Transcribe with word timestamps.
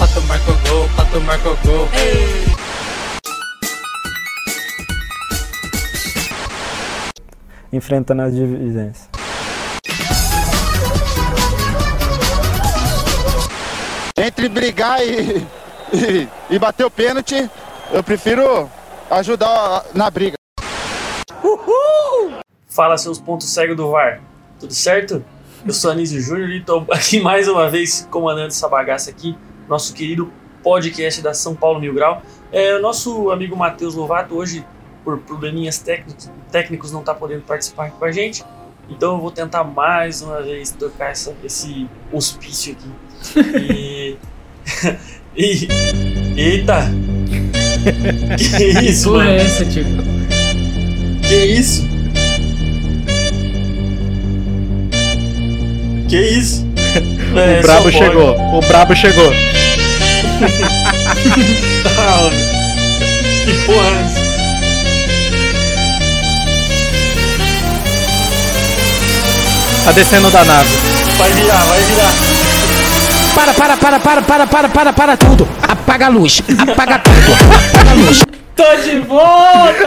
Pato 0.00 0.22
marcou 0.22 0.54
gol, 0.54 0.88
pato 0.96 1.20
marcou 1.20 1.56
gol. 1.62 1.88
enfrentando 7.72 8.22
as 8.22 8.34
divisões. 8.34 9.08
Entre 14.16 14.48
brigar 14.48 15.00
e, 15.02 15.46
e, 15.92 16.28
e 16.50 16.58
bater 16.58 16.84
o 16.84 16.90
pênalti, 16.90 17.48
eu 17.92 18.02
prefiro 18.02 18.68
ajudar 19.10 19.84
na 19.94 20.10
briga. 20.10 20.36
Fala 22.68 22.96
seus 22.98 23.20
pontos 23.20 23.48
cegos 23.48 23.76
do 23.76 23.90
VAR. 23.90 24.20
Tudo 24.58 24.72
certo? 24.72 25.24
Eu 25.66 25.72
sou 25.72 25.90
Anísio 25.90 26.20
Júnior 26.20 26.50
e 26.50 26.58
estou 26.58 26.86
aqui 26.90 27.20
mais 27.22 27.48
uma 27.48 27.68
vez 27.68 28.06
comandando 28.10 28.48
essa 28.48 28.68
bagaça 28.68 29.10
aqui, 29.10 29.36
nosso 29.70 29.94
querido 29.94 30.30
podcast 30.64 31.22
da 31.22 31.32
São 31.32 31.54
Paulo 31.54 31.80
Mil 31.80 31.94
Grau. 31.94 32.22
É, 32.52 32.74
o 32.74 32.82
nosso 32.82 33.30
amigo 33.30 33.56
Matheus 33.56 33.94
Lovato 33.94 34.34
hoje, 34.34 34.66
por 35.04 35.18
probleminhas 35.20 35.78
técnicos, 35.78 36.28
técnicos 36.50 36.92
não 36.92 37.00
está 37.00 37.14
podendo 37.14 37.42
participar 37.42 37.92
com 37.92 38.04
a 38.04 38.10
gente. 38.10 38.44
Então 38.88 39.14
eu 39.14 39.20
vou 39.20 39.30
tentar 39.30 39.62
mais 39.62 40.20
uma 40.20 40.42
vez 40.42 40.72
tocar 40.72 41.10
essa, 41.10 41.34
esse 41.44 41.88
hospício 42.12 42.76
aqui. 42.76 43.38
E... 43.72 44.16
e... 45.36 45.68
Eita! 46.36 46.80
que 48.36 48.66
isso, 48.84 49.12
mano? 49.12 49.30
é 49.30 49.36
essa, 49.36 49.64
tio? 49.64 49.84
Que 51.22 51.44
isso? 51.44 51.88
Que 56.08 56.20
isso? 56.20 56.69
É, 57.36 57.58
o 57.58 57.62
brabo 57.62 57.82
pode. 57.84 57.96
chegou, 57.96 58.58
o 58.58 58.60
brabo 58.60 58.96
chegou. 58.96 59.32
Ah, 61.98 62.30
que 63.44 63.52
porra 63.66 63.86
é 63.86 64.04
essa? 64.04 64.20
Tá 69.84 69.92
descendo 69.92 70.30
da 70.30 70.44
nave. 70.44 70.68
Vai 71.16 71.32
virar, 71.32 71.64
vai 71.64 71.80
virar. 71.82 72.12
Para, 73.34 73.54
para, 73.54 73.76
para, 73.76 74.00
para, 74.00 74.22
para, 74.22 74.46
para, 74.46 74.68
para, 74.68 74.92
para 74.92 75.16
tudo. 75.16 75.48
Apaga 75.62 76.06
a 76.06 76.08
luz. 76.08 76.42
Apaga 76.58 76.98
tudo. 76.98 77.32
Apaga 77.72 77.90
a 77.90 77.94
luz. 77.94 78.24
Tô 78.60 78.76
de 78.82 78.98
volta, 79.00 79.86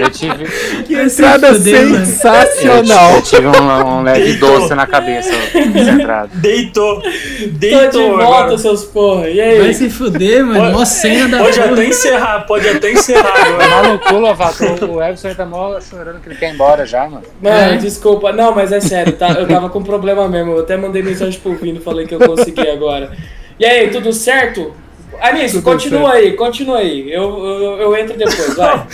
Eu 0.00 0.10
tive, 0.10 0.44
Que 0.84 0.94
Entrada 0.94 1.54
sensacional. 1.54 3.14
eu 3.14 3.22
tive 3.22 3.46
um, 3.46 3.86
um 3.98 4.02
leve 4.02 4.24
Deitou. 4.24 4.60
doce 4.60 4.74
na 4.74 4.84
cabeça 4.86 5.30
nessa 5.72 5.90
entrada. 5.92 6.30
Deitou. 6.34 7.00
Tô 7.00 7.08
de 7.10 7.46
Deitou 7.48 8.16
volta, 8.16 8.24
agora. 8.42 8.58
seus 8.58 8.84
porra. 8.84 9.28
E 9.30 9.40
aí? 9.40 9.60
Vai 9.60 9.72
se 9.72 9.88
fuder, 9.88 10.44
mano. 10.44 10.72
Mó 10.72 10.84
cena 10.84 11.28
da 11.28 11.44
Pode 11.44 11.60
até 11.60 11.84
encerrar, 11.86 12.40
pode 12.46 12.68
até 12.68 12.90
encerrar 12.90 13.32
agora. 13.46 13.58
Tá 13.68 13.68
maluco, 13.82 14.14
Lovato. 14.14 14.64
O 14.86 15.00
Everson 15.02 15.34
tá 15.34 15.44
mó 15.46 15.80
chorando 15.80 16.20
que 16.20 16.28
ele 16.28 16.36
quer 16.36 16.50
ir 16.50 16.54
embora 16.54 16.84
já, 16.84 17.04
mano. 17.08 17.22
Mano, 17.40 17.74
É. 17.74 17.76
desculpa. 17.76 18.32
Não, 18.32 18.52
mas 18.54 18.72
é 18.72 18.80
sério, 18.80 19.12
tá? 19.12 19.28
Eu 19.30 19.46
tava 19.46 19.68
com 19.68 19.80
problema 19.82 20.26
mesmo. 20.28 20.52
Eu 20.52 20.60
até 20.60 20.76
mandei 20.76 21.02
mensagem 21.02 21.38
pro 21.40 21.54
Vini, 21.54 21.78
falei 21.78 22.06
que 22.06 22.14
eu 22.14 22.18
consegui 22.20 22.68
agora. 22.68 23.12
E 23.60 23.64
aí, 23.64 23.88
tudo 23.90 24.12
certo? 24.12 24.74
Anísio, 25.20 25.62
continua 25.62 26.12
aí, 26.12 26.32
continua 26.34 26.78
aí. 26.78 27.12
Eu, 27.12 27.44
eu, 27.44 27.80
eu 27.80 27.96
entro 27.96 28.16
depois, 28.16 28.54
vai. 28.54 28.86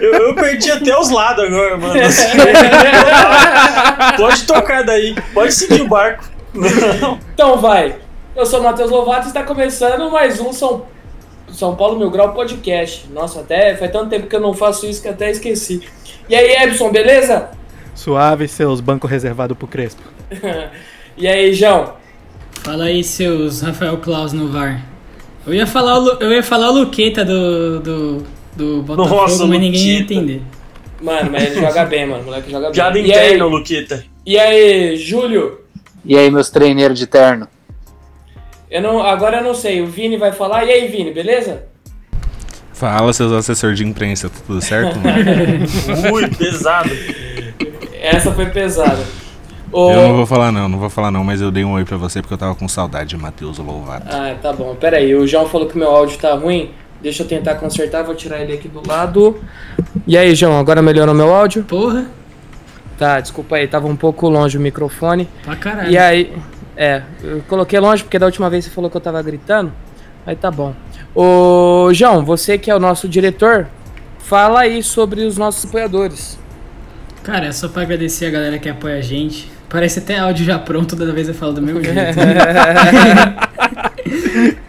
Eu, 0.00 0.14
eu 0.14 0.34
perdi 0.34 0.70
até 0.70 0.98
os 0.98 1.10
lados 1.10 1.44
agora, 1.44 1.76
mano. 1.76 1.94
Pode 4.16 4.44
tocar 4.44 4.84
daí, 4.84 5.14
pode 5.34 5.52
seguir 5.52 5.82
o 5.82 5.88
barco. 5.88 6.24
Então 7.34 7.58
vai. 7.58 7.96
Eu 8.34 8.46
sou 8.46 8.60
o 8.60 8.62
Matheus 8.62 8.90
Lovato 8.90 9.26
e 9.26 9.28
está 9.28 9.42
começando 9.42 10.10
mais 10.10 10.40
um 10.40 10.52
São, 10.52 10.86
São 11.50 11.74
Paulo 11.74 11.98
Mil 11.98 12.10
Grau 12.10 12.32
Podcast. 12.32 13.08
Nossa, 13.12 13.40
até 13.40 13.76
faz 13.76 13.90
tanto 13.90 14.10
tempo 14.10 14.26
que 14.26 14.36
eu 14.36 14.40
não 14.40 14.54
faço 14.54 14.86
isso 14.86 15.02
que 15.02 15.08
até 15.08 15.30
esqueci. 15.30 15.82
E 16.28 16.34
aí, 16.34 16.62
Ebson, 16.62 16.90
beleza? 16.90 17.50
Suave 17.94 18.46
seus 18.46 18.80
bancos 18.80 19.10
reservados 19.10 19.56
pro 19.56 19.66
Crespo. 19.66 20.02
E 21.20 21.26
aí, 21.26 21.52
João? 21.52 21.94
Fala 22.62 22.84
aí, 22.84 23.02
seus 23.02 23.60
Rafael 23.60 23.96
Claus 23.96 24.32
no 24.32 24.52
VAR. 24.52 24.80
Eu 25.48 25.54
ia 25.54 25.66
falar 25.66 25.98
o, 25.98 26.08
eu 26.20 26.30
ia 26.30 26.42
falar 26.42 26.68
o 26.70 26.74
Luqueta 26.80 27.24
do, 27.24 27.80
do, 27.80 28.26
do 28.54 28.82
Botafogo, 28.82 29.22
Nossa, 29.22 29.46
mas 29.46 29.58
ninguém 29.58 29.80
ia 29.80 30.00
entender. 30.00 30.42
Mano, 31.00 31.30
mas 31.32 31.44
ele 31.44 31.54
joga 31.64 31.86
bem, 31.86 32.06
mano. 32.06 32.20
O 32.20 32.26
moleque 32.26 32.50
joga 32.50 32.66
bem. 32.66 32.74
Piada 32.74 32.98
e 32.98 33.02
interna, 33.06 33.44
aí, 33.44 33.50
Luquita. 33.50 34.04
e 34.26 34.38
aí, 34.38 34.96
Júlio? 34.96 35.60
E 36.04 36.18
aí, 36.18 36.30
meus 36.30 36.50
treineiros 36.50 36.98
de 36.98 37.06
terno? 37.06 37.48
Eu 38.70 38.82
não, 38.82 39.02
agora 39.02 39.38
eu 39.38 39.44
não 39.44 39.54
sei. 39.54 39.80
O 39.80 39.86
Vini 39.86 40.18
vai 40.18 40.32
falar. 40.32 40.66
E 40.66 40.70
aí, 40.70 40.86
Vini, 40.88 41.12
beleza? 41.12 41.62
Fala, 42.74 43.10
seus 43.14 43.32
assessores 43.32 43.78
de 43.78 43.86
imprensa, 43.86 44.28
tá 44.28 44.36
tudo 44.46 44.60
certo, 44.60 44.98
mano? 44.98 46.12
Ui, 46.12 46.28
pesado. 46.28 46.90
Essa 48.00 48.32
foi 48.32 48.46
pesada. 48.50 49.02
O... 49.72 49.90
Eu 49.90 50.08
não 50.08 50.16
vou 50.16 50.26
falar 50.26 50.50
não, 50.50 50.68
não 50.68 50.78
vou 50.78 50.90
falar 50.90 51.10
não, 51.10 51.22
mas 51.22 51.40
eu 51.40 51.50
dei 51.50 51.64
um 51.64 51.72
oi 51.72 51.84
pra 51.84 51.96
você 51.96 52.20
porque 52.20 52.34
eu 52.34 52.38
tava 52.38 52.54
com 52.54 52.66
saudade 52.68 53.10
de 53.10 53.16
Matheus 53.16 53.58
Louvado. 53.58 54.04
Ah, 54.08 54.34
tá 54.40 54.52
bom. 54.52 54.74
Pera 54.74 54.96
aí, 54.96 55.14
o 55.14 55.26
João 55.26 55.46
falou 55.46 55.66
que 55.68 55.76
meu 55.76 55.90
áudio 55.90 56.18
tá 56.18 56.34
ruim. 56.34 56.70
Deixa 57.00 57.22
eu 57.22 57.28
tentar 57.28 57.54
consertar, 57.56 58.02
vou 58.02 58.14
tirar 58.14 58.40
ele 58.40 58.52
aqui 58.52 58.68
do 58.68 58.86
lado. 58.86 59.38
E 60.06 60.16
aí, 60.18 60.34
João, 60.34 60.58
agora 60.58 60.82
melhorou 60.82 61.14
meu 61.14 61.32
áudio? 61.34 61.62
Porra, 61.64 62.06
Tá, 62.98 63.20
desculpa 63.20 63.54
aí, 63.54 63.68
tava 63.68 63.86
um 63.86 63.94
pouco 63.94 64.28
longe 64.28 64.58
o 64.58 64.60
microfone. 64.60 65.28
pra 65.44 65.54
caralho. 65.54 65.88
E 65.88 65.96
aí, 65.96 66.36
é, 66.76 67.02
eu 67.22 67.42
coloquei 67.48 67.78
longe 67.78 68.02
porque 68.02 68.18
da 68.18 68.26
última 68.26 68.50
vez 68.50 68.64
você 68.64 68.70
falou 68.72 68.90
que 68.90 68.96
eu 68.96 69.00
tava 69.00 69.22
gritando. 69.22 69.72
Aí 70.26 70.34
tá 70.34 70.50
bom. 70.50 70.74
Ô, 71.14 71.90
João, 71.92 72.24
você 72.24 72.58
que 72.58 72.70
é 72.70 72.74
o 72.74 72.80
nosso 72.80 73.08
diretor, 73.08 73.68
fala 74.18 74.60
aí 74.60 74.82
sobre 74.82 75.22
os 75.22 75.38
nossos 75.38 75.64
apoiadores. 75.64 76.38
Cara, 77.22 77.46
é 77.46 77.52
só 77.52 77.68
pra 77.68 77.82
agradecer 77.82 78.26
a 78.26 78.30
galera 78.30 78.58
que 78.58 78.68
apoia 78.68 78.96
a 78.96 79.00
gente. 79.00 79.48
Parece 79.68 79.98
até 79.98 80.18
áudio 80.18 80.44
já 80.44 80.58
pronto, 80.58 80.96
toda 80.96 81.12
vez 81.12 81.28
eu 81.28 81.34
falo 81.34 81.52
do 81.52 81.62
mesmo 81.62 81.82
jeito. 81.82 81.98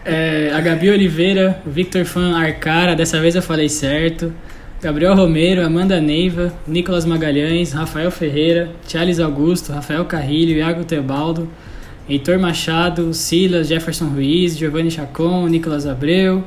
É, 0.04 0.50
a 0.52 0.60
Gabi 0.60 0.90
Oliveira, 0.90 1.62
o 1.64 1.70
Victor 1.70 2.04
Fan 2.04 2.36
Arcara, 2.36 2.96
dessa 2.96 3.20
vez 3.20 3.36
eu 3.36 3.42
falei 3.42 3.68
certo. 3.68 4.32
Gabriel 4.82 5.14
Romero, 5.14 5.64
Amanda 5.64 6.00
Neiva, 6.00 6.52
Nicolas 6.66 7.04
Magalhães, 7.04 7.72
Rafael 7.72 8.10
Ferreira, 8.10 8.70
Charles 8.88 9.20
Augusto, 9.20 9.72
Rafael 9.72 10.04
Carrilho, 10.06 10.56
Iago 10.56 10.84
Tebaldo, 10.84 11.48
Heitor 12.08 12.40
Machado, 12.40 13.14
Silas, 13.14 13.68
Jefferson 13.68 14.06
Ruiz, 14.06 14.56
Giovanni 14.56 14.90
Chacon, 14.90 15.46
Nicolas 15.46 15.86
Abreu, 15.86 16.42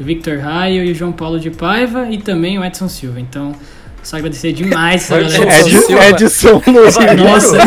Victor 0.00 0.38
Raio 0.38 0.84
e 0.84 0.90
o 0.90 0.94
João 0.94 1.12
Paulo 1.12 1.38
de 1.38 1.50
Paiva 1.50 2.08
e 2.10 2.18
também 2.18 2.58
o 2.58 2.64
Edson 2.64 2.88
Silva. 2.88 3.20
Então, 3.20 3.54
só 4.04 4.16
agradecer 4.16 4.52
demais 4.52 5.02
essa 5.02 5.20
Edson 5.20 5.38
galera. 5.40 5.60
Ed, 5.60 5.70
Silva. 5.80 6.08
Edson 6.08 6.62
Luiz, 6.66 6.96
Nossa, 7.16 7.58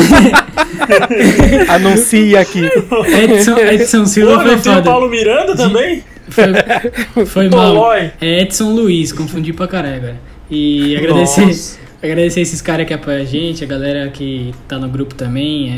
anuncia 1.74 2.40
aqui. 2.42 2.62
Edson, 2.66 3.58
Edson 3.58 4.06
Silva 4.06 4.34
Pô, 4.34 4.40
foi 4.42 4.50
tem 4.50 4.58
o 4.58 4.76
foda. 4.76 4.82
Paulo 4.84 5.10
Miranda 5.10 5.56
também? 5.56 6.04
Foi, 6.30 7.26
foi 7.26 7.50
mal. 7.52 7.94
É 7.94 8.42
Edson 8.42 8.72
Luiz, 8.74 9.12
confundi 9.12 9.54
pra 9.54 9.68
caralho. 9.68 10.16
E 10.50 10.96
agradecer, 10.96 11.46
Nossa. 11.46 11.80
agradecer 12.02 12.42
esses 12.42 12.62
caras 12.62 12.88
que 12.88 12.94
apoiam 12.94 13.22
a 13.22 13.26
gente, 13.26 13.64
a 13.64 13.68
galera 13.68 14.08
que 14.10 14.54
tá 14.68 14.78
no 14.78 14.88
grupo 14.88 15.14
também. 15.16 15.72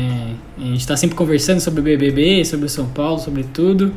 é, 0.58 0.62
a 0.62 0.66
gente 0.72 0.86
tá 0.86 0.96
sempre 0.96 1.16
conversando 1.16 1.60
sobre 1.60 1.80
o 1.80 1.82
BBB, 1.82 2.44
sobre 2.44 2.66
o 2.66 2.68
São 2.68 2.86
Paulo, 2.86 3.18
sobre 3.18 3.44
tudo. 3.44 3.92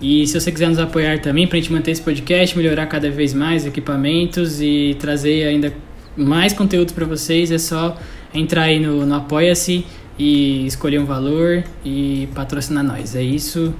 E 0.00 0.26
se 0.28 0.38
você 0.40 0.52
quiser 0.52 0.68
nos 0.68 0.78
apoiar 0.78 1.18
também 1.20 1.46
pra 1.46 1.58
gente 1.58 1.72
manter 1.72 1.90
esse 1.90 2.02
podcast, 2.02 2.56
melhorar 2.56 2.86
cada 2.86 3.10
vez 3.10 3.34
mais 3.34 3.66
equipamentos 3.66 4.60
e 4.60 4.96
trazer 5.00 5.44
ainda 5.48 5.72
mais 6.18 6.52
conteúdo 6.52 6.92
pra 6.92 7.06
vocês, 7.06 7.50
é 7.50 7.58
só 7.58 7.96
entrar 8.34 8.62
aí 8.64 8.80
no, 8.80 9.06
no 9.06 9.14
Apoia-se 9.14 9.86
e 10.18 10.66
escolher 10.66 10.98
um 10.98 11.04
valor 11.06 11.62
e 11.84 12.28
patrocinar 12.34 12.82
nós. 12.84 13.14
É 13.14 13.22
isso. 13.22 13.72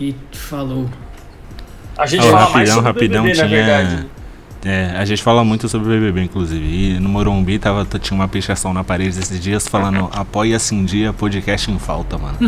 E 0.00 0.14
falou. 0.32 0.88
A 1.96 2.06
gente 2.06 2.22
Ó, 2.26 2.30
fala 2.30 2.38
rapidão, 2.40 2.52
mais 2.54 2.68
sobre 2.70 2.84
rapidão, 2.92 3.20
o 3.22 3.26
BBB, 3.26 3.42
na 3.42 3.48
tinha- 3.48 3.64
verdade. 3.66 4.06
É, 4.62 4.92
a 4.96 5.04
gente 5.06 5.22
fala 5.22 5.42
muito 5.42 5.68
sobre 5.70 5.88
o 5.88 5.90
BBB, 5.90 6.22
inclusive. 6.24 6.62
E 6.62 7.00
no 7.00 7.08
Morumbi 7.08 7.58
tava, 7.58 7.86
tinha 7.98 8.14
uma 8.14 8.28
pichação 8.28 8.74
na 8.74 8.84
parede 8.84 9.18
esses 9.18 9.40
dias 9.40 9.66
falando 9.66 10.10
apoia 10.12 10.56
assim 10.56 10.84
dia 10.84 11.12
podcast 11.14 11.70
em 11.70 11.78
falta, 11.78 12.18
mano. 12.18 12.36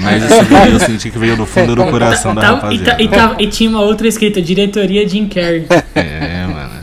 Mas, 0.00 0.24
esse 0.24 0.42
vídeo 0.44 0.72
eu 0.72 0.80
senti 0.80 1.10
que 1.10 1.18
veio 1.18 1.36
do 1.36 1.46
fundo 1.46 1.74
do 1.76 1.84
coração 1.86 2.34
da 2.34 2.40
Tá- 2.40 2.48
e, 2.48 2.54
rapaziada. 2.54 2.84
tá- 2.96 3.02
e 3.02 3.08
tá- 3.08 3.36
e 3.38 3.46
tinha 3.46 3.70
uma 3.70 3.80
outra 3.80 4.08
escrita, 4.08 4.40
diretoria 4.42 5.08
Jim 5.08 5.28
Carrey. 5.28 5.66
É, 5.94 6.46
mano. 6.46 6.80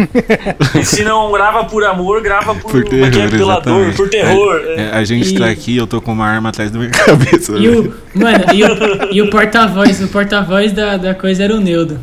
E 0.79 0.83
se 0.85 1.03
não 1.03 1.31
grava 1.31 1.65
por 1.65 1.83
amor, 1.83 2.21
grava 2.21 2.55
por, 2.55 2.71
Por 2.71 2.83
como 2.85 3.05
é 3.05 3.09
terror, 3.09 3.29
pela 3.31 3.59
dor, 3.59 3.93
por 3.95 4.09
terror. 4.09 4.61
É, 4.65 4.81
é. 4.81 4.91
a 4.93 5.03
gente 5.03 5.33
E- 5.35 5.39
tá 5.39 5.47
aqui, 5.49 5.75
eu 5.75 5.85
tô 5.87 6.01
com 6.01 6.13
uma 6.13 6.25
arma 6.25 6.49
atrás 6.49 6.71
da 6.71 6.79
minha 6.79 6.89
cabeça. 6.95 7.53
E 7.57 7.67
velho. 7.67 7.93
o, 8.15 8.19
mano, 8.19 8.45
e 8.53 8.63
o, 8.63 9.13
e 9.13 9.21
o 9.21 9.29
porta-voz, 9.29 10.01
o 10.01 10.07
porta-voz 10.07 10.71
da, 10.71 10.97
da 10.97 11.13
coisa 11.13 11.43
era 11.43 11.53
o 11.55 11.59
Neudo. 11.59 11.99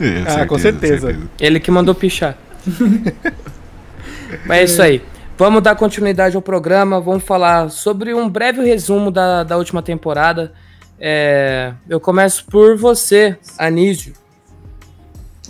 É, 0.00 0.24
Ah, 0.42 0.46
com 0.46 0.58
certeza. 0.58 1.18
Ele 1.38 1.60
que 1.60 1.70
mandou 1.70 1.94
pichar. 1.94 2.36
Mas 4.46 4.58
é 4.58 4.64
isso 4.64 4.82
aí. 4.82 5.02
Vamos 5.36 5.62
dar 5.62 5.74
continuidade 5.74 6.36
ao 6.36 6.42
programa. 6.42 7.00
Vamos 7.00 7.24
falar 7.24 7.70
sobre 7.70 8.14
um 8.14 8.28
breve 8.28 8.64
resumo 8.64 9.10
da, 9.10 9.42
da 9.42 9.56
última 9.56 9.82
temporada. 9.82 10.52
É, 10.98 11.74
eu 11.88 12.00
começo 12.00 12.44
por 12.46 12.76
você, 12.76 13.36
Anísio. 13.58 14.14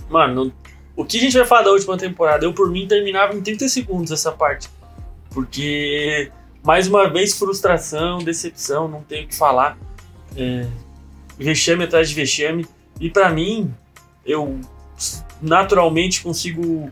Mano, 0.08 0.52
o 0.96 1.04
que 1.04 1.18
a 1.18 1.20
gente 1.20 1.36
vai 1.36 1.46
falar 1.46 1.62
da 1.62 1.70
última 1.70 1.96
temporada? 1.96 2.44
Eu, 2.44 2.52
por 2.52 2.70
mim, 2.70 2.86
terminava 2.86 3.34
em 3.34 3.42
30 3.42 3.68
segundos 3.68 4.10
essa 4.10 4.32
parte. 4.32 4.70
Porque, 5.30 6.30
mais 6.62 6.86
uma 6.86 7.08
vez, 7.10 7.36
frustração, 7.36 8.18
decepção, 8.18 8.88
não 8.88 9.02
tenho 9.02 9.24
o 9.24 9.28
que 9.28 9.36
falar. 9.36 9.76
É, 10.36 10.66
vexame 11.38 11.84
atrás 11.84 12.08
de 12.08 12.14
vexame. 12.14 12.66
E 13.00 13.10
pra 13.10 13.30
mim, 13.30 13.74
eu 14.26 14.60
naturalmente 15.40 16.22
consigo 16.22 16.90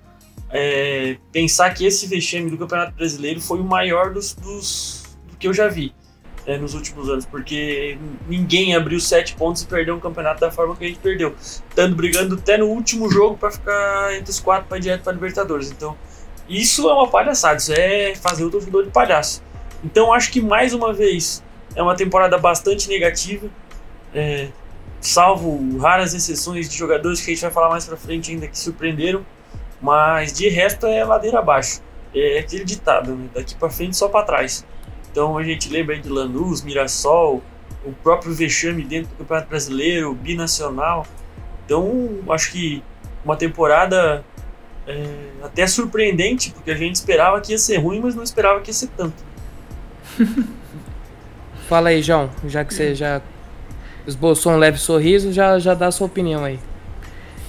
é, 0.51 1.17
pensar 1.33 1.73
que 1.73 1.87
esse 1.87 2.07
vexame 2.07 2.51
do 2.51 2.59
Campeonato 2.59 2.93
Brasileiro 2.93 3.41
foi 3.41 3.59
o 3.61 3.65
maior 3.65 4.13
dos, 4.13 4.35
dos 4.35 5.03
do 5.31 5.37
que 5.37 5.49
eu 5.49 5.55
já 5.55 5.69
vi 5.69 5.95
é, 6.47 6.59
nos 6.59 6.75
últimos 6.75 7.09
anos, 7.09 7.25
porque 7.25 7.97
ninguém 8.29 8.75
abriu 8.75 9.01
sete 9.01 9.35
pontos 9.35 9.63
e 9.63 9.67
perdeu 9.67 9.95
um 9.95 10.01
campeonato 10.01 10.41
da 10.41 10.51
forma 10.51 10.77
que 10.77 10.85
a 10.85 10.89
gente 10.89 10.99
perdeu, 10.99 11.35
estando 11.41 11.95
brigando 11.95 12.35
até 12.35 12.59
no 12.59 12.67
último 12.67 13.11
jogo 13.11 13.37
para 13.37 13.51
ficar 13.51 14.15
entre 14.15 14.31
os 14.31 14.41
quatro 14.41 14.69
para 14.69 14.79
direto 14.79 15.03
para 15.03 15.13
Libertadores. 15.13 15.71
Então, 15.71 15.97
isso 16.49 16.89
é 16.89 16.93
uma 16.93 17.09
palhaçada, 17.09 17.57
isso 17.57 17.73
é 17.73 18.15
fazer 18.17 18.45
o 18.45 18.51
torcedor 18.51 18.85
de 18.85 18.91
palhaço. 18.91 19.43
Então, 19.85 20.13
acho 20.13 20.31
que 20.31 20.41
mais 20.41 20.75
uma 20.75 20.93
vez 20.93 21.43
é 21.75 21.83
uma 21.83 21.95
temporada 21.95 22.37
bastante 22.37 22.89
negativa. 22.89 23.49
é, 24.15 24.49
salvo 25.03 25.79
raras 25.79 26.15
exceções 26.15 26.69
de 26.69 26.79
jogadores 26.79 27.21
que 27.21 27.31
a 27.31 27.35
gente 27.35 27.43
vai 27.43 27.51
falar 27.51 27.69
mais 27.69 27.85
pra 27.85 27.97
frente 27.97 28.31
ainda 28.31 28.47
que 28.47 28.59
surpreenderam, 28.59 29.27
mas 29.81 30.33
de 30.33 30.49
resto 30.49 30.87
é 30.87 31.05
ladeira 31.05 31.41
abaixo. 31.41 31.83
É 32.15 32.39
aquele 32.39 32.65
ditado, 32.65 33.15
né? 33.15 33.29
daqui 33.35 33.55
pra 33.57 33.69
frente 33.69 33.97
só 33.97 34.09
pra 34.09 34.23
trás. 34.23 34.65
Então 35.11 35.37
a 35.37 35.43
gente 35.43 35.69
lembra 35.69 35.97
aí 35.97 36.01
de 36.01 36.09
Lanús, 36.09 36.63
Mirassol, 36.63 37.43
o 37.85 37.93
próprio 37.93 38.33
vexame 38.33 38.85
dentro 38.85 39.11
do 39.11 39.17
Campeonato 39.17 39.49
Brasileiro, 39.49 40.15
binacional. 40.15 41.07
Então 41.65 42.21
acho 42.31 42.53
que 42.53 42.83
uma 43.25 43.37
temporada 43.37 44.25
é, 44.87 45.05
até 45.43 45.67
surpreendente, 45.67 46.53
porque 46.53 46.71
a 46.71 46.77
gente 46.77 46.95
esperava 46.95 47.41
que 47.41 47.53
ia 47.53 47.59
ser 47.59 47.79
ruim, 47.79 48.01
mas 48.01 48.15
não 48.15 48.23
esperava 48.23 48.61
que 48.61 48.71
ia 48.71 48.75
ser 48.75 48.89
tanto. 48.89 49.25
Fala 51.69 51.89
aí, 51.89 52.03
João. 52.03 52.31
Já 52.47 52.65
que 52.65 52.73
você 52.73 52.95
já 52.95 53.21
esboçou 54.07 54.53
um 54.53 54.57
leve 54.57 54.79
sorriso, 54.79 55.33
já, 55.33 55.59
já 55.59 55.75
dá 55.75 55.87
a 55.89 55.91
sua 55.91 56.07
opinião 56.07 56.45
aí. 56.45 56.59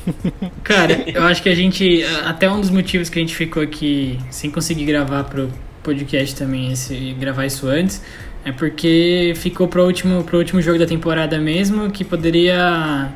Cara, 0.64 1.04
eu 1.08 1.24
acho 1.24 1.42
que 1.42 1.50
a 1.50 1.56
gente. 1.56 2.04
Até 2.26 2.50
um 2.50 2.60
dos 2.60 2.70
motivos 2.70 3.10
que 3.10 3.20
a 3.20 3.22
gente 3.22 3.36
ficou 3.36 3.64
aqui 3.64 4.20
sem 4.30 4.52
conseguir 4.52 4.86
gravar 4.86 5.24
pro 5.24 5.50
podcast 5.82 6.36
também, 6.36 6.72
esse, 6.72 7.16
gravar 7.20 7.46
isso 7.46 7.68
antes, 7.68 8.02
é 8.46 8.52
porque 8.52 9.34
ficou 9.36 9.68
pro 9.68 9.86
último, 9.86 10.24
pro 10.24 10.38
último 10.38 10.62
jogo 10.62 10.80
da 10.80 10.86
temporada 10.86 11.38
mesmo, 11.38 11.90
que 11.92 12.04
poderia 12.04 13.12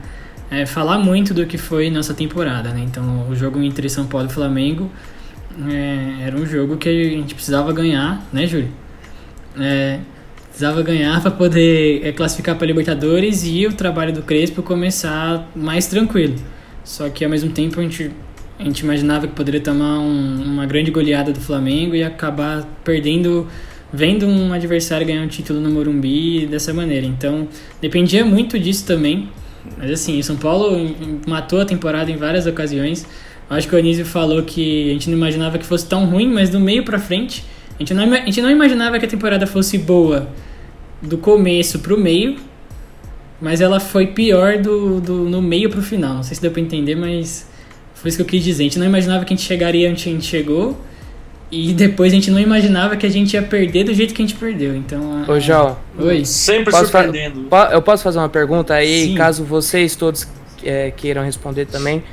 é, 0.49 0.65
falar 0.65 0.97
muito 0.97 1.33
do 1.33 1.45
que 1.45 1.57
foi 1.57 1.89
nossa 1.89 2.13
temporada, 2.13 2.69
né? 2.69 2.81
Então, 2.85 3.27
o 3.29 3.35
jogo 3.35 3.61
entre 3.61 3.89
São 3.89 4.05
Paulo 4.05 4.27
e 4.29 4.33
Flamengo 4.33 4.89
é, 5.69 6.27
era 6.27 6.35
um 6.35 6.45
jogo 6.45 6.77
que 6.77 6.87
a 6.87 7.09
gente 7.09 7.33
precisava 7.33 7.71
ganhar, 7.73 8.25
né, 8.31 8.45
Júlio? 8.45 8.69
É, 9.59 9.99
precisava 10.57 10.81
ganhar 10.81 11.21
para 11.21 11.29
poder 11.29 12.01
é, 12.03 12.11
classificar 12.11 12.55
para 12.55 12.65
Libertadores 12.65 13.43
e 13.45 13.67
o 13.67 13.73
trabalho 13.73 14.11
do 14.11 14.23
Crespo 14.23 14.63
começar 14.63 15.47
mais 15.55 15.85
tranquilo. 15.85 16.33
Só 16.83 17.07
que 17.09 17.23
ao 17.23 17.29
mesmo 17.29 17.51
tempo 17.51 17.79
a 17.79 17.83
gente, 17.83 18.09
a 18.57 18.63
gente 18.63 18.79
imaginava 18.79 19.27
que 19.27 19.33
poderia 19.33 19.59
tomar 19.61 19.99
um- 19.99 20.41
uma 20.43 20.65
grande 20.65 20.89
goleada 20.89 21.31
do 21.31 21.39
Flamengo 21.39 21.93
e 21.93 22.03
acabar 22.03 22.67
perdendo, 22.83 23.45
vendo 23.93 24.25
um 24.25 24.51
adversário 24.51 25.05
ganhar 25.05 25.21
um 25.21 25.27
título 25.27 25.59
no 25.59 25.69
Morumbi 25.69 26.47
dessa 26.47 26.73
maneira. 26.73 27.05
Então 27.05 27.47
dependia 27.79 28.25
muito 28.25 28.57
disso 28.57 28.83
também. 28.83 29.29
Mas 29.77 29.91
assim, 29.91 30.17
o 30.17 30.23
São 30.23 30.37
Paulo 30.37 30.71
matou 31.27 31.61
a 31.61 31.65
temporada 31.65 32.09
em 32.09 32.17
várias 32.17 32.47
ocasiões. 32.47 33.05
Acho 33.47 33.67
que 33.67 33.75
o 33.75 33.77
Anísio 33.77 34.05
falou 34.07 34.41
que 34.41 34.89
a 34.89 34.93
gente 34.93 35.07
não 35.07 35.17
imaginava 35.17 35.59
que 35.59 35.65
fosse 35.67 35.87
tão 35.87 36.05
ruim, 36.07 36.27
mas 36.33 36.49
do 36.49 36.59
meio 36.59 36.83
pra 36.83 36.97
frente, 36.97 37.43
a 37.77 37.83
gente 37.83 37.93
não, 37.93 38.13
a 38.13 38.17
gente 38.25 38.41
não 38.41 38.49
imaginava 38.51 38.97
que 38.99 39.05
a 39.05 39.07
temporada 39.07 39.45
fosse 39.47 39.77
boa 39.77 40.27
do 41.01 41.17
começo 41.17 41.79
pro 41.79 41.97
meio, 41.99 42.37
mas 43.39 43.61
ela 43.61 43.79
foi 43.79 44.07
pior 44.07 44.57
do, 44.57 44.99
do 44.99 45.13
no 45.29 45.41
meio 45.41 45.69
pro 45.69 45.81
final. 45.81 46.15
Não 46.15 46.23
sei 46.23 46.35
se 46.35 46.41
deu 46.41 46.51
pra 46.51 46.61
entender, 46.61 46.95
mas 46.95 47.47
foi 47.93 48.09
isso 48.09 48.17
que 48.17 48.21
eu 48.23 48.25
quis 48.27 48.43
dizer. 48.43 48.63
A 48.63 48.65
gente 48.65 48.79
não 48.79 48.85
imaginava 48.87 49.23
que 49.25 49.33
a 49.33 49.37
gente 49.37 49.45
chegaria 49.45 49.89
onde 49.89 50.01
a 50.09 50.11
gente 50.11 50.25
chegou. 50.25 50.77
E 51.49 51.71
depois 51.71 52.11
a 52.11 52.15
gente 52.15 52.29
não 52.29 52.41
imaginava 52.41 52.97
que 52.97 53.05
a 53.05 53.09
gente 53.09 53.33
ia 53.35 53.41
perder 53.41 53.85
do 53.85 53.93
jeito 53.93 54.13
que 54.13 54.21
a 54.21 54.25
gente 54.25 54.37
perdeu. 54.37 54.75
Então. 54.75 55.23
a- 55.25 55.31
Ô, 55.31 55.39
João. 55.39 55.77
Oi. 55.97 56.25
Sempre 56.25 56.71
Posso 56.71 56.87
surpreendendo. 56.91 57.47
eu 57.71 57.81
posso 57.81 58.03
fazer 58.03 58.17
uma 58.17 58.27
pergunta 58.27 58.73
aí, 58.73 59.05
Sim. 59.05 59.15
caso 59.15 59.45
vocês 59.45 59.95
todos 59.95 60.27
é, 60.61 60.91
queiram 60.91 61.23
responder 61.23 61.65
também. 61.65 62.03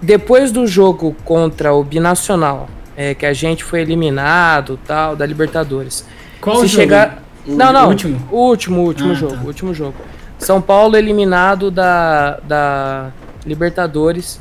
Depois 0.00 0.50
do 0.50 0.66
jogo 0.66 1.14
contra 1.26 1.74
o 1.74 1.84
Binacional, 1.84 2.70
é, 2.96 3.14
que 3.14 3.26
a 3.26 3.32
gente 3.32 3.64
foi 3.64 3.80
eliminado 3.80 4.78
tal, 4.86 5.16
da 5.16 5.26
Libertadores. 5.26 6.04
Qual 6.40 6.56
se 6.56 6.66
jogo? 6.66 6.82
chegar. 6.82 7.22
O 7.46 7.54
não, 7.54 7.72
não. 7.72 7.88
último? 7.88 8.28
O 8.30 8.38
último, 8.48 8.80
o 8.80 8.84
último 8.84 9.12
Ah, 9.12 9.14
jogo. 9.14 9.36
tá. 9.36 9.42
último 9.44 9.74
jogo. 9.74 9.94
São 10.38 10.60
Paulo 10.60 10.96
eliminado 10.96 11.70
da, 11.70 12.38
da 12.40 13.10
Libertadores. 13.46 14.40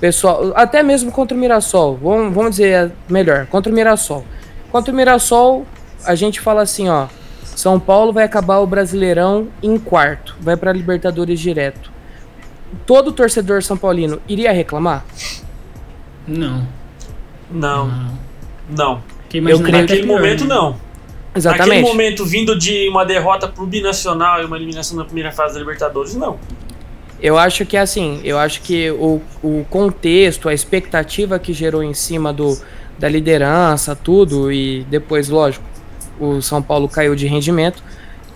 Pessoal, 0.00 0.52
até 0.54 0.82
mesmo 0.82 1.10
contra 1.10 1.36
o 1.36 1.40
Mirassol. 1.40 1.96
Vamos, 2.02 2.34
vamos 2.34 2.50
dizer 2.52 2.68
é, 2.68 2.90
melhor, 3.08 3.46
contra 3.46 3.72
o 3.72 3.74
Mirassol. 3.74 4.24
Contra 4.70 4.92
o 4.92 4.96
Mirassol, 4.96 5.64
a 6.04 6.14
gente 6.14 6.40
fala 6.40 6.62
assim, 6.62 6.88
ó. 6.88 7.06
São 7.42 7.78
Paulo 7.78 8.12
vai 8.12 8.24
acabar 8.24 8.58
o 8.58 8.66
Brasileirão 8.66 9.46
em 9.62 9.78
quarto, 9.78 10.36
vai 10.40 10.56
pra 10.56 10.72
Libertadores 10.72 11.38
direto. 11.38 11.92
Todo 12.84 13.12
torcedor 13.12 13.62
são 13.62 13.76
paulino 13.76 14.20
iria 14.28 14.50
reclamar? 14.52 15.04
Não. 16.26 16.66
Não, 17.50 18.10
não. 18.68 19.02
Quem 19.28 19.40
Eu 19.48 19.60
creio 19.60 19.86
que 19.86 19.92
é 19.92 19.96
Naquele 19.96 20.06
momento, 20.06 20.44
né? 20.44 20.54
não. 20.54 20.76
Exatamente. 21.34 21.68
Naquele 21.68 21.86
momento, 21.86 22.24
vindo 22.24 22.56
de 22.56 22.88
uma 22.88 23.04
derrota 23.04 23.48
pro 23.48 23.66
Binacional 23.66 24.40
e 24.40 24.44
uma 24.44 24.56
eliminação 24.56 24.96
na 24.96 25.04
primeira 25.04 25.32
fase 25.32 25.54
da 25.54 25.60
Libertadores, 25.60 26.14
não. 26.14 26.38
Eu 27.20 27.38
acho 27.38 27.64
que 27.64 27.76
assim, 27.76 28.20
eu 28.22 28.38
acho 28.38 28.60
que 28.60 28.90
o, 28.90 29.20
o 29.42 29.64
contexto, 29.70 30.48
a 30.48 30.54
expectativa 30.54 31.38
que 31.38 31.52
gerou 31.52 31.82
em 31.82 31.94
cima 31.94 32.32
do, 32.32 32.56
da 32.98 33.08
liderança, 33.08 33.96
tudo, 33.96 34.52
e 34.52 34.84
depois, 34.90 35.28
lógico, 35.28 35.64
o 36.20 36.40
São 36.40 36.62
Paulo 36.62 36.88
caiu 36.88 37.16
de 37.16 37.26
rendimento, 37.26 37.82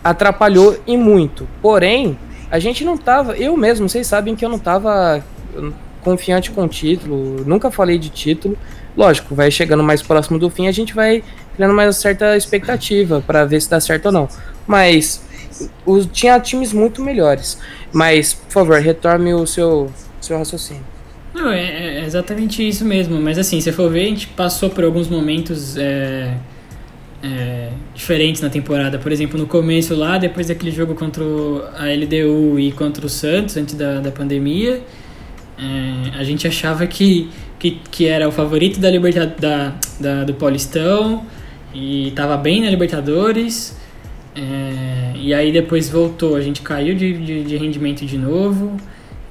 atrapalhou 0.03 0.79
e 0.87 0.97
muito. 0.97 1.47
Porém, 1.61 2.19
a 2.51 2.59
gente 2.59 2.85
não 2.85 2.97
tava, 2.97 3.37
eu 3.37 3.57
mesmo, 3.57 3.89
vocês 3.89 4.07
sabem 4.07 4.35
que 4.35 4.45
eu 4.45 4.49
não 4.49 4.59
tava 4.59 5.23
hum, 5.57 5.73
confiante 6.03 6.51
com 6.51 6.65
o 6.65 6.69
título, 6.69 7.45
nunca 7.45 7.71
falei 7.71 7.99
de 7.99 8.09
título. 8.09 8.57
Lógico, 8.97 9.35
vai 9.35 9.51
chegando 9.51 9.83
mais 9.83 10.03
próximo 10.03 10.39
do 10.39 10.51
fim, 10.51 10.67
a 10.67 10.73
gente 10.73 10.95
vai 10.95 11.23
criando 11.55 11.75
mais 11.75 11.97
certa 11.97 12.37
expectativa 12.37 13.23
para 13.25 13.45
ver 13.45 13.61
se 13.61 13.71
dá 13.71 13.81
certo 13.81 14.07
ou 14.07 14.13
não. 14.13 14.29
Mas 14.67 15.23
os, 15.85 16.07
tinha 16.07 16.39
times 16.41 16.73
muito 16.73 17.03
melhores. 17.03 17.59
Mas, 17.93 18.35
por 18.35 18.53
favor, 18.53 18.81
retorne 18.81 19.35
o 19.35 19.47
seu, 19.47 19.91
seu 20.21 20.39
raciocínio. 20.39 20.85
Não, 21.35 21.53
é, 21.53 21.99
é 21.99 22.05
exatamente 22.05 22.67
isso 22.67 22.85
mesmo. 22.85 23.21
Mas 23.21 23.39
assim, 23.39 23.61
se 23.61 23.71
for 23.73 23.91
ver, 23.91 24.03
a 24.03 24.09
gente 24.09 24.27
passou 24.29 24.71
por 24.71 24.85
alguns 24.85 25.09
momentos 25.09 25.77
é, 25.77 26.35
é, 27.23 27.71
diferentes 27.95 28.41
na 28.41 28.51
temporada. 28.51 28.99
Por 28.99 29.13
exemplo, 29.13 29.39
no 29.39 29.47
começo 29.47 29.95
lá, 29.95 30.19
depois 30.19 30.49
daquele 30.49 30.71
jogo 30.71 30.95
contra 30.95 31.23
a 31.25 31.87
LDU 31.87 32.59
e 32.59 32.73
contra 32.73 33.05
o 33.05 33.09
Santos, 33.09 33.57
antes 33.57 33.75
da, 33.75 34.01
da 34.01 34.11
pandemia, 34.11 34.83
é, 35.59 36.19
a 36.19 36.25
gente 36.25 36.47
achava 36.47 36.87
que, 36.87 37.29
que, 37.59 37.81
que 37.91 38.07
era 38.07 38.29
o 38.29 38.33
favorito 38.33 38.79
da, 38.81 38.91
liberta, 38.91 39.27
da, 39.27 39.73
da- 39.99 40.25
do 40.25 40.35
Paulistão 40.35 41.25
e 41.75 42.09
estava 42.09 42.37
bem 42.37 42.63
na 42.63 42.71
Libertadores. 42.71 43.77
É, 44.37 45.13
e 45.17 45.35
aí 45.35 45.51
depois 45.51 45.89
voltou, 45.91 46.37
a 46.37 46.41
gente 46.41 46.63
caiu 46.63 46.95
de, 46.95 47.13
de, 47.13 47.45
de 47.45 47.57
rendimento 47.57 48.07
de 48.07 48.17
novo. 48.17 48.77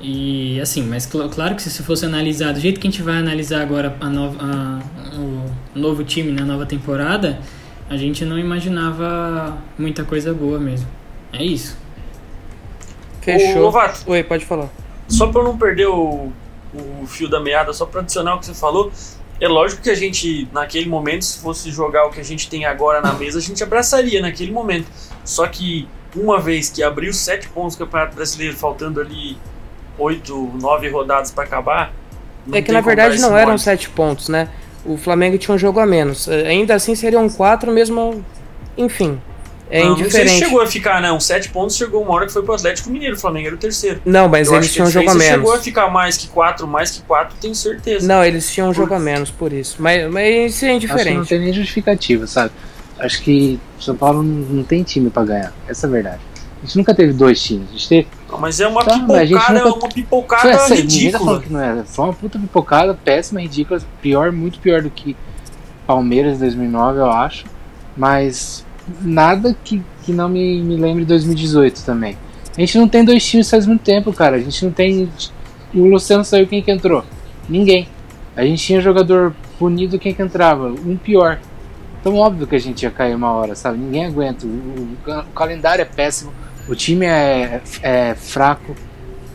E 0.02 0.60
assim, 0.62 0.84
mas 0.84 1.06
cl- 1.06 1.28
claro 1.30 1.56
que 1.56 1.62
se 1.64 1.72
se 1.72 1.82
fosse 1.82 2.06
analisar 2.06 2.54
do 2.54 2.60
jeito 2.60 2.80
que 2.80 2.88
a 2.88 2.92
gente 2.92 3.02
vai 3.02 3.18
analisar 3.18 3.62
agora 3.62 3.96
a 4.00 4.10
nova, 4.10 4.38
a- 4.40 4.80
o 5.18 5.46
novo 5.80 6.04
time 6.04 6.32
na 6.32 6.46
nova 6.46 6.66
temporada, 6.66 7.40
a 7.90 7.96
gente 7.98 8.24
não 8.26 8.38
imaginava 8.38 9.58
muita 9.80 10.04
coisa 10.04 10.34
boa 10.34 10.60
mesmo. 10.60 10.88
É 11.34 11.44
isso. 11.44 11.78
Lovato. 13.60 14.02
Oi, 14.08 14.24
pode 14.24 14.46
falar. 14.46 14.70
Só 15.08 15.28
pra 15.28 15.42
eu 15.42 15.46
não 15.46 15.58
perder 15.58 15.88
o, 15.88 16.32
o 16.74 17.08
fio 17.08 17.30
da 17.30 17.40
meada, 17.40 17.74
só 17.74 17.86
pra 17.86 18.02
adicionar 18.02 18.36
o 18.36 18.40
que 18.40 18.46
você 18.46 18.54
falou, 18.54 18.92
é 19.40 19.48
lógico 19.48 19.82
que 19.82 19.90
a 19.90 19.96
gente, 19.96 20.48
naquele 20.52 20.90
momento, 20.90 21.24
se 21.24 21.40
fosse 21.40 21.70
jogar 21.72 22.06
o 22.06 22.10
que 22.10 22.20
a 22.20 22.24
gente 22.24 22.50
tem 22.50 22.66
agora 22.66 23.02
na 23.02 23.14
mesa, 23.14 23.38
a 23.40 23.42
gente 23.42 23.64
abraçaria 23.64 24.22
naquele 24.22 24.52
momento. 24.52 24.88
Só 25.24 25.48
que 25.48 25.88
uma 26.16 26.40
vez 26.40 26.70
que 26.70 26.82
abriu 26.82 27.14
sete 27.14 27.48
pontos 27.50 27.76
do 27.76 27.86
Campeonato 27.86 28.16
Brasileiro, 28.16 28.56
faltando 28.56 29.00
ali 29.00 29.38
oito, 29.98 30.52
nove 30.60 30.90
rodadas 30.90 31.32
pra 31.32 31.44
acabar. 31.44 31.94
É 32.52 32.62
que 32.62 32.72
na 32.72 32.82
verdade 32.82 33.20
não 33.20 33.38
eram 33.38 33.58
sete 33.58 33.90
pontos, 33.90 34.30
né? 34.30 34.50
O 34.86 34.98
Flamengo 34.98 35.38
tinha 35.38 35.54
um 35.54 35.58
jogo 35.58 35.80
a 35.80 35.86
menos. 35.86 36.28
Eh, 36.28 36.48
Ainda 36.48 36.76
assim 36.76 36.96
seriam 36.96 37.28
quatro 37.30 37.72
mesmo. 37.72 38.24
Enfim. 38.78 39.20
É 39.70 39.82
não, 39.84 39.90
Não 39.90 39.96
sei 39.98 40.06
indiferente. 40.06 40.32
se 40.34 40.40
chegou 40.46 40.62
a 40.62 40.68
ficar, 40.68 41.02
não. 41.02 41.20
Sete 41.20 41.50
pontos 41.50 41.76
chegou 41.76 42.02
uma 42.02 42.14
hora 42.14 42.26
que 42.26 42.32
foi 42.32 42.42
pro 42.42 42.54
Atlético 42.54 42.90
Mineiro. 42.90 43.16
O 43.16 43.20
Flamengo 43.20 43.48
era 43.48 43.56
o 43.56 43.60
terceiro. 43.60 44.02
Não, 44.06 44.30
mas 44.30 44.48
Eu 44.48 44.56
eles 44.56 44.72
tinham 44.72 44.88
um 44.88 44.92
jogo 44.92 45.10
a 45.10 45.14
menos. 45.14 45.34
chegou 45.36 45.54
a 45.54 45.60
ficar 45.60 45.90
mais 45.90 46.16
que 46.18 46.28
quatro, 46.28 46.66
mais 46.68 46.92
que 46.92 47.02
quatro, 47.02 47.36
tenho 47.42 47.54
certeza. 47.54 48.08
Não, 48.08 48.24
eles 48.24 48.50
tinham 48.52 48.70
um 48.70 48.74
jogo 48.74 48.94
a 48.94 49.00
menos 49.00 49.30
por 49.30 49.52
isso. 49.52 49.76
Mas, 49.80 50.10
mas 50.10 50.26
isso 50.56 50.66
é 50.66 50.70
Acho 50.70 50.80
que 50.80 50.88
não 50.88 50.96
indiferente. 50.96 51.30
tem 51.30 51.40
nem 51.40 51.52
justificativa, 51.54 52.26
sabe? 52.28 52.52
Acho 53.00 53.22
que 53.22 53.60
o 53.78 53.84
São 53.84 53.96
Paulo 53.96 54.24
não, 54.24 54.34
não 54.56 54.64
tem 54.64 54.84
time 54.84 55.10
pra 55.10 55.24
ganhar. 55.26 55.54
Essa 55.68 55.86
é 55.86 55.90
a 55.90 55.92
verdade. 55.92 56.20
A 56.64 56.66
gente 56.66 56.78
nunca 56.78 56.96
teve 56.96 57.12
dois 57.14 57.44
times. 57.44 57.68
A 57.70 57.72
gente 57.74 57.90
teve. 57.90 58.08
Não, 58.32 58.40
mas 58.40 58.60
é 58.62 58.68
uma 58.68 58.84
Tá, 58.86 58.98
mas 58.98 59.12
a 59.18 59.26
gente 59.26 59.38
pipocada, 59.38 59.60
nunca- 59.66 59.78
uma 59.86 59.90
pipocada 59.90 60.42
Foi 60.44 60.52
essa, 60.52 60.68
tá 60.70 60.76
ridícula. 60.76 61.42
que 61.42 61.52
não 61.54 61.60
era. 61.62 61.84
Foi 61.84 62.06
uma 62.06 62.14
puta 62.14 62.40
pipocada, 62.40 62.94
péssima, 62.96 63.42
ridícula. 63.42 63.80
Pior, 64.02 64.32
muito 64.32 64.60
pior 64.60 64.82
do 64.82 64.90
que 64.90 65.16
Palmeiras 65.86 66.40
2009, 66.40 67.00
eu 67.00 67.12
acho. 67.12 67.46
Mas 67.96 68.66
nada 69.02 69.56
que, 69.64 69.82
que 70.04 70.12
não 70.14 70.30
me, 70.30 70.62
me 70.62 70.76
lembre 70.76 71.04
de 71.04 71.10
2018 71.10 71.84
também. 71.86 72.18
A 72.56 72.60
gente 72.60 72.78
não 72.78 72.88
tem 72.88 73.04
dois 73.06 73.26
times 73.26 73.50
faz 73.50 73.66
muito 73.68 73.82
tempo, 73.82 74.12
cara. 74.14 74.36
A 74.36 74.40
gente 74.40 74.64
não 74.66 74.72
tem. 74.72 75.10
O 75.74 75.86
Luciano 75.86 76.24
saiu, 76.26 76.48
quem 76.48 76.62
que 76.62 76.72
entrou? 76.72 77.04
Ninguém. 77.48 77.88
A 78.36 78.44
gente 78.44 78.64
tinha 78.64 78.82
jogador 78.82 79.34
punido, 79.60 80.00
quem 80.00 80.14
que 80.14 80.22
entrava? 80.22 80.68
Um 80.70 80.98
pior. 80.98 81.40
Então, 82.00 82.16
óbvio 82.16 82.48
que 82.48 82.56
a 82.56 82.60
gente 82.60 82.84
ia 82.84 82.92
cair 82.92 83.16
uma 83.16 83.32
hora, 83.32 83.54
sabe? 83.56 83.78
Ninguém 83.78 84.06
aguenta. 84.06 84.46
O, 84.46 84.50
o- 84.50 85.20
o 85.20 85.34
calendário 85.34 85.82
é 85.82 85.86
péssimo, 85.86 86.32
o 86.68 86.76
time 86.76 87.06
é, 87.06 87.62
é 87.82 88.16
fraco. 88.16 88.76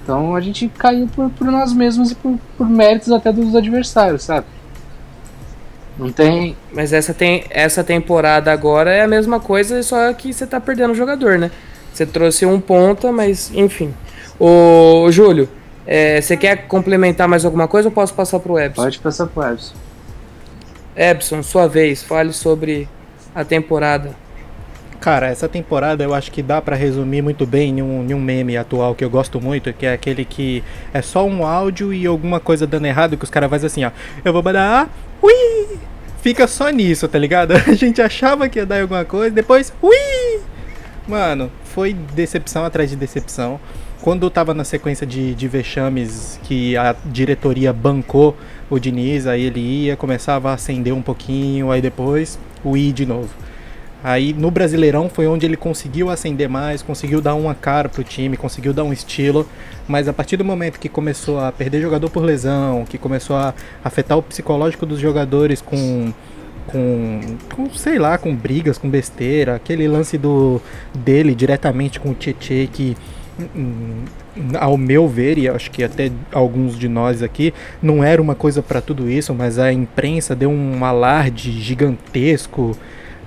Então 0.02 0.34
a 0.34 0.40
gente 0.40 0.68
caiu 0.76 1.06
por, 1.06 1.30
por 1.30 1.46
nós 1.46 1.72
mesmos 1.72 2.10
e 2.10 2.14
por, 2.16 2.36
por 2.58 2.68
méritos 2.68 3.12
até 3.12 3.32
dos 3.32 3.54
adversários, 3.54 4.24
sabe? 4.24 4.46
Não 5.98 6.10
tem. 6.10 6.56
Mas 6.72 6.92
essa, 6.92 7.12
tem, 7.12 7.44
essa 7.50 7.84
temporada 7.84 8.52
agora 8.52 8.92
é 8.92 9.02
a 9.02 9.08
mesma 9.08 9.38
coisa, 9.38 9.82
só 9.82 10.12
que 10.12 10.32
você 10.32 10.46
tá 10.46 10.60
perdendo 10.60 10.92
o 10.92 10.94
jogador, 10.94 11.38
né? 11.38 11.50
Você 11.92 12.06
trouxe 12.06 12.46
um 12.46 12.60
ponta, 12.60 13.12
mas 13.12 13.50
enfim. 13.54 13.94
Ô, 14.38 15.10
Júlio, 15.10 15.48
é, 15.86 16.20
você 16.20 16.36
quer 16.36 16.66
complementar 16.66 17.28
mais 17.28 17.44
alguma 17.44 17.68
coisa 17.68 17.88
ou 17.88 17.92
posso 17.92 18.14
passar 18.14 18.38
pro 18.40 18.58
Ebson? 18.58 18.82
Pode 18.82 18.98
passar 18.98 19.26
pro 19.26 19.42
Ebson. 19.42 19.74
Ebson, 20.96 21.42
sua 21.42 21.68
vez, 21.68 22.02
fale 22.02 22.32
sobre 22.32 22.88
a 23.34 23.44
temporada. 23.44 24.10
Cara, 25.00 25.26
essa 25.26 25.48
temporada 25.48 26.04
eu 26.04 26.14
acho 26.14 26.30
que 26.30 26.42
dá 26.42 26.62
pra 26.62 26.76
resumir 26.76 27.22
muito 27.22 27.44
bem 27.44 27.78
em 27.78 27.82
um, 27.82 28.08
em 28.08 28.14
um 28.14 28.20
meme 28.20 28.56
atual 28.56 28.94
que 28.94 29.04
eu 29.04 29.10
gosto 29.10 29.40
muito, 29.40 29.72
que 29.72 29.84
é 29.84 29.92
aquele 29.92 30.24
que 30.24 30.62
é 30.94 31.02
só 31.02 31.26
um 31.26 31.44
áudio 31.44 31.92
e 31.92 32.06
alguma 32.06 32.38
coisa 32.38 32.68
dando 32.68 32.86
errado, 32.86 33.16
que 33.16 33.24
os 33.24 33.30
caras 33.30 33.50
fazem 33.50 33.66
assim, 33.66 33.84
ó. 33.84 33.90
Eu 34.24 34.32
vou 34.32 34.42
mandar. 34.42 34.88
Ui! 35.22 35.78
Fica 36.20 36.46
só 36.46 36.68
nisso, 36.70 37.08
tá 37.08 37.18
ligado? 37.18 37.52
A 37.66 37.74
gente 37.74 38.02
achava 38.02 38.48
que 38.48 38.58
ia 38.58 38.66
dar 38.66 38.80
alguma 38.80 39.04
coisa, 39.04 39.34
depois. 39.34 39.72
Ui! 39.82 40.40
Mano, 41.06 41.50
foi 41.64 41.92
decepção 41.92 42.64
atrás 42.64 42.90
de 42.90 42.96
decepção. 42.96 43.58
Quando 44.00 44.28
tava 44.28 44.52
na 44.52 44.64
sequência 44.64 45.06
de, 45.06 45.34
de 45.34 45.48
vexames 45.48 46.38
que 46.42 46.76
a 46.76 46.94
diretoria 47.06 47.72
bancou 47.72 48.36
o 48.68 48.78
Diniz, 48.78 49.26
aí 49.26 49.44
ele 49.44 49.60
ia, 49.60 49.96
começava 49.96 50.50
a 50.50 50.54
acender 50.54 50.92
um 50.92 51.02
pouquinho, 51.02 51.70
aí 51.70 51.80
depois, 51.80 52.38
ui 52.64 52.92
de 52.92 53.06
novo. 53.06 53.30
Aí 54.04 54.32
no 54.32 54.50
Brasileirão 54.50 55.08
foi 55.08 55.26
onde 55.26 55.46
ele 55.46 55.56
conseguiu 55.56 56.10
acender 56.10 56.48
mais, 56.48 56.82
conseguiu 56.82 57.20
dar 57.20 57.34
uma 57.34 57.54
cara 57.54 57.88
pro 57.88 58.02
time, 58.02 58.36
conseguiu 58.36 58.72
dar 58.72 58.82
um 58.82 58.92
estilo, 58.92 59.48
mas 59.86 60.08
a 60.08 60.12
partir 60.12 60.36
do 60.36 60.44
momento 60.44 60.80
que 60.80 60.88
começou 60.88 61.38
a 61.38 61.52
perder 61.52 61.80
jogador 61.80 62.10
por 62.10 62.24
lesão, 62.24 62.84
que 62.84 62.98
começou 62.98 63.36
a 63.36 63.54
afetar 63.84 64.18
o 64.18 64.22
psicológico 64.22 64.84
dos 64.84 64.98
jogadores 64.98 65.60
com 65.60 66.12
com, 66.66 67.20
com 67.54 67.70
sei 67.74 67.98
lá, 67.98 68.16
com 68.16 68.34
brigas, 68.34 68.78
com 68.78 68.88
besteira, 68.88 69.56
aquele 69.56 69.86
lance 69.88 70.16
do 70.16 70.60
dele 70.94 71.34
diretamente 71.34 71.98
com 71.98 72.10
o 72.10 72.14
Tietê 72.14 72.68
que 72.72 72.96
hum, 73.56 74.04
ao 74.58 74.76
meu 74.76 75.08
ver, 75.08 75.38
e 75.38 75.48
acho 75.48 75.70
que 75.70 75.82
até 75.82 76.10
alguns 76.32 76.78
de 76.78 76.88
nós 76.88 77.22
aqui, 77.22 77.52
não 77.82 78.02
era 78.02 78.20
uma 78.22 78.34
coisa 78.34 78.62
para 78.62 78.80
tudo 78.80 79.10
isso, 79.10 79.34
mas 79.34 79.58
a 79.58 79.72
imprensa 79.72 80.34
deu 80.34 80.50
um 80.50 80.84
alarde 80.84 81.50
gigantesco 81.60 82.76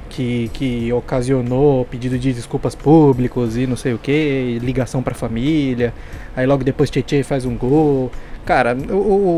que, 0.09 0.49
que 0.53 0.91
ocasionou 0.93 1.85
pedido 1.85 2.17
de 2.17 2.33
desculpas 2.33 2.75
públicos 2.75 3.57
e 3.57 3.65
não 3.67 3.75
sei 3.75 3.93
o 3.93 3.97
que, 3.97 4.59
ligação 4.61 5.01
pra 5.03 5.13
família. 5.15 5.93
Aí 6.35 6.45
logo 6.45 6.63
depois 6.63 6.89
Tietchan 6.89 7.23
faz 7.23 7.45
um 7.45 7.55
gol. 7.55 8.11
Cara, 8.45 8.75
o, 8.91 8.95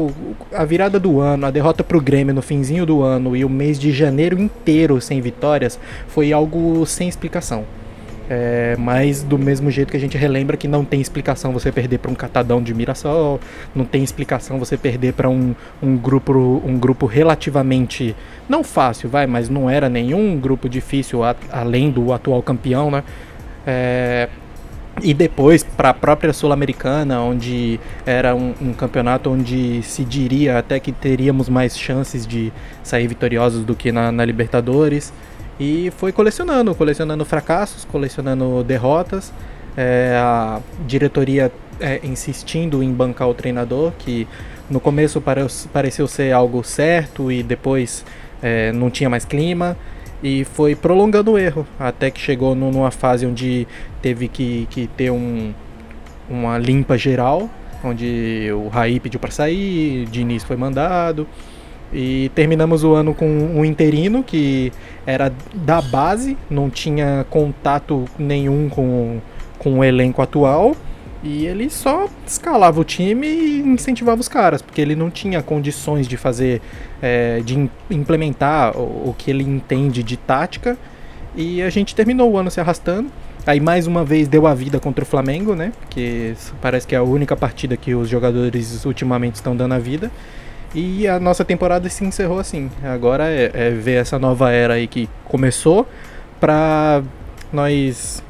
o- 0.07 0.13
a 0.53 0.65
virada 0.65 0.99
do 0.99 1.19
ano, 1.21 1.45
a 1.45 1.51
derrota 1.51 1.83
pro 1.83 2.01
Grêmio 2.01 2.33
no 2.33 2.41
finzinho 2.41 2.85
do 2.85 3.01
ano 3.01 3.35
e 3.35 3.45
o 3.45 3.49
mês 3.49 3.79
de 3.79 3.91
janeiro 3.91 4.37
inteiro 4.39 4.99
sem 4.99 5.21
vitórias 5.21 5.79
foi 6.07 6.33
algo 6.33 6.85
sem 6.85 7.07
explicação. 7.07 7.63
É, 8.29 8.75
mas 8.77 9.23
do 9.23 9.37
mesmo 9.39 9.71
jeito 9.71 9.89
que 9.89 9.95
a 9.95 9.99
gente 9.99 10.17
relembra 10.17 10.57
que 10.57 10.67
não 10.67 10.83
tem 10.83 10.99
explicação 10.99 11.53
você 11.53 11.71
perder 11.71 11.99
para 11.99 12.11
um 12.11 12.15
catadão 12.15 12.61
de 12.61 12.73
Mirassol, 12.73 13.39
não 13.73 13.85
tem 13.85 14.03
explicação 14.03 14.59
você 14.59 14.75
perder 14.75 15.13
para 15.13 15.29
um, 15.29 15.55
um 15.81 15.95
grupo 15.95 16.61
um 16.65 16.77
grupo 16.77 17.05
relativamente 17.05 18.13
não 18.49 18.65
fácil, 18.65 19.07
vai, 19.09 19.25
mas 19.25 19.47
não 19.47 19.69
era 19.69 19.87
nenhum 19.87 20.37
grupo 20.37 20.67
difícil 20.67 21.23
a- 21.23 21.37
além 21.49 21.89
do 21.89 22.11
atual 22.11 22.43
campeão, 22.43 22.91
né? 22.91 23.01
É, 23.65 24.27
e 25.01 25.13
depois 25.13 25.63
para 25.63 25.89
a 25.89 25.93
própria 25.93 26.33
Sul-Americana, 26.33 27.21
onde 27.21 27.79
era 28.05 28.35
um, 28.35 28.53
um 28.61 28.73
campeonato 28.73 29.29
onde 29.29 29.81
se 29.83 30.03
diria 30.03 30.57
até 30.57 30.79
que 30.79 30.91
teríamos 30.91 31.47
mais 31.47 31.77
chances 31.77 32.25
de 32.25 32.51
sair 32.83 33.07
vitoriosos 33.07 33.63
do 33.63 33.75
que 33.75 33.91
na, 33.91 34.11
na 34.11 34.25
Libertadores. 34.25 35.13
E 35.59 35.91
foi 35.97 36.11
colecionando, 36.11 36.73
colecionando 36.75 37.25
fracassos, 37.25 37.83
colecionando 37.85 38.63
derrotas. 38.63 39.33
É, 39.75 40.15
a 40.19 40.59
diretoria 40.87 41.51
é, 41.79 41.99
insistindo 42.03 42.81
em 42.81 42.91
bancar 42.91 43.27
o 43.29 43.33
treinador, 43.33 43.91
que 43.99 44.27
no 44.69 44.79
começo 44.79 45.21
pare- 45.21 45.45
pareceu 45.71 46.07
ser 46.07 46.31
algo 46.31 46.63
certo 46.63 47.31
e 47.31 47.43
depois 47.43 48.03
é, 48.41 48.71
não 48.71 48.89
tinha 48.89 49.09
mais 49.09 49.25
clima. 49.25 49.77
E 50.23 50.43
foi 50.45 50.75
prolongando 50.75 51.33
o 51.33 51.37
erro, 51.37 51.65
até 51.79 52.09
que 52.09 52.19
chegou 52.19 52.55
nu- 52.55 52.71
numa 52.71 52.89
fase 52.89 53.25
onde 53.25 53.67
teve 54.01 54.27
que, 54.27 54.67
que 54.71 54.87
ter 54.87 55.11
um, 55.11 55.53
uma 56.27 56.57
limpa 56.57 56.97
geral, 56.97 57.47
onde 57.83 58.49
o 58.51 58.67
Raí 58.67 58.99
pediu 58.99 59.19
para 59.19 59.29
sair, 59.29 60.07
Diniz 60.07 60.43
foi 60.43 60.55
mandado. 60.57 61.27
E 61.93 62.29
terminamos 62.35 62.83
o 62.83 62.93
ano 62.93 63.13
com 63.13 63.25
um 63.27 63.63
interino 63.63 64.23
que 64.23 64.73
era 65.05 65.31
da 65.53 65.81
base, 65.81 66.37
não 66.49 66.69
tinha 66.69 67.25
contato 67.29 68.05
nenhum 68.19 68.67
com, 68.67 69.19
com 69.57 69.79
o 69.79 69.83
elenco 69.83 70.21
atual. 70.21 70.75
E 71.23 71.45
ele 71.47 71.69
só 71.69 72.07
escalava 72.25 72.79
o 72.79 72.83
time 72.83 73.27
e 73.27 73.59
incentivava 73.61 74.21
os 74.21 74.27
caras, 74.27 74.61
porque 74.61 74.79
ele 74.79 74.95
não 74.95 75.09
tinha 75.09 75.41
condições 75.41 76.07
de 76.07 76.15
fazer, 76.15 76.61
é, 77.01 77.41
de 77.43 77.57
im- 77.57 77.69
implementar 77.89 78.77
o, 78.77 79.09
o 79.09 79.15
que 79.17 79.31
ele 79.31 79.43
entende 79.43 80.03
de 80.03 80.15
tática. 80.15 80.77
E 81.35 81.61
a 81.61 81.69
gente 81.69 81.95
terminou 81.95 82.31
o 82.31 82.37
ano 82.37 82.51
se 82.51 82.59
arrastando. 82.59 83.09
Aí 83.45 83.59
mais 83.59 83.87
uma 83.87 84.03
vez 84.03 84.27
deu 84.27 84.45
a 84.45 84.53
vida 84.53 84.79
contra 84.79 85.03
o 85.03 85.07
Flamengo, 85.07 85.55
né? 85.55 85.71
Porque 85.79 86.33
parece 86.61 86.85
que 86.85 86.93
é 86.93 86.97
a 86.97 87.03
única 87.03 87.35
partida 87.35 87.77
que 87.77 87.95
os 87.95 88.09
jogadores 88.09 88.83
ultimamente 88.85 89.35
estão 89.35 89.55
dando 89.55 89.73
a 89.73 89.79
vida. 89.79 90.11
E 90.75 91.07
a 91.07 91.19
nossa 91.19 91.43
temporada 91.45 91.89
se 91.89 92.03
encerrou 92.05 92.39
assim. 92.39 92.69
Agora 92.83 93.25
é, 93.29 93.51
é 93.53 93.69
ver 93.71 94.01
essa 94.01 94.19
nova 94.19 94.51
era 94.51 94.75
aí 94.75 94.87
que 94.87 95.09
começou 95.25 95.87
pra 96.39 97.01
nós, 97.51 98.21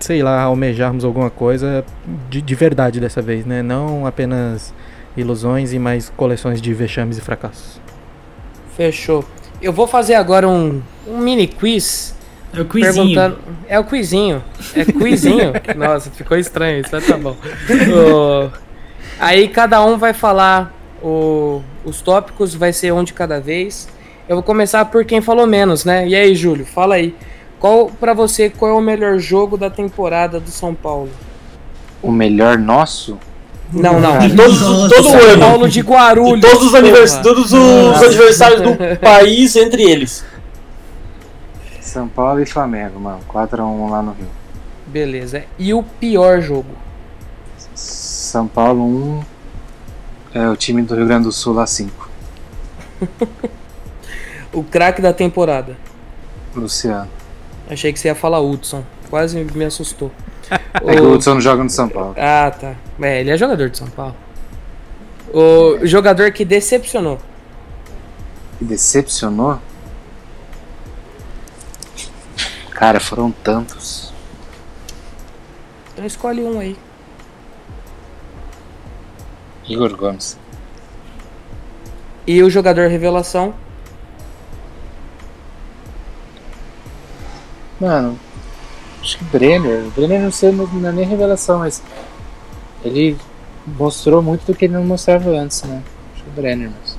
sei 0.00 0.22
lá, 0.22 0.42
almejarmos 0.42 1.04
alguma 1.04 1.30
coisa 1.30 1.84
de, 2.30 2.40
de 2.42 2.54
verdade 2.54 2.98
dessa 3.00 3.20
vez, 3.22 3.44
né? 3.44 3.62
Não 3.62 4.06
apenas 4.06 4.72
ilusões 5.16 5.72
e 5.72 5.78
mais 5.78 6.10
coleções 6.16 6.60
de 6.60 6.72
vexames 6.74 7.18
e 7.18 7.20
fracassos. 7.20 7.80
Fechou. 8.76 9.24
Eu 9.62 9.72
vou 9.72 9.86
fazer 9.86 10.14
agora 10.14 10.48
um, 10.48 10.82
um 11.06 11.18
mini 11.18 11.46
quiz. 11.46 12.14
É 12.52 12.60
o 12.60 12.64
quizinho. 12.64 13.36
É 13.68 13.78
o 13.78 13.84
quizinho. 13.84 14.42
É 14.74 14.84
quizinho. 14.84 15.52
Nossa, 15.76 16.10
ficou 16.10 16.36
estranho 16.36 16.80
isso, 16.80 16.90
mas 16.92 17.06
tá 17.06 17.16
bom. 17.16 17.36
Aí 19.18 19.48
cada 19.48 19.84
um 19.84 19.96
vai 19.96 20.12
falar 20.12 20.72
o- 21.02 21.62
os 21.84 22.00
tópicos, 22.00 22.54
vai 22.54 22.72
ser 22.72 22.92
um 22.92 23.04
de 23.04 23.12
cada 23.12 23.40
vez. 23.40 23.88
Eu 24.28 24.36
vou 24.36 24.42
começar 24.42 24.84
por 24.86 25.04
quem 25.04 25.20
falou 25.20 25.46
menos, 25.46 25.84
né? 25.84 26.06
E 26.08 26.14
aí, 26.14 26.34
Júlio, 26.34 26.64
fala 26.64 26.94
aí. 26.96 27.14
Qual 27.60 27.86
pra 27.86 28.12
você 28.14 28.50
qual 28.50 28.70
é 28.72 28.74
o 28.74 28.80
melhor 28.80 29.18
jogo 29.18 29.56
da 29.56 29.70
temporada 29.70 30.38
do 30.40 30.50
São 30.50 30.74
Paulo? 30.74 31.10
O 32.02 32.10
melhor 32.12 32.58
nosso? 32.58 33.18
Não, 33.72 33.98
não. 34.00 34.18
De 34.18 34.34
todos, 34.36 34.58
todo 34.60 35.02
São 35.02 35.18
ano. 35.18 35.40
Paulo 35.40 35.68
de 35.68 35.80
Guarulhos. 35.80 36.40
De 36.40 36.46
todos 36.50 36.66
os, 36.68 36.74
anivers- 36.74 37.14
todos 37.16 37.52
os 37.52 38.02
adversários 38.02 38.60
do 38.60 38.76
país 39.00 39.56
entre 39.56 39.82
eles. 39.82 40.24
São 41.80 42.08
Paulo 42.08 42.40
e 42.42 42.46
Flamengo, 42.46 43.00
mano. 43.00 43.20
4x1 43.32 43.90
lá 43.90 44.02
no 44.02 44.12
Rio. 44.12 44.26
Beleza. 44.86 45.44
E 45.58 45.72
o 45.72 45.82
pior 45.82 46.40
jogo? 46.40 46.66
São 47.74 48.46
Paulo 48.46 48.82
1. 48.84 49.20
É 50.34 50.48
o 50.48 50.56
time 50.56 50.82
do 50.82 50.96
Rio 50.96 51.06
Grande 51.06 51.24
do 51.24 51.32
Sul 51.32 51.54
lá 51.54 51.66
5. 51.66 52.10
O 54.52 54.62
craque 54.62 55.02
da 55.02 55.12
temporada. 55.12 55.76
Luciano. 56.54 57.10
Achei 57.68 57.92
que 57.92 57.98
você 57.98 58.06
ia 58.06 58.14
falar 58.14 58.38
Hudson. 58.40 58.84
Quase 59.10 59.42
me 59.42 59.64
assustou. 59.64 60.12
É 60.74 60.94
que 60.94 61.00
o 61.00 61.12
Hudson 61.12 61.34
não 61.34 61.40
joga 61.40 61.64
no 61.64 61.70
São 61.70 61.88
Paulo. 61.88 62.14
Ah, 62.16 62.50
tá. 62.50 62.74
É, 63.00 63.20
ele 63.20 63.30
é 63.30 63.36
jogador 63.36 63.68
de 63.68 63.78
São 63.78 63.88
Paulo. 63.88 64.14
O 65.32 65.84
jogador 65.84 66.30
que 66.30 66.44
decepcionou. 66.44 67.18
Que 68.58 68.64
decepcionou? 68.64 69.58
Cara, 72.70 73.00
foram 73.00 73.32
tantos. 73.32 74.12
Então 75.92 76.04
escolhe 76.04 76.42
um 76.42 76.60
aí. 76.60 76.76
Igor 79.68 79.96
Gomes. 79.96 80.38
E 82.26 82.42
o 82.42 82.50
jogador 82.50 82.88
revelação. 82.88 83.54
Mano, 87.80 88.18
acho 89.00 89.18
que 89.18 89.24
Brenner. 89.24 89.84
Brenner 89.94 90.20
não 90.20 90.32
sei, 90.32 90.52
não 90.52 90.66
não 90.66 90.88
é 90.88 90.92
nem 90.92 91.04
revelação, 91.04 91.58
mas 91.58 91.82
ele 92.84 93.16
mostrou 93.66 94.22
muito 94.22 94.46
do 94.46 94.54
que 94.54 94.66
ele 94.66 94.74
não 94.74 94.84
mostrava 94.84 95.30
antes, 95.30 95.62
né? 95.64 95.82
Acho 96.14 96.24
que 96.24 96.30
o 96.30 96.32
Brenner 96.32 96.70
mesmo. 96.70 96.98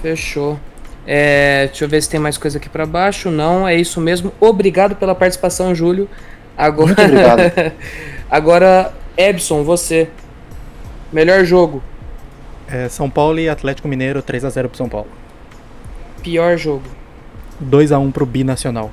Fechou. 0.00 0.58
É, 1.06 1.66
deixa 1.66 1.84
eu 1.84 1.88
ver 1.88 2.02
se 2.02 2.08
tem 2.08 2.18
mais 2.18 2.36
coisa 2.36 2.58
aqui 2.58 2.68
pra 2.68 2.84
baixo. 2.84 3.30
Não, 3.30 3.66
é 3.66 3.74
isso 3.74 4.00
mesmo. 4.00 4.32
Obrigado 4.40 4.96
pela 4.96 5.14
participação, 5.14 5.74
Júlio. 5.74 6.08
Agora, 6.56 6.88
Muito 6.88 7.02
obrigado. 7.02 7.72
Agora, 8.30 8.92
Ebson, 9.16 9.62
você. 9.62 10.08
Melhor 11.12 11.44
jogo. 11.44 11.82
É, 12.68 12.88
São 12.88 13.08
Paulo 13.08 13.38
e 13.38 13.48
Atlético 13.48 13.86
Mineiro 13.86 14.22
3x0 14.22 14.68
pro 14.68 14.76
São 14.76 14.88
Paulo. 14.88 15.08
Pior 16.22 16.56
jogo. 16.56 16.84
2x1 17.62 18.12
pro 18.12 18.26
Binacional. 18.26 18.90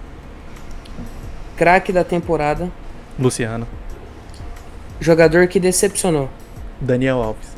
Craque 1.57 1.91
da 1.91 2.03
temporada. 2.03 2.69
Luciano. 3.19 3.67
Jogador 4.99 5.47
que 5.47 5.59
decepcionou. 5.59 6.29
Daniel 6.79 7.21
Alves. 7.21 7.53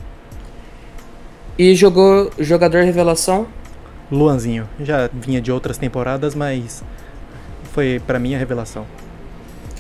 E 1.57 1.75
jogou 1.75 2.31
jogador 2.39 2.83
revelação. 2.83 3.47
Luanzinho. 4.11 4.67
Já 4.79 5.09
vinha 5.11 5.41
de 5.41 5.51
outras 5.51 5.77
temporadas, 5.77 6.35
mas 6.35 6.83
foi 7.71 8.01
pra 8.05 8.19
mim 8.19 8.35
a 8.35 8.37
revelação. 8.37 8.85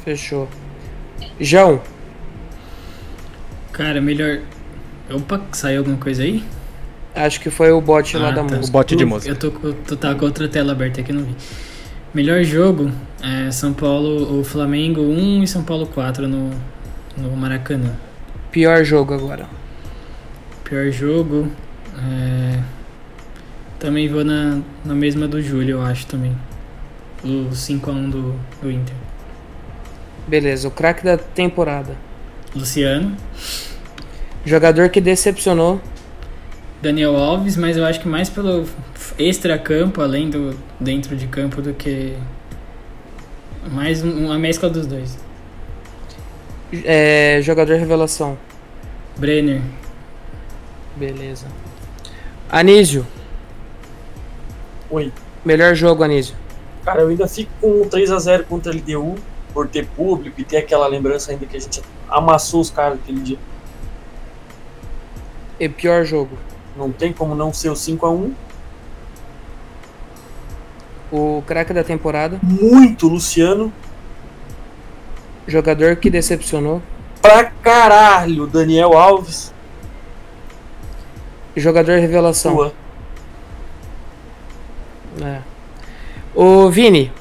Fechou. 0.03 0.47
João. 1.39 1.81
Cara, 3.71 3.99
melhor. 3.99 4.41
Opa, 5.09 5.41
saiu 5.51 5.79
alguma 5.79 5.97
coisa 5.97 6.23
aí? 6.23 6.43
Acho 7.13 7.39
que 7.39 7.49
foi 7.49 7.71
o 7.71 7.79
bot 7.79 8.17
lá 8.17 8.29
Ah, 8.29 8.31
da 8.31 8.43
tá. 8.43 8.55
música. 8.55 8.71
Eu- 9.03 9.07
Eu 9.29 9.35
tô, 9.35 9.51
com- 9.51 9.71
tô 9.71 9.95
tá 9.95 10.13
com 10.15 10.25
outra 10.25 10.47
tela 10.47 10.71
aberta 10.73 11.01
aqui, 11.01 11.13
não 11.13 11.23
vi. 11.23 11.35
Melhor 12.13 12.43
jogo 12.43 12.91
é 13.21 13.51
São 13.51 13.73
Paulo, 13.73 14.39
o 14.39 14.43
Flamengo 14.43 15.01
1 15.01 15.43
e 15.43 15.47
São 15.47 15.63
Paulo 15.63 15.85
4 15.87 16.27
no, 16.27 16.49
no 17.17 17.35
Maracanã. 17.37 17.93
Pior 18.51 18.83
jogo 18.83 19.13
agora. 19.13 19.45
Pior 20.63 20.89
jogo. 20.91 21.49
é, 21.97 22.59
Também 23.79 24.07
vou 24.09 24.23
na, 24.25 24.59
na 24.83 24.93
mesma 24.95 25.27
do 25.27 25.41
Júlio, 25.41 25.77
eu 25.77 25.81
acho 25.81 26.07
também. 26.07 26.35
O 27.23 27.49
5x1 27.51 28.09
do, 28.09 28.35
do 28.61 28.71
Inter. 28.71 28.95
Beleza, 30.27 30.67
o 30.67 30.71
craque 30.71 31.03
da 31.03 31.17
temporada. 31.17 31.95
Luciano. 32.55 33.15
Jogador 34.45 34.89
que 34.89 35.01
decepcionou. 35.01 35.81
Daniel 36.81 37.15
Alves, 37.17 37.57
mas 37.57 37.77
eu 37.77 37.85
acho 37.85 37.99
que 37.99 38.07
mais 38.07 38.29
pelo 38.29 38.65
extra-campo, 39.17 40.01
além 40.01 40.29
do 40.29 40.55
dentro 40.79 41.15
de 41.15 41.25
campo, 41.27 41.61
do 41.61 41.73
que. 41.73 42.15
Mais 43.71 44.03
um- 44.03 44.25
uma 44.25 44.37
mescla 44.37 44.69
dos 44.69 44.85
dois. 44.85 45.17
É, 46.83 47.39
jogador 47.41 47.77
revelação. 47.77 48.37
Brenner. 49.17 49.61
Beleza. 50.95 51.47
Anísio. 52.49 53.05
Oi. 54.89 55.11
Melhor 55.43 55.73
jogo, 55.73 56.03
Anísio. 56.03 56.35
Cara, 56.83 57.01
eu 57.01 57.07
ainda 57.07 57.27
fico 57.27 57.49
com 57.59 57.81
um 57.81 57.89
3x0 57.89 58.43
contra 58.43 58.71
a 58.71 58.75
LDU, 58.75 59.15
por 59.53 59.67
ter 59.67 59.85
público 59.87 60.39
e 60.39 60.43
ter 60.43 60.57
aquela 60.57 60.85
lembrança 60.87 61.31
ainda 61.31 61.45
que 61.45 61.57
a 61.57 61.59
gente 61.59 61.81
amassou 62.09 62.61
os 62.61 62.69
caras 62.69 62.99
aquele 63.01 63.21
dia. 63.21 63.37
E 65.59 65.69
pior 65.69 66.05
jogo. 66.05 66.37
Não 66.75 66.91
tem 66.91 67.13
como 67.13 67.35
não 67.35 67.53
ser 67.53 67.69
o 67.69 67.73
5x1. 67.73 68.31
O 71.11 71.43
craque 71.47 71.73
da 71.73 71.83
temporada. 71.83 72.39
Muito, 72.43 73.07
Luciano. 73.07 73.71
Jogador 75.47 75.95
que 75.95 76.09
decepcionou. 76.09 76.81
Pra 77.21 77.45
caralho, 77.45 78.47
Daniel 78.47 78.97
Alves. 78.97 79.53
Jogador 81.55 81.99
revelação. 81.99 82.53
Sua. 82.53 82.73
É. 85.21 85.39
Ô 86.33 86.69
Vini, 86.69 87.11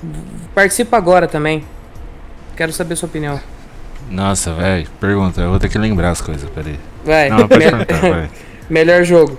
participa 0.55 0.97
agora 0.97 1.29
também. 1.29 1.64
Quero 2.57 2.73
saber 2.73 2.97
sua 2.97 3.09
opinião. 3.09 3.40
Nossa, 4.11 4.53
velho, 4.55 4.88
pergunta, 5.01 5.40
eu 5.40 5.51
vou 5.51 5.59
ter 5.59 5.68
que 5.68 5.79
lembrar 5.79 6.11
as 6.11 6.20
coisas, 6.20 6.49
peraí. 6.51 6.79
Vai. 7.05 7.29
Não, 7.29 7.47
pode 7.49 7.64
vai. 7.71 8.31
Melhor 8.69 9.05
jogo. 9.05 9.38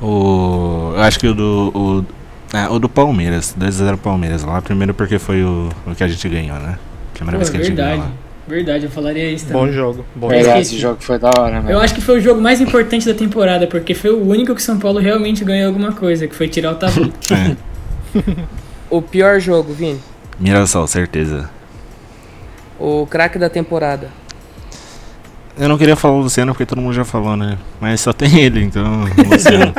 O. 0.00 0.92
Eu 0.94 1.02
acho 1.02 1.18
que 1.18 1.26
o 1.26 1.34
do. 1.34 1.72
O, 1.74 2.04
ah, 2.52 2.70
o 2.70 2.78
do 2.78 2.88
Palmeiras, 2.88 3.54
2x0 3.58 3.96
Palmeiras 3.96 4.42
lá. 4.42 4.60
Primeiro 4.62 4.94
porque 4.94 5.18
foi 5.18 5.42
o, 5.42 5.68
o 5.86 5.94
que 5.94 6.04
a 6.04 6.08
gente 6.08 6.28
ganhou, 6.28 6.58
né? 6.58 6.78
Primeira 7.14 7.38
Pô, 7.38 7.44
vez 7.44 7.50
que 7.50 7.56
a 7.56 7.60
gente 7.60 7.74
verdade. 7.74 7.96
ganhou 7.96 8.06
lá. 8.06 8.28
Verdade, 8.48 8.84
eu 8.84 8.90
falaria 8.90 9.30
isso 9.30 9.46
também. 9.46 9.66
Bom 9.66 9.70
jogo. 9.70 10.06
Bom 10.14 10.28
Verdade, 10.28 10.48
jogo. 10.48 10.60
esse 10.60 10.78
jogo 10.78 10.96
foi 11.00 11.18
da 11.18 11.30
hora, 11.30 11.60
né? 11.60 11.70
Eu 11.72 11.78
acho 11.78 11.94
que 11.94 12.00
foi 12.00 12.16
o 12.16 12.20
jogo 12.20 12.40
mais 12.40 12.62
importante 12.62 13.06
da 13.06 13.12
temporada, 13.12 13.66
porque 13.66 13.94
foi 13.94 14.10
o 14.10 14.26
único 14.26 14.54
que 14.54 14.62
São 14.62 14.78
Paulo 14.78 14.98
realmente 14.98 15.44
ganhou 15.44 15.66
alguma 15.68 15.92
coisa, 15.92 16.26
que 16.26 16.34
foi 16.34 16.48
tirar 16.48 16.72
o 16.72 16.74
tabu. 16.76 17.12
É. 17.30 17.56
O 18.90 19.02
pior 19.02 19.38
jogo, 19.38 19.74
Vini. 19.74 20.00
Mirassol, 20.40 20.86
certeza. 20.86 21.50
O 22.80 23.06
craque 23.06 23.38
da 23.38 23.50
temporada. 23.50 24.08
Eu 25.58 25.68
não 25.68 25.76
queria 25.76 25.96
falar 25.96 26.14
o 26.14 26.20
Luciano 26.20 26.52
porque 26.52 26.64
todo 26.66 26.80
mundo 26.80 26.94
já 26.94 27.04
falou, 27.04 27.36
né? 27.36 27.58
Mas 27.80 28.00
só 28.00 28.12
tem 28.12 28.38
ele, 28.40 28.62
então. 28.62 29.04
Luciano. 29.30 29.72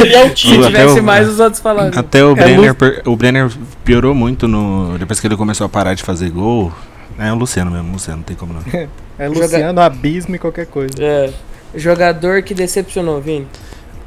Ele 0.00 0.14
é 0.14 0.24
o 0.24 0.30
time. 0.34 0.54
Se 0.54 0.60
Até 0.60 0.66
tivesse 0.68 1.00
o- 1.00 1.02
mais, 1.02 1.28
os 1.28 1.40
outros 1.40 1.60
falaram. 1.60 1.98
Até 1.98 2.24
o 2.24 2.32
É 2.32 2.34
Brenner, 2.34 2.76
Lu- 3.06 3.12
o 3.12 3.16
Brenner 3.16 3.50
piorou 3.84 4.14
muito 4.14 4.46
no 4.46 4.96
depois 4.98 5.18
que 5.18 5.26
ele 5.26 5.36
começou 5.36 5.64
a 5.64 5.68
parar 5.68 5.94
de 5.94 6.02
fazer 6.02 6.30
gol. 6.30 6.72
É 7.18 7.32
o 7.32 7.34
Luciano 7.36 7.70
mesmo, 7.70 7.92
Luciano, 7.92 8.18
não 8.18 8.24
tem 8.24 8.36
como 8.36 8.52
não. 8.54 8.62
É 9.18 9.28
Luciano, 9.28 9.80
Abismo 9.80 10.34
e 10.34 10.38
qualquer 10.38 10.66
coisa. 10.66 10.94
É. 11.00 11.30
Jogador 11.76 12.42
que 12.42 12.52
decepcionou, 12.54 13.20
Vini. 13.20 13.46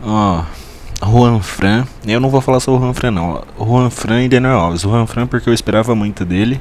Ó, 0.03 0.43
Juan 1.01 1.39
Fran. 1.41 1.85
Eu 2.05 2.19
não 2.19 2.29
vou 2.29 2.41
falar 2.41 2.59
sobre 2.59 2.79
o 2.79 2.83
Juan 2.83 2.93
Fran, 2.93 3.11
não. 3.11 3.43
Juan 3.57 3.89
Fran 3.89 4.23
e 4.23 4.27
Daniel 4.29 4.57
Alves. 4.57 4.83
O 4.83 4.89
Juan 4.89 5.05
Fran 5.07 5.25
porque 5.27 5.49
eu 5.49 5.53
esperava 5.53 5.95
muito 5.95 6.25
dele. 6.25 6.59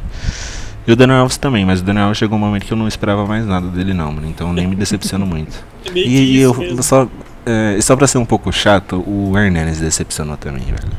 E 0.86 0.92
o 0.92 0.96
Daniel 0.96 1.18
Alves 1.20 1.36
também, 1.36 1.64
mas 1.64 1.80
o 1.80 1.82
Daniel 1.82 2.04
Alves 2.04 2.18
chegou 2.18 2.38
um 2.38 2.40
momento 2.40 2.64
que 2.64 2.72
eu 2.72 2.76
não 2.76 2.86
esperava 2.86 3.26
mais 3.26 3.44
nada 3.44 3.66
dele, 3.68 3.92
não, 3.92 4.12
mano. 4.12 4.26
Então 4.28 4.52
nem 4.52 4.66
me 4.66 4.76
decepciono 4.76 5.26
muito. 5.26 5.56
É 5.94 5.98
E, 5.98 6.36
e 6.36 6.40
eu 6.40 6.52
mesmo. 6.54 6.82
só. 6.82 7.08
É, 7.44 7.78
só 7.80 7.94
pra 7.96 8.06
ser 8.08 8.18
um 8.18 8.24
pouco 8.24 8.52
chato, 8.52 9.04
o 9.08 9.38
Hernandes 9.38 9.78
decepcionou 9.80 10.36
também, 10.36 10.64
velho. 10.64 10.92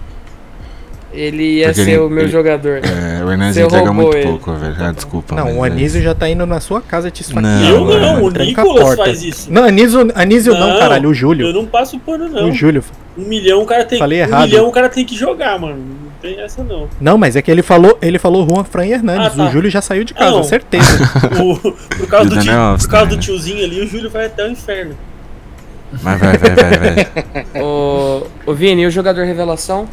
Ele 1.13 1.43
ia 1.57 1.67
Porque 1.67 1.83
ser 1.83 1.91
ele- 1.91 1.99
o 1.99 2.09
meu 2.09 2.23
ele- 2.23 2.31
jogador. 2.31 2.79
É, 2.83 3.23
o 3.23 3.31
Hernandes 3.31 3.57
entrega 3.57 3.91
muito 3.91 4.15
ele. 4.15 4.27
pouco, 4.27 4.53
velho. 4.53 4.75
Ah, 4.79 4.91
desculpa. 4.91 5.35
Não, 5.35 5.59
o 5.59 5.65
é- 5.65 5.69
Anísio 5.69 6.01
já 6.01 6.13
tá 6.13 6.29
indo 6.29 6.45
na 6.45 6.59
sua 6.59 6.79
casa 6.81 7.09
te 7.09 7.21
esfaquear. 7.21 7.59
Não, 7.61 7.69
Eu 7.91 7.99
não, 7.99 8.13
mano. 8.21 8.25
o 8.27 8.29
Nicolas 8.45 8.83
porta. 8.83 9.03
faz 9.05 9.23
isso. 9.23 9.51
Não, 9.51 9.63
Anísio, 9.63 10.07
Anísio 10.15 10.53
não, 10.53 10.69
Não, 10.73 10.79
caralho, 10.79 11.09
o 11.09 11.13
Júlio. 11.13 11.47
Eu 11.47 11.53
não 11.53 11.65
passo 11.65 11.97
pano, 11.99 12.29
não. 12.29 12.49
O 12.49 12.51
Júlio. 12.53 12.83
Um 13.17 13.23
milhão 13.27 13.63
o 13.63 13.65
cara 13.65 13.83
tem. 13.83 13.97
Falei 13.97 14.19
um 14.21 14.27
errado. 14.27 14.47
milhão 14.47 14.67
o 14.67 14.71
cara 14.71 14.89
tem 14.89 15.05
que 15.05 15.15
jogar, 15.15 15.59
mano. 15.59 15.83
tem 16.21 16.39
essa 16.39 16.63
não. 16.63 16.87
Não, 17.01 17.17
mas 17.17 17.35
é 17.35 17.41
que 17.41 17.49
ele 17.49 17.63
falou, 17.63 17.97
ele 18.01 18.19
falou 18.19 18.47
Juan 18.47 18.63
Fran 18.63 18.85
Hernandes. 18.85 19.27
Ah, 19.27 19.29
tá. 19.31 19.45
O 19.45 19.51
Júlio 19.51 19.69
já 19.69 19.81
saiu 19.81 20.03
de 20.03 20.13
casa, 20.13 20.31
não. 20.31 20.43
certeza. 20.43 20.87
O- 21.41 21.57
por 21.57 22.07
causa, 22.07 22.29
do, 22.29 22.35
o 22.35 22.39
tio, 22.39 22.53
Alves 22.53 22.85
por 22.85 22.91
causa 22.91 23.07
do 23.07 23.17
tiozinho 23.17 23.63
ali, 23.63 23.81
o 23.81 23.87
Júlio 23.87 24.09
vai 24.09 24.25
até 24.27 24.45
o 24.45 24.51
inferno. 24.51 24.95
Mas 26.03 26.19
vai, 26.19 26.37
vai, 26.37 26.49
vai, 26.55 26.79
vai. 26.79 27.45
Ô, 27.63 28.27
ô 28.45 28.53
Vini, 28.53 28.83
e 28.83 28.85
o 28.85 28.91
jogador 28.91 29.25
revelação? 29.25 29.87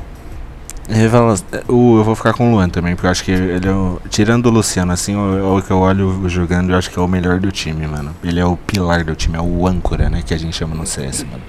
Revela... 0.88 1.34
O, 1.68 1.98
eu 1.98 2.04
vou 2.04 2.14
ficar 2.14 2.34
com 2.34 2.50
o 2.50 2.52
Luan 2.52 2.68
também, 2.68 2.94
porque 2.94 3.06
eu 3.06 3.10
acho 3.10 3.24
que 3.24 3.30
ele 3.30 3.66
é 3.66 3.72
o. 3.72 3.98
Tirando 4.10 4.46
o 4.46 4.50
Luciano, 4.50 4.92
assim, 4.92 5.16
o, 5.16 5.56
o 5.56 5.62
que 5.62 5.70
eu 5.70 5.78
olho 5.78 6.28
jogando, 6.28 6.72
eu 6.72 6.76
acho 6.76 6.90
que 6.90 6.98
é 6.98 7.02
o 7.02 7.08
melhor 7.08 7.38
do 7.38 7.50
time, 7.50 7.86
mano. 7.86 8.14
Ele 8.22 8.38
é 8.38 8.44
o 8.44 8.56
pilar 8.56 9.02
do 9.02 9.14
time, 9.14 9.36
é 9.38 9.40
o 9.40 9.66
âncora, 9.66 10.10
né? 10.10 10.22
Que 10.26 10.34
a 10.34 10.38
gente 10.38 10.54
chama 10.54 10.74
no 10.74 10.84
CS, 10.84 11.22
mano. 11.24 11.42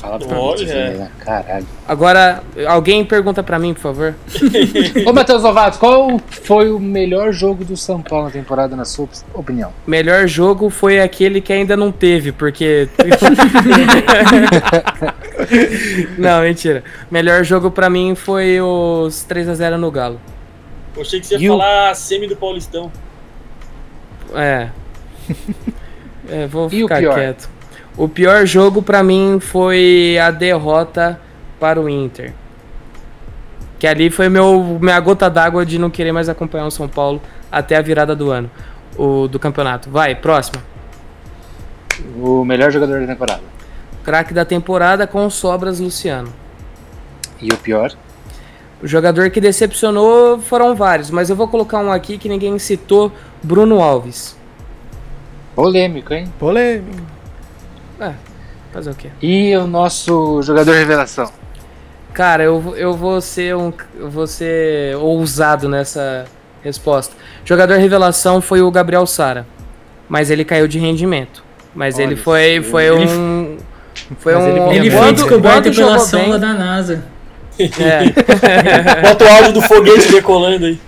Fala 0.00 0.18
pra 0.18 0.38
Olha. 0.38 0.60
mim, 0.60 0.64
Vieira, 0.64 1.10
caralho. 1.18 1.66
Agora, 1.86 2.42
alguém 2.66 3.04
pergunta 3.04 3.42
pra 3.42 3.58
mim, 3.58 3.74
por 3.74 3.80
favor. 3.80 4.14
Ô, 5.06 5.12
Matheus 5.12 5.42
Lovato, 5.42 5.78
qual 5.78 6.18
foi 6.26 6.70
o 6.72 6.78
melhor 6.78 7.32
jogo 7.32 7.66
do 7.66 7.76
São 7.76 8.00
Paulo 8.00 8.24
na 8.24 8.30
temporada, 8.30 8.74
na 8.74 8.86
sua 8.86 9.06
opinião? 9.34 9.70
Melhor 9.86 10.26
jogo 10.26 10.70
foi 10.70 11.00
aquele 11.00 11.42
que 11.42 11.52
ainda 11.52 11.76
não 11.76 11.92
teve, 11.92 12.32
porque. 12.32 12.88
não, 16.18 16.42
mentira. 16.42 16.82
Melhor 17.10 17.44
jogo 17.44 17.70
pra 17.70 17.90
mim 17.90 18.14
foi 18.14 18.60
os 18.60 19.26
3x0 19.28 19.76
no 19.76 19.90
Galo. 19.90 20.20
Eu 20.96 21.02
achei 21.02 21.20
que 21.20 21.26
você 21.26 21.36
ia 21.36 21.52
o- 21.52 21.58
falar 21.58 21.90
a 21.90 21.94
semi 21.94 22.26
do 22.26 22.36
Paulistão. 22.36 22.90
É. 24.34 24.68
É, 26.32 26.46
vou 26.46 26.68
E 26.68 26.82
ficar 26.82 27.00
quieto. 27.00 27.50
O 27.96 28.08
pior 28.08 28.46
jogo 28.46 28.82
pra 28.82 29.02
mim 29.02 29.38
foi 29.40 30.18
a 30.18 30.30
derrota 30.30 31.20
para 31.58 31.80
o 31.80 31.88
Inter. 31.88 32.32
Que 33.78 33.86
ali 33.86 34.10
foi 34.10 34.28
meu, 34.28 34.78
minha 34.80 34.98
gota 35.00 35.28
d'água 35.28 35.64
de 35.64 35.78
não 35.78 35.90
querer 35.90 36.12
mais 36.12 36.28
acompanhar 36.28 36.66
o 36.66 36.70
São 36.70 36.88
Paulo 36.88 37.20
até 37.50 37.76
a 37.76 37.82
virada 37.82 38.14
do 38.14 38.30
ano. 38.30 38.50
O, 38.96 39.26
do 39.26 39.38
campeonato. 39.38 39.90
Vai, 39.90 40.14
próximo. 40.14 40.62
O 42.16 42.44
melhor 42.44 42.70
jogador 42.70 43.00
da 43.00 43.06
temporada. 43.06 43.42
Craque 44.04 44.32
da 44.32 44.44
temporada 44.44 45.06
com 45.06 45.28
sobras 45.28 45.80
Luciano. 45.80 46.32
E 47.40 47.52
o 47.52 47.56
pior? 47.56 47.92
O 48.82 48.86
jogador 48.86 49.30
que 49.30 49.40
decepcionou 49.40 50.38
foram 50.38 50.74
vários, 50.74 51.10
mas 51.10 51.28
eu 51.28 51.36
vou 51.36 51.46
colocar 51.48 51.78
um 51.78 51.92
aqui 51.92 52.16
que 52.16 52.28
ninguém 52.28 52.58
citou, 52.58 53.12
Bruno 53.42 53.82
Alves. 53.82 54.36
Polêmico, 55.54 56.14
hein? 56.14 56.32
Polêmico. 56.38 57.19
É, 58.00 58.12
fazer 58.72 58.90
o 58.90 58.94
quê? 58.94 59.08
E 59.20 59.54
o 59.56 59.66
nosso 59.66 60.42
jogador 60.42 60.72
revelação? 60.74 61.30
Cara, 62.12 62.42
eu, 62.42 62.58
vou- 62.60 62.76
eu 62.76 62.94
vou 62.94 63.20
ser 63.20 63.54
um. 63.56 63.72
Eu 63.98 64.10
vou 64.10 64.26
ser 64.26 64.96
ousado 64.96 65.68
nessa 65.68 66.24
resposta. 66.62 67.14
Jogador 67.44 67.78
revelação 67.78 68.40
foi 68.40 68.60
o 68.62 68.70
Gabriel 68.70 69.06
Sara. 69.06 69.46
Mas 70.08 70.28
ele 70.30 70.44
caiu 70.44 70.66
de 70.66 70.78
rendimento. 70.78 71.44
Mas 71.74 71.94
Olha 71.96 72.02
ele 72.04 72.16
foi, 72.16 72.62
foi 72.62 72.84
Ele- 72.86 73.06
um. 73.06 73.58
Foi 74.18 74.34
Mas 74.34 74.42
um. 74.44 74.48
ele- 74.72 74.76
Ele 74.78 74.90
foi 74.90 75.12
descoberto 75.12 75.70
pela 75.72 75.98
sonda 76.00 76.38
da 76.38 76.52
NASA. 76.54 77.04
É. 77.58 79.02
Bota 79.08 79.24
o 79.24 79.28
áudio 79.28 79.52
do 79.52 79.62
foguete 79.62 80.10
decolando 80.10 80.66
aí. 80.66 80.80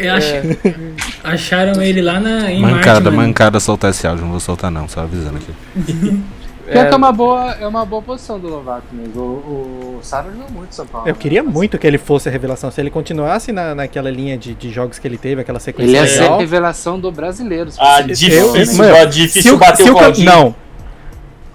Eu 0.00 0.14
acho- 0.14 0.34
Acharam 1.24 1.80
ele 1.82 2.02
lá 2.02 2.18
na, 2.20 2.50
em 2.50 2.60
Mancada, 2.60 3.10
Marte, 3.10 3.16
mancada 3.28 3.60
soltar 3.60 3.90
esse 3.90 4.06
áudio, 4.06 4.24
não 4.24 4.30
vou 4.32 4.40
soltar 4.40 4.70
não, 4.70 4.88
só 4.88 5.00
avisando 5.00 5.38
aqui. 5.38 5.52
Que 6.64 6.78
é 6.78 6.94
uma 6.94 7.12
boa, 7.12 7.50
é 7.60 7.66
uma 7.66 7.84
boa 7.84 8.00
posição 8.00 8.38
do 8.38 8.48
Lovato 8.48 8.86
mesmo. 8.92 9.20
O, 9.20 9.96
o 9.98 10.00
Sara 10.00 10.30
jogou 10.30 10.48
muito 10.52 10.74
São 10.74 10.86
Paulo. 10.86 11.06
Eu 11.06 11.14
queria 11.14 11.42
né? 11.42 11.50
muito 11.52 11.76
que 11.76 11.86
ele 11.86 11.98
fosse 11.98 12.28
a 12.30 12.32
revelação. 12.32 12.70
Se 12.70 12.80
ele 12.80 12.88
continuasse 12.88 13.52
na, 13.52 13.74
naquela 13.74 14.08
linha 14.10 14.38
de, 14.38 14.54
de 14.54 14.70
jogos 14.70 14.98
que 14.98 15.06
ele 15.06 15.18
teve, 15.18 15.40
aquela 15.42 15.58
sequência 15.58 15.90
Ele 15.90 15.98
ia 15.98 16.06
ser 16.06 16.22
a 16.22 16.36
revelação 16.38 16.98
do 16.98 17.10
brasileiro. 17.12 17.70
se 17.70 17.78
Ah, 17.80 18.00
difícil, 18.00 18.76
mano, 18.78 18.94
ó, 18.94 19.04
difícil 19.04 19.54
o- 19.54 19.58
bater 19.58 19.82
se 19.84 19.90
o 19.90 19.96
o. 19.96 19.98
Não. 20.24 20.54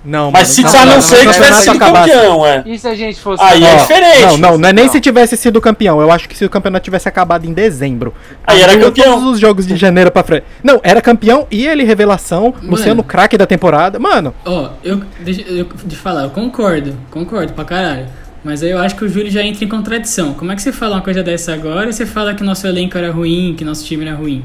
Não, 0.08 0.32
Mas 0.32 0.48
se 0.48 0.63
mano, 0.63 0.78
a 0.78 0.86
não 0.86 1.02
ser 1.02 1.17
que 1.28 1.34
tivesse 1.34 1.63
sido 1.63 1.76
acabasse. 1.76 2.12
campeão, 2.12 2.46
é. 2.46 2.63
E 2.65 2.80
se 2.80 2.88
a 2.88 2.96
gente 2.96 3.20
fosse. 3.20 3.43
Aí 3.43 3.62
é 3.62 3.76
diferente. 3.76 4.22
Não, 4.22 4.38
não, 4.38 4.58
não 4.58 4.70
é 4.70 4.72
nem 4.74 4.86
Não. 4.86 4.91
se 4.93 5.02
tivesse 5.02 5.36
sido 5.36 5.60
campeão. 5.60 6.00
Eu 6.00 6.10
acho 6.10 6.30
que 6.30 6.38
se 6.38 6.46
o 6.46 6.50
campeonato 6.50 6.86
tivesse 6.86 7.10
acabado 7.10 7.46
em 7.46 7.52
dezembro. 7.52 8.13
Aí 8.46 8.62
era 8.62 8.78
campeão. 8.80 9.15
Todos 9.20 9.34
os 9.34 9.39
jogos 9.39 9.67
de 9.67 9.76
janeiro 9.76 10.10
pra 10.10 10.24
frente. 10.24 10.46
Não, 10.63 10.80
era 10.82 11.02
campeão 11.02 11.46
e 11.52 11.67
ele 11.67 11.84
revelação. 11.84 12.54
Mano. 12.56 12.72
Luciano 12.72 13.04
craque 13.04 13.38
da 13.38 13.46
temporada. 13.46 14.00
Mano, 14.00 14.34
Ó, 14.46 14.70
eu, 14.82 15.02
deixa 15.20 15.41
eu 15.41 15.67
de 15.84 15.96
falar, 15.98 16.24
eu 16.24 16.30
concordo, 16.30 16.96
concordo 17.12 17.52
pra 17.52 17.65
caralho. 17.65 18.06
Mas 18.43 18.63
aí 18.63 18.70
eu 18.70 18.80
acho 18.80 18.96
que 18.96 19.04
o 19.04 19.10
Júlio 19.10 19.30
já 19.30 19.43
entra 19.43 19.65
em 19.65 19.67
contradição. 19.67 20.34
Como 20.34 20.54
é 20.54 20.56
que 20.56 20.62
você 20.62 20.72
fala 20.72 20.96
uma 20.96 21.02
coisa 21.02 21.22
dessa 21.22 21.54
agora 21.54 21.89
e 21.89 21.93
você 21.93 22.06
fala 22.06 22.34
que 22.34 22.43
nosso 22.43 22.65
elenco 22.65 22.98
era 22.98 23.12
ruim, 23.12 23.54
que 23.58 23.65
nosso 23.65 23.84
time 23.84 24.06
era 24.06 24.15
ruim? 24.15 24.41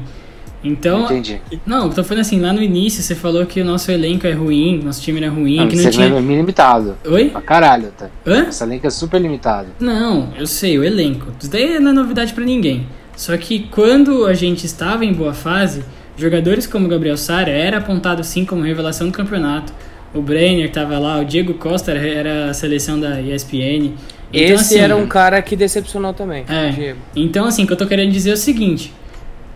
Então. 0.63 1.05
Entendi. 1.05 1.41
Não, 1.65 1.87
eu 1.87 1.89
tô 1.93 2.03
falando 2.03 2.21
assim, 2.21 2.39
lá 2.39 2.53
no 2.53 2.61
início 2.61 3.01
você 3.03 3.13
falou 3.15 3.45
que 3.45 3.59
o 3.61 3.65
nosso 3.65 3.91
elenco 3.91 4.25
é 4.25 4.31
ruim, 4.31 4.81
nosso 4.83 5.01
time 5.01 5.19
era 5.19 5.29
ruim, 5.29 5.57
Não, 5.57 5.67
que 5.67 5.75
esse 5.75 5.83
não 5.85 5.91
tinha. 5.91 6.05
é 6.07 6.19
limitado. 6.19 6.95
Oi? 7.05 7.29
Pra 7.29 7.41
caralho, 7.41 7.91
tá? 7.97 8.09
Hã? 8.25 8.47
Esse 8.47 8.63
elenco 8.63 8.87
é 8.87 8.89
super 8.89 9.19
limitado. 9.21 9.67
Não, 9.79 10.29
eu 10.37 10.47
sei, 10.47 10.77
o 10.79 10.83
elenco. 10.83 11.27
Isso 11.39 11.51
daí 11.51 11.79
não 11.79 11.91
é 11.91 11.93
novidade 11.93 12.33
pra 12.33 12.45
ninguém. 12.45 12.87
Só 13.15 13.35
que 13.37 13.67
quando 13.71 14.25
a 14.25 14.33
gente 14.33 14.65
estava 14.65 15.03
em 15.05 15.13
boa 15.13 15.33
fase, 15.33 15.83
jogadores 16.17 16.65
como 16.65 16.85
o 16.85 16.89
Gabriel 16.89 17.17
Sara 17.17 17.51
era 17.51 17.77
apontado 17.77 18.23
sim 18.23 18.45
como 18.45 18.61
revelação 18.63 19.07
do 19.07 19.13
campeonato. 19.13 19.73
O 20.13 20.21
Brenner 20.21 20.71
tava 20.71 20.97
lá, 20.99 21.19
o 21.19 21.25
Diego 21.25 21.55
Costa 21.55 21.91
era, 21.91 22.07
era 22.07 22.49
a 22.49 22.53
seleção 22.53 22.99
da 22.99 23.19
ESPN. 23.19 23.93
Então, 24.31 24.55
Esse 24.55 24.75
assim, 24.75 24.77
era 24.79 24.95
um 24.95 25.07
cara 25.07 25.41
que 25.41 25.55
decepcionou 25.55 26.13
também. 26.13 26.43
É. 26.47 26.69
Diego. 26.69 26.99
Então, 27.15 27.45
assim, 27.45 27.63
o 27.63 27.67
que 27.67 27.73
eu 27.73 27.77
tô 27.77 27.85
querendo 27.85 28.11
dizer 28.11 28.31
é 28.31 28.33
o 28.33 28.37
seguinte: 28.37 28.93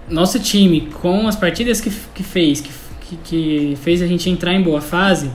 nosso 0.09 0.39
time, 0.39 0.81
com 1.01 1.27
as 1.27 1.35
partidas 1.35 1.81
que, 1.81 1.91
que 2.13 2.23
fez, 2.23 2.61
que, 2.61 3.15
que, 3.23 3.77
fez 3.81 4.01
a 4.01 4.07
gente 4.07 4.29
entrar 4.29 4.53
em 4.53 4.61
boa 4.61 4.81
fase, 4.81 5.29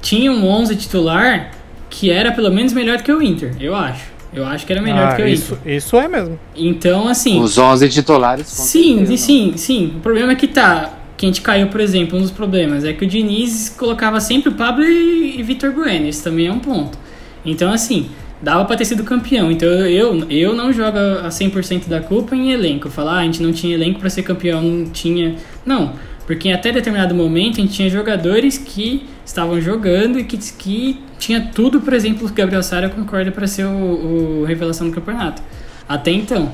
tinha 0.00 0.30
um 0.30 0.46
11 0.46 0.76
titular 0.76 1.52
que 1.88 2.10
era 2.10 2.32
pelo 2.32 2.50
menos 2.52 2.72
melhor 2.72 2.98
do 2.98 3.02
que 3.02 3.12
o 3.12 3.22
Inter, 3.22 3.54
eu 3.60 3.74
acho. 3.74 4.12
Eu 4.32 4.44
acho 4.44 4.66
que 4.66 4.72
era 4.72 4.82
melhor 4.82 5.06
do 5.06 5.12
ah, 5.12 5.16
que 5.16 5.22
o 5.22 5.28
isso, 5.28 5.54
Inter. 5.54 5.74
isso 5.74 5.96
é 5.96 6.08
mesmo. 6.08 6.38
Então, 6.56 7.06
assim. 7.06 7.40
Os 7.40 7.56
11 7.56 7.88
titulares. 7.88 8.48
Sim, 8.48 8.98
certeza. 8.98 9.16
sim, 9.16 9.52
sim. 9.56 9.92
O 9.96 10.00
problema 10.00 10.32
é 10.32 10.34
que 10.34 10.48
tá. 10.48 10.92
Que 11.16 11.26
a 11.26 11.28
gente 11.28 11.40
caiu, 11.40 11.68
por 11.68 11.80
exemplo, 11.80 12.18
um 12.18 12.22
dos 12.22 12.32
problemas 12.32 12.84
é 12.84 12.92
que 12.92 13.04
o 13.04 13.06
Diniz 13.06 13.68
colocava 13.68 14.18
sempre 14.18 14.48
o 14.48 14.52
Pablo 14.54 14.82
e, 14.82 15.38
e 15.38 15.42
Vitor 15.44 15.70
Bueno. 15.70 16.08
Esse 16.08 16.24
também 16.24 16.48
é 16.48 16.52
um 16.52 16.58
ponto. 16.58 16.98
Então, 17.46 17.72
assim, 17.72 18.08
dava 18.44 18.64
pra 18.66 18.76
ter 18.76 18.84
sido 18.84 19.02
campeão. 19.02 19.50
Então, 19.50 19.68
eu, 19.68 20.30
eu 20.30 20.54
não 20.54 20.72
jogo 20.72 20.98
a 20.98 21.28
100% 21.28 21.88
da 21.88 22.00
culpa 22.00 22.36
em 22.36 22.52
elenco. 22.52 22.90
Falar, 22.90 23.14
ah, 23.14 23.20
a 23.20 23.24
gente 23.24 23.42
não 23.42 23.52
tinha 23.52 23.74
elenco 23.74 23.98
pra 23.98 24.10
ser 24.10 24.22
campeão, 24.22 24.62
não 24.62 24.90
tinha. 24.90 25.36
Não, 25.64 25.94
porque 26.26 26.50
até 26.50 26.70
determinado 26.70 27.14
momento 27.14 27.54
a 27.54 27.60
gente 27.62 27.72
tinha 27.72 27.88
jogadores 27.88 28.58
que 28.58 29.08
estavam 29.24 29.60
jogando 29.60 30.18
e 30.18 30.24
que, 30.24 30.36
que 30.36 31.02
tinha 31.18 31.40
tudo, 31.54 31.80
por 31.80 31.94
exemplo, 31.94 32.28
o 32.28 32.32
Gabriel 32.32 32.62
Sara 32.62 32.88
concorda 32.90 33.32
pra 33.32 33.46
ser 33.46 33.64
o, 33.64 34.40
o 34.42 34.44
revelação 34.44 34.88
do 34.88 34.94
campeonato. 34.94 35.42
Até 35.88 36.10
então. 36.10 36.52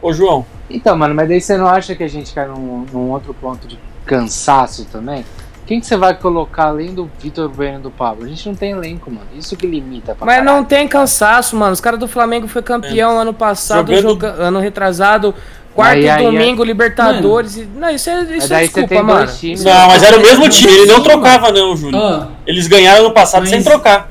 Ô, 0.00 0.12
João, 0.12 0.44
Então, 0.68 0.96
mano, 0.96 1.14
mas 1.14 1.28
daí 1.28 1.40
você 1.40 1.56
não 1.56 1.66
acha 1.66 1.94
que 1.94 2.02
a 2.02 2.08
gente 2.08 2.32
cai 2.32 2.48
num, 2.48 2.86
num 2.92 3.10
outro 3.10 3.34
ponto 3.34 3.68
de 3.68 3.78
cansaço 4.04 4.86
também? 4.86 5.24
Quem 5.66 5.80
que 5.80 5.86
você 5.86 5.96
vai 5.96 6.14
colocar 6.14 6.64
além 6.66 6.92
do 6.92 7.08
Vitor 7.20 7.48
Bueno 7.48 7.78
e 7.78 7.82
do 7.82 7.90
Pablo? 7.90 8.24
A 8.24 8.28
gente 8.28 8.46
não 8.48 8.54
tem 8.54 8.72
elenco, 8.72 9.10
mano. 9.10 9.26
Isso 9.38 9.56
que 9.56 9.66
limita 9.66 10.14
pra 10.14 10.26
Mas 10.26 10.36
caralho. 10.38 10.56
não 10.56 10.64
tem 10.64 10.88
cansaço, 10.88 11.56
mano. 11.56 11.72
Os 11.72 11.80
caras 11.80 12.00
do 12.00 12.08
Flamengo 12.08 12.48
foi 12.48 12.62
campeão 12.62 13.18
ano 13.18 13.32
passado, 13.32 13.86
Jogando- 13.94 14.02
joga- 14.08 14.32
ano 14.42 14.58
retrasado, 14.58 15.32
quarto 15.72 15.94
Aí, 15.98 16.04
e 16.04 16.10
aí, 16.10 16.24
domingo, 16.24 16.64
Libertadores. 16.64 17.56
e- 17.56 17.68
Não, 17.76 17.88
isso 17.90 18.10
é, 18.10 18.36
isso 18.36 18.52
é 18.52 18.60
desculpa, 18.62 19.02
mano. 19.02 19.18
dois 19.26 19.38
times. 19.38 19.64
não, 19.64 19.86
mas 19.88 20.02
era 20.02 20.18
o 20.18 20.20
mesmo 20.20 20.48
time, 20.48 20.72
ele 20.72 20.86
não 20.86 21.00
trocava 21.02 21.52
não, 21.52 21.76
Júlio. 21.76 21.98
Ó, 21.98 22.26
Eles 22.46 22.66
ganharam 22.66 23.04
no 23.04 23.12
passado 23.12 23.42
Mas- 23.42 23.50
sem 23.50 23.62
trocar. 23.62 24.10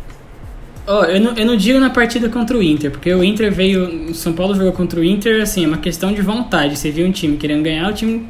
Ó, 0.88 1.04
eu 1.04 1.20
não, 1.20 1.34
eu 1.38 1.46
não 1.46 1.56
digo 1.58 1.80
na 1.80 1.90
partida 1.92 2.28
contra 2.30 2.58
o 2.58 2.64
Inter, 2.64 2.90
porque 2.92 3.14
o 3.14 3.24
Inter 3.24 3.52
veio. 3.52 4.10
O 4.10 4.16
São 4.16 4.34
Paulo 4.34 4.56
jogou 4.56 4.72
contra 4.72 5.00
o 5.00 5.04
Inter, 5.04 5.42
assim, 5.44 5.66
é 5.66 5.68
uma 5.68 5.78
questão 5.78 6.12
de 6.14 6.22
vontade. 6.22 6.78
Você 6.78 6.90
viu 6.90 7.06
um 7.06 7.12
time 7.12 7.38
querendo 7.38 7.62
ganhar, 7.62 7.90
o 7.90 7.94
time 7.94 8.28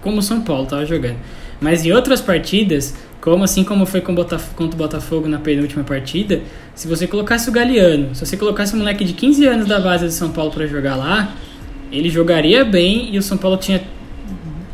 como 0.00 0.18
o 0.18 0.22
São 0.22 0.40
Paulo 0.40 0.66
tava 0.66 0.86
jogando. 0.86 1.16
Mas 1.60 1.84
em 1.84 1.92
outras 1.92 2.20
partidas, 2.20 2.94
como 3.20 3.42
assim 3.44 3.64
como 3.64 3.84
foi 3.84 4.00
com 4.00 4.14
Botaf 4.14 4.50
contra 4.54 4.74
o 4.76 4.78
Botafogo 4.78 5.26
na 5.28 5.38
penúltima 5.38 5.82
partida, 5.82 6.40
se 6.74 6.86
você 6.86 7.06
colocasse 7.06 7.48
o 7.48 7.52
Galeano, 7.52 8.14
se 8.14 8.24
você 8.24 8.36
colocasse 8.36 8.74
um 8.74 8.78
moleque 8.78 9.04
de 9.04 9.12
15 9.12 9.44
anos 9.46 9.66
da 9.66 9.80
base 9.80 10.04
do 10.04 10.12
São 10.12 10.30
Paulo 10.30 10.50
pra 10.52 10.66
jogar 10.66 10.94
lá, 10.96 11.32
ele 11.90 12.08
jogaria 12.08 12.64
bem 12.64 13.08
e 13.12 13.18
o 13.18 13.22
São 13.22 13.36
Paulo 13.36 13.56
tinha 13.56 13.82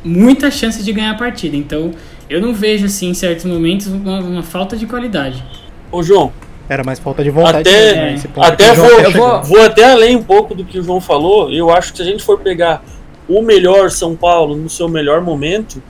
muita 0.05 0.51
chance 0.51 0.83
de 0.83 0.93
ganhar 0.93 1.13
a 1.13 1.15
partida. 1.15 1.57
Então, 1.57 1.93
eu 2.29 2.41
não 2.41 2.53
vejo, 2.53 2.87
assim, 2.87 3.09
em 3.11 3.15
certos 3.15 3.45
momentos, 3.45 3.87
uma, 3.87 4.19
uma 4.21 4.43
falta 4.43 4.77
de 4.77 4.87
qualidade. 4.87 5.43
Ô, 5.91 6.03
João, 6.03 6.33
Era 6.69 6.83
mais 6.83 6.99
falta 6.99 7.23
de 7.23 7.31
vontade. 7.31 7.69
Até- 7.69 8.11
mesmo, 8.13 8.29
né, 8.37 8.47
até 8.47 8.73
vou- 8.75 9.05
chegar. 9.05 9.41
vou 9.43 9.63
até 9.63 9.85
além 9.93 10.17
um 10.17 10.23
pouco 10.23 10.55
do 10.55 10.65
que 10.65 10.79
o 10.79 10.83
João 10.83 11.01
falou. 11.01 11.51
Eu 11.53 11.71
acho 11.71 11.93
que 11.93 11.99
se 11.99 12.03
a 12.03 12.07
gente 12.07 12.23
for 12.23 12.39
pegar 12.41 12.83
o 13.29 13.43
melhor 13.43 13.91
São 13.91 14.17
Paulo 14.17 14.57
no 14.57 14.69
seu 14.69 14.89
melhor 14.89 15.21
momento, 15.23 15.83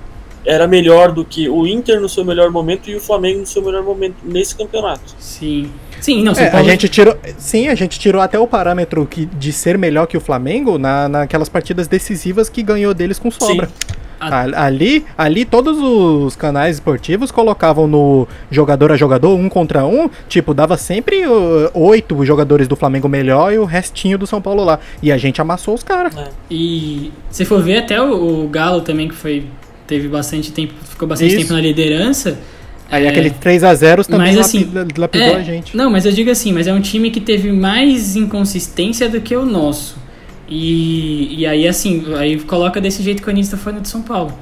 era 0.47 0.67
melhor 0.67 1.13
do 1.13 1.25
que 1.25 1.49
o 1.49 1.67
Inter 1.67 2.01
no 2.01 2.09
seu 2.09 2.25
melhor 2.25 2.51
momento 2.51 2.91
e 2.91 2.97
o 2.97 3.01
Flamengo 3.01 3.41
no 3.41 3.47
seu 3.47 3.63
melhor 3.63 3.83
momento 3.83 4.17
nesse 4.23 4.55
campeonato. 4.55 5.15
Sim. 5.19 5.71
Sim, 6.01 6.23
não, 6.23 6.33
É, 6.33 6.49
a 6.49 6.51
Paulo. 6.51 6.67
gente 6.69 6.87
tirou. 6.89 7.17
Sim, 7.39 7.69
a 7.69 7.75
gente 7.75 7.99
tirou 7.99 8.21
até 8.21 8.39
o 8.39 8.47
parâmetro 8.47 9.07
que, 9.07 9.25
de 9.25 9.53
ser 9.53 9.79
melhor 9.79 10.07
que 10.07 10.17
o 10.19 10.21
Flamengo 10.21 10.77
na, 10.77 11.09
naquelas 11.09 11.49
partidas 11.49 11.89
decisivas 11.89 12.51
que 12.51 12.63
ganhou 12.63 12.93
deles 12.93 13.19
com 13.19 13.31
sobra. 13.31 13.71
A- 14.21 14.29
A- 14.43 14.65
Ali, 14.67 15.05
ali 15.19 15.45
todos 15.47 15.79
os 15.79 16.37
canais 16.37 16.77
esportivos 16.77 17.31
colocavam 17.31 17.87
no 17.87 18.29
jogador 18.51 18.93
a 18.93 18.97
jogador, 18.97 19.35
um 19.35 19.49
contra 19.49 19.85
um, 19.87 20.09
tipo, 20.29 20.53
dava 20.55 20.77
sempre 20.77 21.27
uh, 21.27 21.71
oito 21.75 22.23
jogadores 22.25 22.69
do 22.69 22.77
Flamengo 22.77 23.09
melhor 23.09 23.53
e 23.53 23.59
o 23.59 23.65
restinho 23.65 24.17
do 24.19 24.27
São 24.27 24.41
Paulo 24.43 24.63
lá. 24.65 24.79
E 25.03 25.11
a 25.11 25.17
gente 25.17 25.41
amassou 25.41 25.75
os 25.75 25.83
caras. 25.83 26.15
E 26.51 27.13
se 27.31 27.45
for 27.47 27.63
ver 27.63 27.79
até 27.79 28.01
o, 28.01 28.45
o 28.45 28.49
Galo 28.49 28.83
também, 28.83 29.09
que 29.09 29.15
foi. 29.15 29.47
Teve 29.87 30.09
bastante 30.09 30.51
tempo, 30.53 30.73
ficou 30.89 31.07
bastante 31.07 31.31
Isso. 31.33 31.43
tempo 31.43 31.53
na 31.53 31.61
liderança. 31.61 32.39
Aí 32.91 33.07
é, 33.07 33.09
aquele 33.09 33.31
3x0 33.31 34.07
também 34.07 34.35
mas, 34.35 34.39
assim, 34.39 34.71
lapidou 34.97 35.29
é, 35.29 35.35
a 35.37 35.43
gente. 35.43 35.77
Não, 35.77 35.91
mas 35.91 36.07
eu 36.07 36.13
digo 36.13 36.31
assim, 36.31 36.53
mas 36.53 36.67
é 36.67 36.73
um 36.73 36.81
time 36.81 37.11
que 37.11 37.21
teve 37.21 37.51
mais 37.53 38.17
inconsistência 38.17 39.09
do 39.09 39.21
que 39.21 39.35
o 39.35 39.45
nosso. 39.45 39.97
E, 40.49 41.41
e 41.41 41.47
aí, 41.47 41.67
assim, 41.67 42.05
aí 42.17 42.39
coloca 42.41 42.81
desse 42.81 43.03
jeito 43.03 43.23
que 43.23 43.29
o 43.29 43.31
Anísio 43.31 43.57
tá 43.57 43.63
falando 43.63 43.83
de 43.83 43.89
São 43.89 44.03
Paulo. 44.03 44.33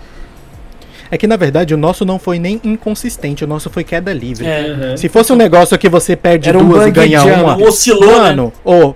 É 1.11 1.19
que 1.19 1.27
na 1.27 1.37
verdade 1.37 1.75
o 1.75 1.77
nosso 1.77 2.07
não 2.07 2.19
foi 2.19 2.39
nem 2.39 2.59
inconsistente, 2.65 3.45
o 3.45 3.47
nosso 3.47 3.69
foi 3.69 3.85
queda 3.85 4.15
livre. 4.15 4.47
É. 4.47 4.97
Se 4.97 5.11
fosse 5.11 5.31
um 5.31 5.37
negócio 5.37 5.79
que 5.79 5.87
você 5.87 6.17
perde 6.17 6.49
Era 6.49 6.59
um 6.59 6.67
duas 6.67 6.87
e 6.87 6.91
ganha 6.91 7.23
uma. 7.23 7.57
oscilou, 7.59 8.07
né? 8.07 8.17
Mano, 8.17 8.53
ô. 8.65 8.95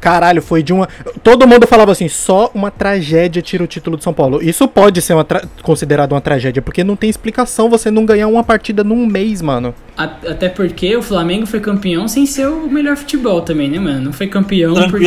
Caralho, 0.00 0.40
foi 0.42 0.62
de 0.62 0.72
uma. 0.72 0.88
Todo 1.22 1.46
mundo 1.46 1.66
falava 1.66 1.92
assim, 1.92 2.08
só 2.08 2.50
uma 2.54 2.70
tragédia 2.70 3.42
tira 3.42 3.62
o 3.64 3.66
título 3.66 3.96
de 3.96 4.04
São 4.04 4.12
Paulo. 4.12 4.42
Isso 4.42 4.66
pode 4.68 5.00
ser 5.02 5.14
uma 5.14 5.24
tra- 5.24 5.42
considerado 5.62 6.12
uma 6.12 6.20
tragédia, 6.20 6.62
porque 6.62 6.82
não 6.84 6.96
tem 6.96 7.08
explicação 7.10 7.68
você 7.68 7.90
não 7.90 8.04
ganhar 8.06 8.28
uma 8.28 8.42
partida 8.44 8.82
num 8.84 9.06
mês, 9.06 9.42
mano. 9.42 9.74
Até 9.96 10.48
porque 10.48 10.96
o 10.96 11.02
Flamengo 11.02 11.46
foi 11.46 11.60
campeão 11.60 12.06
sem 12.08 12.24
ser 12.26 12.46
o 12.48 12.68
melhor 12.70 12.96
futebol 12.96 13.40
também, 13.42 13.68
né, 13.68 13.78
mano? 13.78 14.00
Não 14.00 14.12
foi 14.12 14.26
campeão 14.28 14.74
porque 14.90 15.06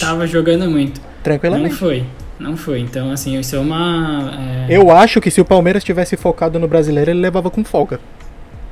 tava 0.00 0.26
jogando 0.26 0.70
muito. 0.70 1.00
Tranquilamente. 1.22 1.70
Não 1.70 1.76
foi. 1.78 2.04
Não 2.40 2.56
foi. 2.56 2.80
Então, 2.80 3.12
assim, 3.12 3.38
isso 3.38 3.54
é 3.54 3.58
uma. 3.60 4.32
é, 4.68 4.76
Eu 4.76 4.90
acho 4.90 5.20
que 5.20 5.30
se 5.30 5.40
o 5.40 5.44
Palmeiras 5.44 5.84
tivesse 5.84 6.16
focado 6.16 6.58
no 6.58 6.66
brasileiro, 6.66 7.10
ele 7.12 7.20
levava 7.20 7.48
com 7.50 7.62
folga. 7.62 8.00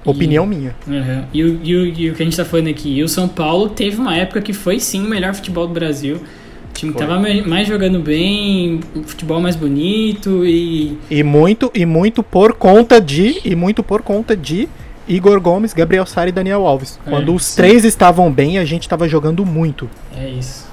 Opinião 0.04 0.46
minha. 0.46 0.74
Uhum. 0.86 1.24
E, 1.32 1.44
o, 1.44 1.60
e, 1.62 1.76
o, 1.76 1.86
e 1.86 2.10
o 2.10 2.14
que 2.14 2.22
a 2.22 2.24
gente 2.24 2.36
tá 2.36 2.44
falando 2.44 2.68
aqui, 2.68 2.96
e 2.98 3.02
o 3.02 3.08
São 3.08 3.28
Paulo 3.28 3.68
teve 3.68 4.00
uma 4.00 4.16
época 4.16 4.40
que 4.40 4.52
foi 4.52 4.80
sim 4.80 5.04
o 5.04 5.08
melhor 5.08 5.34
futebol 5.34 5.66
do 5.66 5.74
Brasil. 5.74 6.16
O 6.16 6.72
time 6.72 6.92
que 6.92 6.98
Foi. 6.98 7.06
tava 7.06 7.20
mais 7.46 7.66
jogando 7.66 7.98
bem, 7.98 8.80
futebol 9.04 9.40
mais 9.40 9.56
bonito 9.56 10.46
e. 10.46 10.96
E 11.10 11.22
muito, 11.22 11.70
e 11.74 11.84
muito 11.84 12.22
por 12.22 12.54
conta 12.54 13.00
de. 13.00 13.40
E 13.44 13.54
muito 13.56 13.82
por 13.82 14.02
conta 14.02 14.36
de 14.36 14.68
Igor 15.06 15.40
Gomes, 15.40 15.74
Gabriel 15.74 16.06
Sara 16.06 16.28
e 16.28 16.32
Daniel 16.32 16.64
Alves. 16.66 16.98
É, 17.04 17.10
Quando 17.10 17.34
os 17.34 17.44
sim. 17.44 17.56
três 17.56 17.84
estavam 17.84 18.30
bem, 18.30 18.58
a 18.58 18.64
gente 18.64 18.88
tava 18.88 19.08
jogando 19.08 19.44
muito. 19.44 19.90
É 20.16 20.28
isso. 20.28 20.68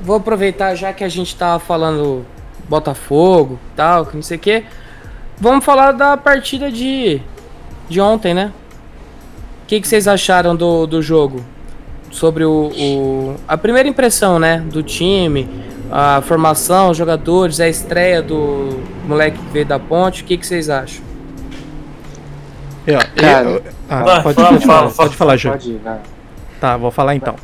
Vou 0.00 0.16
aproveitar 0.16 0.74
já 0.74 0.92
que 0.92 1.04
a 1.04 1.08
gente 1.08 1.36
tava 1.36 1.58
falando 1.58 2.24
Botafogo 2.68 3.58
tal, 3.76 4.06
que 4.06 4.16
não 4.16 4.22
sei 4.22 4.38
o 4.38 4.40
que. 4.40 4.64
Vamos 5.38 5.64
falar 5.64 5.92
da 5.92 6.16
partida 6.16 6.70
de, 6.70 7.20
de 7.88 8.00
ontem, 8.00 8.34
né? 8.34 8.52
O 9.64 9.66
que, 9.68 9.80
que 9.80 9.88
vocês 9.88 10.08
acharam 10.08 10.54
do, 10.56 10.86
do 10.86 11.02
jogo? 11.02 11.44
Sobre 12.10 12.44
o, 12.44 12.70
o- 12.74 13.36
a 13.46 13.56
primeira 13.58 13.88
impressão, 13.88 14.38
né? 14.38 14.62
Do 14.72 14.82
time, 14.82 15.48
a 15.90 16.22
formação, 16.22 16.90
os 16.90 16.96
jogadores, 16.96 17.60
a 17.60 17.68
estreia 17.68 18.22
do 18.22 18.80
moleque 19.06 19.38
que 19.38 19.52
veio 19.52 19.66
da 19.66 19.78
ponte. 19.78 20.22
O 20.22 20.24
que, 20.24 20.36
que 20.38 20.46
vocês 20.46 20.70
acham? 20.70 21.02
Ó, 22.88 23.20
Cara, 23.20 23.48
eu- 23.50 23.62
ah, 23.90 24.02
vai, 24.02 24.22
pode, 24.22 24.34
fala, 24.36 24.48
pode 24.48 24.60
fala, 24.60 24.60
falar, 24.60 24.90
fala. 24.90 24.92
pode 25.08 25.16
falar, 25.16 25.36
Ju. 25.36 25.50
Pode 25.50 25.70
ir, 25.70 25.80
vai. 25.84 25.98
Tá, 26.60 26.76
vou 26.76 26.90
falar 26.90 27.14
então. 27.14 27.36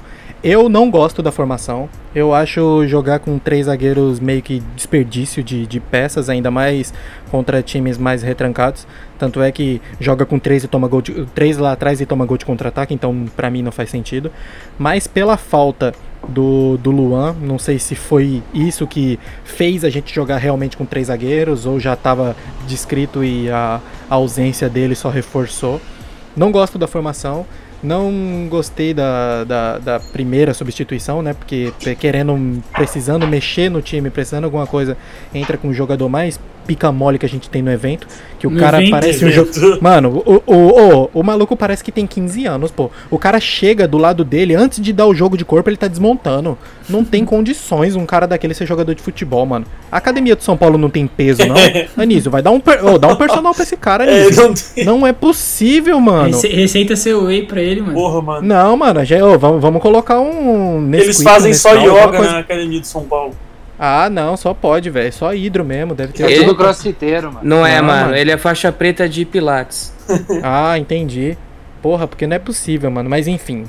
Eu 0.46 0.68
não 0.68 0.90
gosto 0.90 1.22
da 1.22 1.32
formação. 1.32 1.88
Eu 2.14 2.34
acho 2.34 2.86
jogar 2.86 3.18
com 3.18 3.38
três 3.38 3.64
zagueiros 3.64 4.20
meio 4.20 4.42
que 4.42 4.60
desperdício 4.76 5.42
de, 5.42 5.66
de 5.66 5.80
peças, 5.80 6.28
ainda 6.28 6.50
mais 6.50 6.92
contra 7.30 7.62
times 7.62 7.96
mais 7.96 8.22
retrancados. 8.22 8.86
Tanto 9.18 9.40
é 9.40 9.50
que 9.50 9.80
joga 9.98 10.26
com 10.26 10.38
três 10.38 10.62
e 10.62 10.68
toma 10.68 10.86
gol 10.86 11.00
de, 11.00 11.24
três 11.34 11.56
lá 11.56 11.72
atrás 11.72 11.98
e 12.02 12.04
toma 12.04 12.26
gol 12.26 12.36
de 12.36 12.44
contra-ataque, 12.44 12.92
então 12.92 13.24
pra 13.34 13.48
mim 13.48 13.62
não 13.62 13.72
faz 13.72 13.88
sentido. 13.88 14.30
Mas 14.78 15.06
pela 15.06 15.38
falta 15.38 15.94
do, 16.28 16.76
do 16.76 16.90
Luan, 16.90 17.34
não 17.40 17.58
sei 17.58 17.78
se 17.78 17.94
foi 17.94 18.42
isso 18.52 18.86
que 18.86 19.18
fez 19.44 19.82
a 19.82 19.88
gente 19.88 20.14
jogar 20.14 20.36
realmente 20.36 20.76
com 20.76 20.84
três 20.84 21.06
zagueiros 21.06 21.64
ou 21.64 21.80
já 21.80 21.94
estava 21.94 22.36
descrito 22.66 23.24
e 23.24 23.48
a, 23.48 23.80
a 24.10 24.14
ausência 24.14 24.68
dele 24.68 24.94
só 24.94 25.08
reforçou. 25.08 25.80
Não 26.36 26.52
gosto 26.52 26.76
da 26.76 26.86
formação. 26.86 27.46
Não 27.84 28.46
gostei 28.48 28.94
da, 28.94 29.44
da, 29.44 29.78
da 29.78 30.00
primeira 30.00 30.54
substituição, 30.54 31.20
né? 31.20 31.34
Porque 31.34 31.70
querendo, 32.00 32.62
precisando 32.72 33.26
mexer 33.26 33.68
no 33.68 33.82
time, 33.82 34.08
precisando 34.08 34.44
alguma 34.44 34.66
coisa, 34.66 34.96
entra 35.34 35.58
com 35.58 35.68
o 35.68 35.74
jogador 35.74 36.08
mais 36.08 36.40
pica 36.66 36.90
mole 36.92 37.18
que 37.18 37.26
a 37.26 37.28
gente 37.28 37.48
tem 37.50 37.62
no 37.62 37.70
evento. 37.70 38.06
Que 38.38 38.46
o 38.46 38.50
No 38.50 38.60
cara 38.60 38.78
parece 38.90 39.24
um 39.24 39.30
jogo. 39.30 39.50
Mano, 39.80 40.22
o, 40.26 40.42
o, 40.46 40.54
o, 40.54 41.10
o 41.14 41.22
maluco 41.22 41.56
parece 41.56 41.82
que 41.82 41.90
tem 41.90 42.06
15 42.06 42.44
anos, 42.46 42.70
pô. 42.70 42.90
O 43.10 43.18
cara 43.18 43.40
chega 43.40 43.88
do 43.88 43.96
lado 43.96 44.22
dele, 44.24 44.54
antes 44.54 44.80
de 44.82 44.92
dar 44.92 45.06
o 45.06 45.14
jogo 45.14 45.36
de 45.36 45.44
corpo, 45.44 45.70
ele 45.70 45.76
tá 45.76 45.88
desmontando. 45.88 46.58
Não 46.88 47.02
tem 47.04 47.24
condições 47.26 47.96
um 47.96 48.04
cara 48.04 48.26
daquele 48.26 48.52
ser 48.52 48.66
jogador 48.66 48.94
de 48.94 49.00
futebol, 49.02 49.46
mano. 49.46 49.64
A 49.90 49.96
academia 49.96 50.36
do 50.36 50.42
São 50.42 50.56
Paulo 50.56 50.76
não 50.76 50.90
tem 50.90 51.06
peso, 51.06 51.42
não. 51.46 51.54
Anísio, 51.96 52.30
vai 52.30 52.42
dar 52.42 52.50
um, 52.50 52.60
per... 52.60 52.84
ô, 52.84 52.98
dá 52.98 53.08
um 53.08 53.16
personal 53.16 53.54
pra 53.54 53.62
esse 53.62 53.76
cara, 53.76 54.04
É, 54.10 54.24
Anísio. 54.24 54.42
não 54.42 54.54
tem. 54.54 54.84
Não 54.84 55.06
é 55.06 55.12
possível, 55.12 55.98
mano. 56.00 56.26
Rece- 56.26 56.48
receita 56.48 56.96
seu 56.96 57.24
whey 57.24 57.46
pra 57.46 57.62
ele, 57.62 57.80
mano. 57.80 57.94
Porra, 57.94 58.20
mano. 58.20 58.46
Não, 58.46 58.76
mano, 58.76 59.04
já, 59.04 59.24
ô, 59.24 59.38
vamos, 59.38 59.62
vamos 59.62 59.80
colocar 59.80 60.20
um. 60.20 60.90
Eles 60.92 61.22
fazem 61.22 61.54
só 61.54 61.72
yoga 61.74 62.08
coisa- 62.18 62.32
na 62.32 62.38
academia 62.40 62.80
de 62.80 62.86
São 62.88 63.04
Paulo. 63.04 63.34
Ah, 63.78 64.08
não, 64.08 64.36
só 64.36 64.54
pode, 64.54 64.88
velho. 64.90 65.12
Só 65.12 65.34
hidro 65.34 65.64
mesmo, 65.64 65.94
deve 65.94 66.12
ter. 66.12 66.30
É 66.30 66.36
tudo 66.40 66.54
crossfiteiro, 66.54 67.32
mano. 67.32 67.40
Não 67.46 67.66
é, 67.66 67.80
Não, 67.80 67.88
mano. 67.88 68.00
mano. 68.06 68.16
Ele 68.16 68.30
é 68.30 68.36
faixa 68.38 68.70
preta 68.70 69.08
de 69.08 69.24
Pilates. 69.24 69.92
Ah, 70.42 70.78
entendi. 70.78 71.36
Porra, 71.82 72.06
porque 72.06 72.26
não 72.26 72.36
é 72.36 72.38
possível, 72.38 72.90
mano. 72.90 73.10
Mas 73.10 73.26
enfim, 73.26 73.64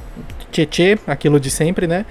Tietê, 0.51 0.97
aquilo 1.07 1.39
de 1.39 1.49
sempre, 1.49 1.87
né? 1.87 2.05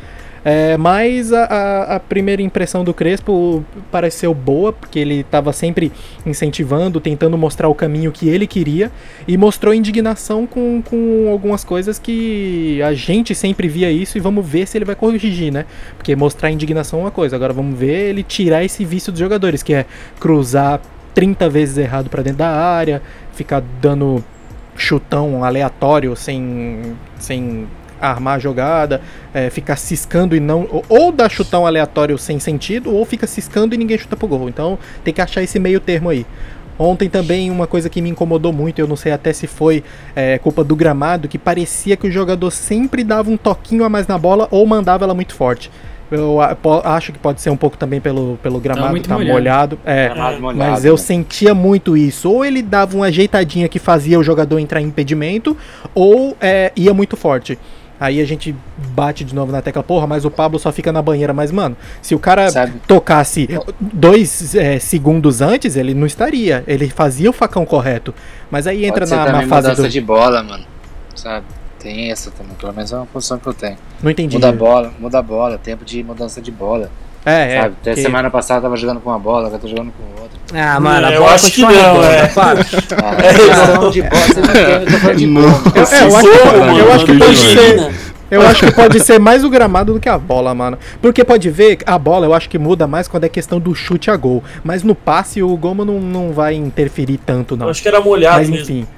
É, 0.44 0.76
mas 0.76 1.33
a, 1.33 1.44
a- 1.44 1.94
a 1.96 2.00
primeira 2.00 2.42
impressão 2.42 2.85
do 2.85 2.92
Crespo 2.92 3.64
pareceu 3.90 4.35
boa, 4.35 4.72
porque 4.72 4.98
ele 4.98 5.20
estava 5.20 5.52
sempre 5.52 5.90
incentivando, 6.26 7.00
tentando 7.00 7.38
mostrar 7.38 7.68
o 7.68 7.74
caminho 7.74 8.12
que 8.12 8.28
ele 8.28 8.46
queria, 8.46 8.92
e 9.26 9.37
mostrou 9.38 9.72
indignação 9.72 10.46
com, 10.46 10.83
com 10.83 11.28
algumas 11.30 11.64
coisas 11.64 11.98
que 11.98 12.80
a 12.83 12.92
gente 12.92 13.35
sempre 13.35 13.68
via 13.68 13.90
isso, 13.90 14.18
e 14.18 14.20
vamos 14.20 14.46
ver 14.46 14.66
se 14.68 14.76
ele 14.76 14.85
vai 14.85 14.94
corrigir, 14.94 15.50
né? 15.50 15.64
Porque 15.96 16.14
mostrar 16.14 16.50
indignação 16.50 16.98
é 17.00 17.02
uma 17.04 17.11
coisa, 17.11 17.35
agora 17.37 17.52
vamos 17.52 17.78
ver 17.78 18.11
ele 18.11 18.22
tirar 18.22 18.62
esse 18.62 18.85
vício 18.85 19.11
dos 19.11 19.18
jogadores, 19.20 19.62
que 19.62 19.72
é 19.72 19.87
cruzar 20.20 20.80
30 21.14 21.48
vezes 21.48 21.78
errado 21.78 22.11
para 22.11 22.22
dentro 22.22 22.38
da 22.38 22.50
área, 22.50 23.00
ficar 23.33 23.62
dando 23.80 24.22
chutão 24.76 25.42
aleatório 25.44 26.14
sem, 26.16 26.94
sem 27.18 27.66
armar 28.10 28.36
a 28.36 28.38
jogada, 28.38 29.00
é, 29.32 29.50
ficar 29.50 29.76
ciscando 29.76 30.34
e 30.34 30.40
não. 30.40 30.68
Ou, 30.70 30.84
ou 30.88 31.12
dá 31.12 31.28
chutão 31.28 31.66
aleatório 31.66 32.16
sem 32.18 32.38
sentido, 32.38 32.94
ou 32.94 33.04
fica 33.04 33.26
ciscando 33.26 33.74
e 33.74 33.78
ninguém 33.78 33.98
chuta 33.98 34.16
pro 34.16 34.28
gol. 34.28 34.48
Então 34.48 34.78
tem 35.02 35.12
que 35.12 35.20
achar 35.20 35.42
esse 35.42 35.58
meio 35.58 35.80
termo 35.80 36.08
aí. 36.08 36.26
Ontem 36.78 37.08
também 37.08 37.50
uma 37.50 37.66
coisa 37.66 37.88
que 37.88 38.02
me 38.02 38.10
incomodou 38.10 38.52
muito, 38.52 38.80
eu 38.80 38.86
não 38.88 38.96
sei 38.96 39.12
até 39.12 39.32
se 39.32 39.46
foi 39.46 39.84
é, 40.14 40.38
culpa 40.38 40.64
do 40.64 40.74
gramado, 40.74 41.28
que 41.28 41.38
parecia 41.38 41.96
que 41.96 42.06
o 42.06 42.10
jogador 42.10 42.50
sempre 42.50 43.04
dava 43.04 43.30
um 43.30 43.36
toquinho 43.36 43.84
a 43.84 43.88
mais 43.88 44.08
na 44.08 44.18
bola 44.18 44.48
ou 44.50 44.66
mandava 44.66 45.04
ela 45.04 45.14
muito 45.14 45.34
forte. 45.34 45.70
Eu 46.10 46.38
acho 46.84 47.12
que 47.12 47.18
pode 47.18 47.40
ser 47.40 47.50
um 47.50 47.56
pouco 47.56 47.76
também 47.76 48.00
pelo, 48.00 48.38
pelo 48.42 48.60
gramado 48.60 49.00
tá 49.00 49.14
molhado. 49.14 49.32
molhado. 49.32 49.78
É, 49.84 50.08
Gramado 50.08 50.40
molhado, 50.40 50.70
mas 50.70 50.84
eu 50.84 50.94
né? 50.94 50.98
sentia 50.98 51.54
muito 51.54 51.96
isso. 51.96 52.30
Ou 52.30 52.44
ele 52.44 52.60
dava 52.60 52.94
uma 52.94 53.06
ajeitadinha 53.06 53.68
que 53.68 53.78
fazia 53.78 54.18
o 54.18 54.22
jogador 54.22 54.58
entrar 54.58 54.80
em 54.80 54.86
impedimento, 54.86 55.56
ou 55.94 56.36
é, 56.40 56.72
ia 56.76 56.92
muito 56.92 57.16
forte. 57.16 57.58
Aí 57.98 58.20
a 58.20 58.24
gente 58.24 58.54
bate 58.88 59.24
de 59.24 59.35
novo 59.35 59.52
na 59.52 59.62
tecla, 59.62 59.83
porra, 59.83 60.07
mas 60.07 60.24
o 60.24 60.30
Pablo 60.30 60.59
só 60.59 60.72
fica 60.72 60.92
na 60.92 61.00
banheira. 61.00 61.33
Mas, 61.33 61.52
mano, 61.52 61.76
se 62.02 62.14
o 62.14 62.18
cara 62.18 62.50
Sabe? 62.50 62.80
tocasse 62.87 63.48
dois 63.80 64.54
é, 64.54 64.78
segundos 64.78 65.40
antes, 65.40 65.76
ele 65.76 65.94
não 65.94 66.07
estaria. 66.07 66.64
Ele 66.66 66.88
fazia 66.90 67.30
o 67.30 67.33
facão 67.33 67.64
correto. 67.64 68.12
Mas 68.50 68.66
aí 68.66 68.85
entra 68.85 69.00
Pode 69.00 69.11
ser 69.11 69.16
na, 69.16 69.26
na 69.26 69.46
fase 69.46 69.68
mudança 69.68 69.83
do. 69.83 69.88
de 69.88 70.00
bola, 70.00 70.42
mano. 70.42 70.64
Sabe? 71.14 71.46
Tem 71.78 72.11
essa 72.11 72.30
também, 72.30 72.54
pelo 72.54 72.72
menos 72.72 72.92
é 72.92 72.96
uma 72.96 73.07
posição 73.07 73.38
que 73.38 73.46
eu 73.46 73.54
tenho. 73.54 73.76
Não 74.02 74.11
entendi. 74.11 74.37
Muda 74.37 74.48
a 74.48 74.52
bola, 74.52 74.92
muda 74.98 75.18
a 75.18 75.22
bola, 75.22 75.59
tempo 75.59 75.85
de 75.85 76.02
mudança 76.02 76.40
de 76.40 76.50
bola. 76.50 76.90
É, 77.26 77.54
é. 77.56 77.60
sabe? 77.62 77.74
Até 77.80 77.94
que- 77.94 78.02
semana 78.02 78.30
passada 78.30 78.58
eu 78.58 78.62
tava 78.64 78.76
jogando 78.76 79.00
com 79.00 79.10
uma 79.10 79.18
bola, 79.18 79.46
agora 79.46 79.54
eu 79.56 79.58
tô 79.60 79.68
jogando 79.68 79.92
com 79.92 80.22
outra. 80.22 80.38
Ah, 80.54 80.78
mano, 80.78 81.06
a 81.06 81.10
É, 81.12 81.16
eu 81.16 81.20
bola 81.20 81.32
acho 81.34 81.50
que 81.52 81.62
não, 81.62 81.70
é. 82.04 82.26
para. 82.28 82.60
Ah, 83.02 83.16
é 83.18 83.34
questão 83.34 83.90
de 83.90 84.02
bola, 84.02 84.20
você 84.26 84.40
não 84.40 84.48
tem, 84.48 84.62
eu 84.94 85.00
tô 85.00 85.14
de 85.14 85.26
bola. 85.26 85.46
Eu, 85.74 85.82
é, 85.82 86.80
eu 86.80 86.92
acho, 86.92 87.04
que- 87.06 87.12
eu 87.12 87.18
pode 87.18 87.37
ser. 87.38 88.14
Eu 88.30 88.40
acho 88.42 88.66
que 88.66 88.72
pode 88.72 89.00
ser 89.00 89.18
mais 89.20 89.44
o 89.44 89.50
gramado 89.50 89.92
do 89.94 90.00
que 90.00 90.08
a 90.08 90.18
bola, 90.18 90.52
mano. 90.54 90.76
Porque 91.00 91.22
pode 91.22 91.48
ver, 91.50 91.78
a 91.87 91.96
bola 91.98 92.26
eu 92.26 92.34
acho 92.34 92.48
que 92.48 92.58
muda 92.58 92.87
mais 92.87 93.06
quando 93.06 93.24
é 93.24 93.28
questão 93.28 93.60
do 93.60 93.74
chute 93.74 94.10
a 94.10 94.16
gol. 94.16 94.42
Mas 94.64 94.82
no 94.82 94.94
passe 94.94 95.42
o 95.42 95.56
Goma 95.56 95.84
não, 95.84 96.00
não 96.00 96.32
vai 96.32 96.54
interferir 96.54 97.18
tanto, 97.18 97.54
Eu 97.54 97.58
não. 97.58 97.68
acho 97.68 97.80
que 97.82 97.87
era 97.88 98.00
molhado 98.00 98.38
Mas 98.38 98.50
mesmo. 98.50 98.88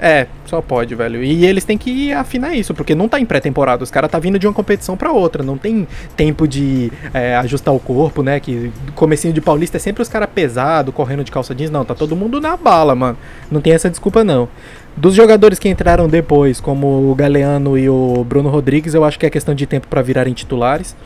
É, 0.00 0.26
só 0.46 0.62
pode, 0.62 0.94
velho. 0.94 1.22
E 1.22 1.44
eles 1.44 1.64
têm 1.64 1.76
que 1.76 2.12
afinar 2.12 2.54
isso, 2.54 2.72
porque 2.72 2.94
não 2.94 3.08
tá 3.08 3.18
em 3.18 3.24
pré-temporada. 3.24 3.82
Os 3.82 3.90
caras 3.90 4.10
tá 4.10 4.18
vindo 4.18 4.38
de 4.38 4.46
uma 4.46 4.52
competição 4.52 4.96
pra 4.96 5.10
outra. 5.10 5.42
Não 5.42 5.58
tem 5.58 5.86
tempo 6.16 6.46
de 6.46 6.92
é, 7.12 7.36
ajustar 7.36 7.74
o 7.74 7.80
corpo, 7.80 8.22
né? 8.22 8.38
Que 8.38 8.72
comecinho 8.94 9.34
de 9.34 9.40
paulista 9.40 9.76
é 9.76 9.80
sempre 9.80 10.02
os 10.02 10.08
caras 10.08 10.28
pesados, 10.32 10.94
correndo 10.94 11.24
de 11.24 11.32
calça 11.32 11.54
jeans. 11.54 11.70
Não, 11.70 11.84
tá 11.84 11.94
todo 11.94 12.14
mundo 12.14 12.40
na 12.40 12.56
bala, 12.56 12.94
mano. 12.94 13.18
Não 13.50 13.60
tem 13.60 13.72
essa 13.72 13.90
desculpa, 13.90 14.22
não. 14.22 14.48
Dos 14.96 15.14
jogadores 15.14 15.58
que 15.58 15.68
entraram 15.68 16.08
depois, 16.08 16.60
como 16.60 17.10
o 17.10 17.14
Galeano 17.14 17.76
e 17.76 17.88
o 17.88 18.24
Bruno 18.24 18.48
Rodrigues, 18.48 18.94
eu 18.94 19.04
acho 19.04 19.18
que 19.18 19.26
é 19.26 19.30
questão 19.30 19.54
de 19.54 19.66
tempo 19.66 19.88
pra 19.88 20.02
virarem 20.02 20.32
titulares. 20.34 20.96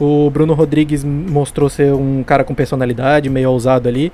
O 0.00 0.30
Bruno 0.30 0.54
Rodrigues 0.54 1.04
mostrou 1.04 1.68
ser 1.68 1.92
um 1.92 2.22
cara 2.24 2.42
com 2.42 2.54
personalidade, 2.54 3.28
meio 3.28 3.50
ousado 3.50 3.86
ali. 3.88 4.10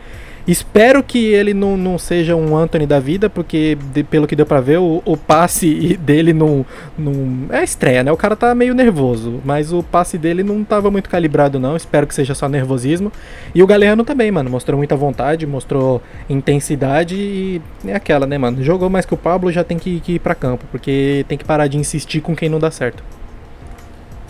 Espero 0.48 1.02
que 1.02 1.24
ele 1.26 1.52
não, 1.52 1.76
não 1.76 1.98
seja 1.98 2.36
um 2.36 2.56
Anthony 2.56 2.86
da 2.86 3.00
vida, 3.00 3.28
porque 3.28 3.76
de- 3.92 4.04
pelo 4.04 4.28
que 4.28 4.36
deu 4.36 4.46
pra 4.46 4.60
ver, 4.60 4.78
o, 4.78 5.02
o 5.04 5.16
passe 5.16 5.96
dele 6.02 6.32
não, 6.32 6.64
não. 6.96 7.46
É 7.50 7.64
estreia, 7.64 8.04
né? 8.04 8.12
O 8.12 8.16
cara 8.16 8.36
tá 8.36 8.54
meio 8.54 8.72
nervoso, 8.72 9.40
mas 9.44 9.72
o 9.72 9.82
passe 9.82 10.16
dele 10.16 10.44
não 10.44 10.62
tava 10.62 10.88
muito 10.88 11.08
calibrado, 11.10 11.58
não. 11.58 11.76
Espero 11.76 12.06
que 12.06 12.14
seja 12.14 12.32
só 12.34 12.48
nervosismo. 12.48 13.10
E 13.54 13.60
o 13.62 13.66
Galeano 13.66 14.04
também, 14.04 14.30
mano. 14.30 14.48
Mostrou 14.50 14.76
muita 14.78 14.94
vontade, 14.94 15.46
mostrou 15.46 16.00
intensidade 16.30 17.16
e 17.16 17.60
é 17.84 17.94
aquela, 17.94 18.24
né, 18.26 18.38
mano? 18.38 18.62
Jogou 18.62 18.88
mais 18.88 19.04
que 19.04 19.14
o 19.14 19.16
Pablo, 19.16 19.50
já 19.50 19.64
tem 19.64 19.78
que, 19.78 19.98
que 20.00 20.12
ir 20.14 20.18
pra 20.20 20.34
campo, 20.34 20.64
porque 20.70 21.24
tem 21.28 21.36
que 21.38 21.44
parar 21.44 21.66
de 21.66 21.76
insistir 21.76 22.20
com 22.20 22.36
quem 22.36 22.48
não 22.48 22.60
dá 22.60 22.70
certo. 22.70 23.02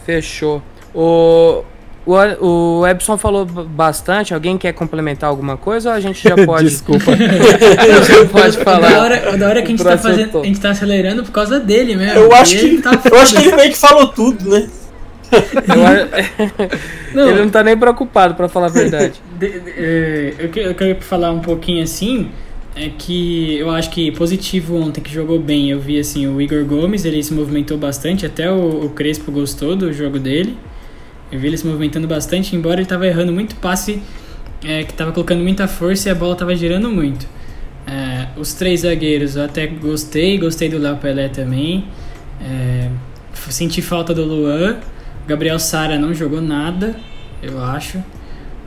Fechou. 0.05 0.63
O, 0.99 1.63
o, 2.07 2.79
o 2.81 2.87
Ebson 2.87 3.19
falou 3.19 3.45
bastante. 3.45 4.33
Alguém 4.33 4.57
quer 4.57 4.73
complementar 4.73 5.29
alguma 5.29 5.57
coisa 5.59 5.91
ou 5.91 5.95
a 5.95 6.01
gente 6.01 6.27
já 6.27 6.35
pode. 6.47 6.71
Desculpa. 6.71 7.13
já 7.17 8.25
pode 8.27 8.57
falar. 8.59 8.91
Da 8.91 9.03
hora, 9.03 9.37
da 9.37 9.49
hora 9.49 9.61
que 9.61 9.67
a 9.69 9.71
gente, 9.73 9.85
tá 9.85 9.99
fazendo, 9.99 10.41
a 10.41 10.45
gente 10.45 10.61
tá 10.61 10.71
acelerando 10.71 11.23
por 11.23 11.33
causa 11.33 11.61
dele 11.61 11.95
mesmo. 11.97 12.19
Eu 12.19 12.33
acho 12.35 12.57
que, 12.57 12.65
ele 12.65 12.81
tá 12.83 12.99
eu 13.13 13.19
acho 13.19 13.35
que 13.35 13.43
ele 13.47 13.57
meio 13.57 13.71
que 13.71 13.77
falou 13.79 14.09
tudo, 14.09 14.49
né? 14.51 14.69
Não. 17.15 17.29
Ele 17.31 17.43
não 17.43 17.51
tá 17.51 17.63
nem 17.63 17.77
preocupado, 17.77 18.35
pra 18.35 18.49
falar 18.49 18.67
a 18.67 18.71
verdade. 18.71 19.21
De- 19.39 19.61
de- 19.61 19.71
é, 19.77 20.35
eu, 20.39 20.63
eu 20.63 20.75
quero 20.75 21.01
falar 21.03 21.31
um 21.33 21.41
pouquinho 21.41 21.83
assim. 21.83 22.31
É 22.79 22.91
que 22.97 23.57
eu 23.59 23.71
acho 23.71 23.89
que 23.91 24.11
positivo 24.13 24.77
ontem 24.77 25.01
que 25.01 25.13
jogou 25.13 25.39
bem. 25.39 25.71
Eu 25.71 25.81
vi 25.81 25.99
assim 25.99 26.27
o 26.27 26.41
Igor 26.41 26.63
Gomes, 26.65 27.05
ele 27.07 27.23
se 27.23 27.33
movimentou 27.33 27.79
bastante. 27.79 28.27
Até 28.27 28.51
o, 28.53 28.85
o 28.85 28.91
Crespo 28.91 29.33
gostou 29.33 29.75
do 29.75 29.93
jogo 29.93 30.19
dele. 30.19 30.57
Eu 31.31 31.41
vi 31.41 31.49
ele 31.49 31.57
se 31.57 31.67
movimentando 31.67 32.07
bastante, 32.07 32.55
embora 32.55 32.81
ele 32.81 32.87
tava 32.87 33.07
errando 33.07 33.33
muito 33.33 33.57
passe 33.57 34.01
é, 34.65 34.85
que 34.85 34.95
tava 34.95 35.13
colocando 35.13 35.43
muita 35.43 35.67
força 35.69 36.09
e 36.09 36.13
a 36.13 36.15
bola 36.15 36.35
tava 36.35 36.55
girando 36.55 36.89
muito. 36.89 37.27
É, 37.87 38.29
os 38.37 38.53
três 38.53 38.81
zagueiros 38.81 39.37
eu 39.37 39.45
até 39.45 39.67
gostei, 39.67 40.39
gostei 40.39 40.69
do 40.69 40.79
Léo 40.79 40.97
Pelé 40.97 41.29
também. 41.29 41.85
É, 42.41 42.89
senti 43.49 43.83
falta 43.83 44.13
do 44.13 44.25
Luan. 44.25 44.79
Gabriel 45.27 45.59
Sara 45.59 45.99
não 45.99 46.15
jogou 46.15 46.41
nada, 46.41 46.97
eu 47.43 47.63
acho. 47.63 48.03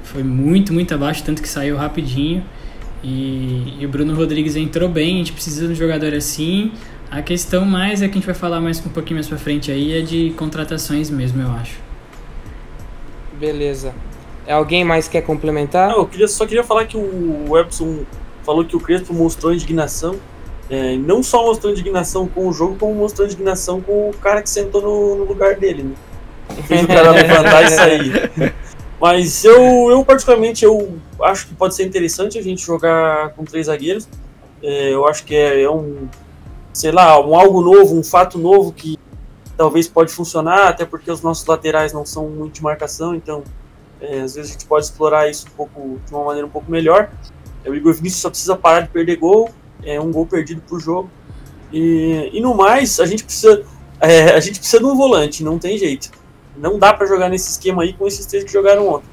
Foi 0.03 0.23
muito, 0.23 0.73
muito 0.73 0.93
abaixo, 0.93 1.23
tanto 1.23 1.41
que 1.41 1.47
saiu 1.47 1.77
rapidinho. 1.77 2.43
E, 3.03 3.75
e 3.79 3.85
o 3.85 3.89
Bruno 3.89 4.13
Rodrigues 4.13 4.55
entrou 4.55 4.89
bem, 4.89 5.15
a 5.15 5.17
gente 5.19 5.33
precisa 5.33 5.67
de 5.67 5.73
um 5.73 5.75
jogador 5.75 6.13
assim. 6.13 6.71
A 7.09 7.21
questão 7.21 7.65
mais 7.65 8.01
é 8.01 8.07
que 8.07 8.11
a 8.11 8.15
gente 8.15 8.25
vai 8.25 8.35
falar 8.35 8.59
mais 8.59 8.85
um 8.85 8.89
pouquinho 8.89 9.15
mais 9.15 9.27
pra 9.27 9.37
frente 9.37 9.71
aí, 9.71 9.97
é 9.97 10.01
de 10.01 10.31
contratações 10.35 11.09
mesmo, 11.09 11.41
eu 11.41 11.51
acho. 11.51 11.88
Beleza. 13.39 13.93
Alguém 14.47 14.83
mais 14.83 15.07
quer 15.07 15.21
complementar? 15.21 15.89
Não, 15.89 15.99
eu 15.99 16.05
queria, 16.07 16.27
só 16.27 16.45
queria 16.45 16.63
falar 16.63 16.85
que 16.85 16.97
o 16.97 17.57
Epson 17.57 17.99
falou 18.43 18.65
que 18.65 18.75
o 18.75 18.79
Crespo 18.79 19.13
mostrou 19.13 19.53
indignação. 19.53 20.15
É, 20.69 20.95
não 20.97 21.23
só 21.23 21.43
mostrou 21.43 21.71
indignação 21.71 22.27
com 22.27 22.47
o 22.47 22.53
jogo, 22.53 22.75
como 22.79 22.93
mostrou 22.93 23.25
indignação 23.25 23.79
com 23.81 24.09
o 24.09 24.13
cara 24.13 24.41
que 24.41 24.49
sentou 24.49 24.81
no, 24.81 25.15
no 25.15 25.23
lugar 25.23 25.55
dele, 25.55 25.83
né? 25.83 25.95
Fez 26.67 26.83
o 26.83 26.87
cara 26.87 27.11
levantar 27.11 27.63
e 27.63 27.69
sair. 27.69 28.31
Mas 28.99 29.45
eu, 29.45 29.89
eu, 29.89 30.03
particularmente, 30.03 30.65
eu 30.65 30.97
acho 31.21 31.47
que 31.47 31.53
pode 31.53 31.73
ser 31.73 31.85
interessante 31.85 32.37
a 32.37 32.41
gente 32.41 32.65
jogar 32.65 33.29
com 33.29 33.45
três 33.45 33.67
zagueiros. 33.67 34.07
É, 34.61 34.93
eu 34.93 35.07
acho 35.07 35.23
que 35.23 35.33
é, 35.33 35.61
é 35.61 35.69
um, 35.69 36.07
sei 36.73 36.91
lá, 36.91 37.19
um 37.25 37.33
algo 37.33 37.61
novo, 37.61 37.97
um 37.97 38.03
fato 38.03 38.37
novo 38.37 38.73
que 38.73 38.99
talvez 39.59 39.89
pode 39.89 40.09
funcionar, 40.13 40.69
até 40.69 40.85
porque 40.85 41.11
os 41.11 41.21
nossos 41.21 41.45
laterais 41.45 41.91
não 41.91 42.05
são 42.05 42.29
muito 42.29 42.53
de 42.55 42.63
marcação, 42.63 43.13
então 43.13 43.43
é, 43.99 44.21
às 44.21 44.33
vezes 44.35 44.51
a 44.51 44.53
gente 44.53 44.65
pode 44.65 44.85
explorar 44.85 45.29
isso 45.29 45.47
um 45.47 45.51
pouco 45.57 45.99
de 46.07 46.13
uma 46.13 46.23
maneira 46.23 46.47
um 46.47 46.49
pouco 46.49 46.71
melhor. 46.71 47.09
É, 47.65 47.69
o 47.69 47.75
Igor 47.75 47.93
Vinícius 47.93 48.21
só 48.21 48.29
precisa 48.29 48.55
parar 48.55 48.81
de 48.81 48.87
perder 48.87 49.17
gol, 49.17 49.49
é 49.83 49.99
um 49.99 50.13
gol 50.13 50.25
perdido 50.25 50.61
por 50.65 50.79
jogo. 50.79 51.09
E, 51.73 52.29
e 52.31 52.39
no 52.39 52.55
mais, 52.55 53.01
a 53.01 53.05
gente 53.05 53.25
precisa 53.25 53.65
é, 53.99 54.31
a 54.31 54.39
gente 54.39 54.59
precisa 54.59 54.79
de 54.81 54.85
um 54.85 54.95
volante, 54.95 55.43
não 55.43 55.59
tem 55.59 55.77
jeito. 55.77 56.09
Não 56.57 56.79
dá 56.79 56.93
pra 56.93 57.05
jogar 57.05 57.27
nesse 57.27 57.51
esquema 57.51 57.83
aí 57.83 57.91
com 57.91 58.07
esses 58.07 58.25
três 58.25 58.45
que 58.45 58.51
jogaram 58.53 58.87
ontem. 58.87 59.07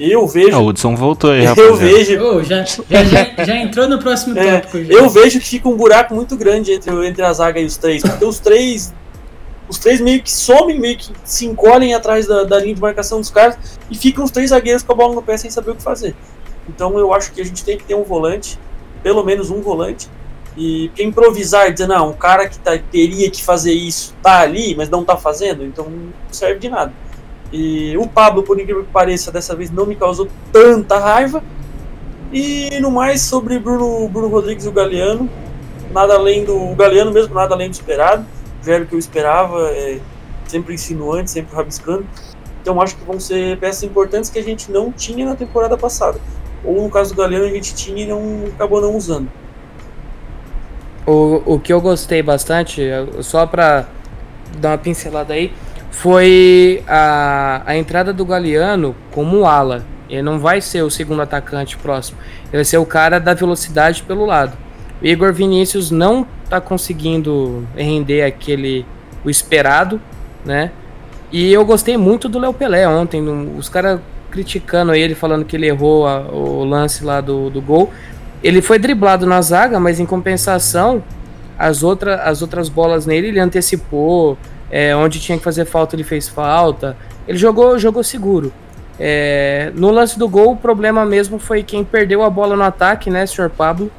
Eu 0.00 0.26
vejo. 0.26 0.56
Ah, 0.56 0.58
o 0.58 0.66
Hudson 0.66 0.96
voltou 0.96 1.30
aí, 1.30 1.44
eu 1.46 1.50
rapaziada. 1.50 1.76
vejo. 1.76 2.20
Ô, 2.20 2.42
já, 2.42 2.64
já, 2.64 3.04
já, 3.04 3.44
já 3.44 3.56
entrou 3.56 3.88
no 3.88 4.00
próximo 4.00 4.34
É, 4.38 4.58
tópico. 4.58 4.92
eu 4.92 5.08
vejo 5.08 5.38
que 5.38 5.46
fica 5.46 5.68
um 5.68 5.76
buraco 5.76 6.12
muito 6.16 6.36
grande 6.36 6.72
entre, 6.72 6.90
entre 7.06 7.22
a 7.22 7.32
zaga 7.32 7.60
e 7.60 7.64
os 7.64 7.76
três. 7.76 8.02
Porque 8.02 8.24
os 8.24 8.40
três. 8.40 8.92
Os 9.68 9.78
três 9.78 10.00
meio 10.00 10.22
que 10.22 10.30
somem, 10.30 10.78
meio 10.78 10.96
que 10.96 11.10
se 11.24 11.46
encolhem 11.46 11.94
atrás 11.94 12.26
da, 12.26 12.44
da 12.44 12.58
linha 12.58 12.74
de 12.74 12.80
marcação 12.80 13.18
dos 13.20 13.30
caras 13.30 13.56
e 13.90 13.96
ficam 13.96 14.24
os 14.24 14.30
três 14.30 14.50
zagueiros 14.50 14.82
com 14.82 14.92
a 14.92 14.96
bola 14.96 15.14
no 15.14 15.22
pé 15.22 15.36
sem 15.36 15.50
saber 15.50 15.70
o 15.70 15.74
que 15.74 15.82
fazer. 15.82 16.14
Então 16.68 16.98
eu 16.98 17.12
acho 17.12 17.32
que 17.32 17.40
a 17.40 17.44
gente 17.44 17.64
tem 17.64 17.78
que 17.78 17.84
ter 17.84 17.94
um 17.94 18.02
volante, 18.02 18.58
pelo 19.02 19.24
menos 19.24 19.50
um 19.50 19.60
volante. 19.60 20.08
E 20.56 20.90
improvisar, 20.98 21.72
dizer, 21.72 21.88
não, 21.88 22.10
o 22.10 22.14
cara 22.14 22.48
que 22.48 22.58
tá, 22.58 22.78
teria 22.78 23.28
que 23.28 23.42
fazer 23.42 23.72
isso 23.72 24.14
tá 24.22 24.40
ali, 24.40 24.74
mas 24.76 24.88
não 24.88 25.04
tá 25.04 25.16
fazendo, 25.16 25.64
então 25.64 25.86
não 25.86 26.12
serve 26.30 26.60
de 26.60 26.68
nada. 26.68 26.92
E 27.52 27.96
o 27.98 28.06
Pablo, 28.06 28.42
por 28.42 28.60
incrível 28.60 28.84
que 28.84 28.90
pareça, 28.90 29.32
dessa 29.32 29.54
vez 29.54 29.70
não 29.70 29.86
me 29.86 29.96
causou 29.96 30.28
tanta 30.52 30.98
raiva. 30.98 31.42
E 32.32 32.80
no 32.80 32.90
mais, 32.90 33.22
sobre 33.22 33.58
Bruno, 33.58 34.08
Bruno 34.08 34.28
Rodrigues 34.28 34.64
e 34.64 34.68
o 34.68 34.72
Galeano, 34.72 35.30
nada 35.92 36.14
além 36.14 36.44
do. 36.44 36.72
O 36.72 36.74
Galeano 36.74 37.12
mesmo, 37.12 37.34
nada 37.34 37.54
além 37.54 37.68
do 37.68 37.72
esperado. 37.72 38.26
Já 38.64 38.74
era 38.74 38.84
que 38.86 38.94
eu 38.94 38.98
esperava, 38.98 39.70
é, 39.70 40.00
sempre 40.46 40.74
insinuante, 40.74 41.30
sempre 41.30 41.54
rabiscando. 41.54 42.06
Então 42.60 42.80
acho 42.80 42.96
que 42.96 43.04
vão 43.04 43.20
ser 43.20 43.58
peças 43.58 43.82
importantes 43.82 44.30
que 44.30 44.38
a 44.38 44.42
gente 44.42 44.70
não 44.70 44.90
tinha 44.90 45.26
na 45.26 45.36
temporada 45.36 45.76
passada. 45.76 46.18
Ou 46.64 46.82
no 46.82 46.90
caso 46.90 47.14
do 47.14 47.20
Galeano 47.20 47.44
a 47.44 47.50
gente 47.50 47.74
tinha 47.74 48.04
e 48.04 48.06
não 48.06 48.44
acabou 48.54 48.80
não 48.80 48.96
usando. 48.96 49.28
O, 51.06 51.42
o 51.44 51.60
que 51.60 51.72
eu 51.72 51.80
gostei 51.80 52.22
bastante, 52.22 52.82
só 53.20 53.46
pra 53.46 53.86
dar 54.58 54.70
uma 54.70 54.78
pincelada 54.78 55.34
aí, 55.34 55.52
foi 55.90 56.82
a, 56.88 57.62
a 57.66 57.76
entrada 57.76 58.12
do 58.12 58.24
Galeano 58.24 58.96
como 59.10 59.44
ala. 59.44 59.84
Ele 60.08 60.22
não 60.22 60.38
vai 60.38 60.60
ser 60.60 60.82
o 60.82 60.90
segundo 60.90 61.20
atacante 61.20 61.76
próximo. 61.76 62.18
Ele 62.44 62.56
vai 62.56 62.64
ser 62.64 62.78
o 62.78 62.86
cara 62.86 63.18
da 63.18 63.34
velocidade 63.34 64.02
pelo 64.02 64.24
lado. 64.24 64.56
Igor 65.04 65.32
Vinícius 65.32 65.90
não 65.90 66.26
tá 66.48 66.60
conseguindo 66.60 67.66
render 67.76 68.22
aquele 68.22 68.84
o 69.24 69.30
esperado, 69.30 70.00
né? 70.44 70.70
E 71.32 71.52
eu 71.52 71.64
gostei 71.64 71.96
muito 71.96 72.28
do 72.28 72.38
Léo 72.38 72.52
Pelé 72.54 72.88
ontem. 72.88 73.22
Os 73.58 73.68
caras 73.68 74.00
criticando 74.30 74.94
ele, 74.94 75.14
falando 75.14 75.44
que 75.44 75.56
ele 75.56 75.66
errou 75.66 76.06
a- 76.06 76.20
o 76.30 76.64
lance 76.64 77.04
lá 77.04 77.20
do, 77.20 77.50
do 77.50 77.60
gol. 77.60 77.92
Ele 78.42 78.60
foi 78.62 78.78
driblado 78.78 79.26
na 79.26 79.40
zaga, 79.40 79.78
mas 79.80 79.98
em 80.00 80.06
compensação, 80.06 81.02
as, 81.58 81.82
outra, 81.82 82.16
as 82.22 82.42
outras 82.42 82.68
bolas 82.68 83.06
nele 83.06 83.28
ele 83.28 83.40
antecipou. 83.40 84.36
é, 84.70 84.96
onde 84.96 85.20
tinha 85.20 85.38
que 85.38 85.44
fazer 85.44 85.66
falta, 85.66 85.94
ele 85.94 86.02
fez 86.02 86.28
falta. 86.28 86.96
Ele 87.28 87.38
jogou, 87.38 87.78
jogou 87.78 88.02
seguro. 88.02 88.52
É, 88.98 89.70
no 89.76 89.90
lance 89.90 90.18
do 90.18 90.28
gol, 90.28 90.52
o 90.52 90.56
problema 90.56 91.04
mesmo 91.06 91.38
foi 91.38 91.62
quem 91.62 91.84
perdeu 91.84 92.22
a 92.22 92.30
bola 92.30 92.56
no 92.56 92.62
ataque, 92.62 93.08
né, 93.10 93.24
senhor 93.26 93.50
Pablo? 93.50 93.90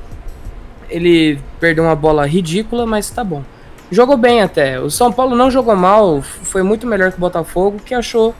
Ele 0.89 1.39
perdeu 1.59 1.83
uma 1.83 1.95
bola 1.95 2.25
ridícula, 2.25 2.85
mas 2.85 3.09
tá 3.09 3.23
bom. 3.23 3.43
Jogou 3.91 4.17
bem 4.17 4.41
até. 4.41 4.79
O 4.79 4.89
São 4.89 5.11
Paulo 5.11 5.35
não 5.35 5.51
jogou 5.51 5.75
mal, 5.75 6.21
foi 6.21 6.63
muito 6.63 6.87
melhor 6.87 7.11
que 7.11 7.17
o 7.17 7.21
Botafogo, 7.21 7.79
que 7.85 7.93
achou 7.93 8.33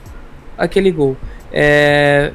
aquele 0.58 0.90
gol. 0.90 1.16
É, 1.52 2.32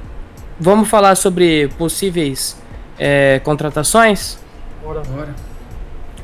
vamos 0.59 0.89
falar 0.89 1.15
sobre 1.15 1.67
possíveis 1.77 2.57
é, 2.97 3.41
contratações? 3.43 4.37
Bora. 4.83 5.01
Bora. 5.01 5.35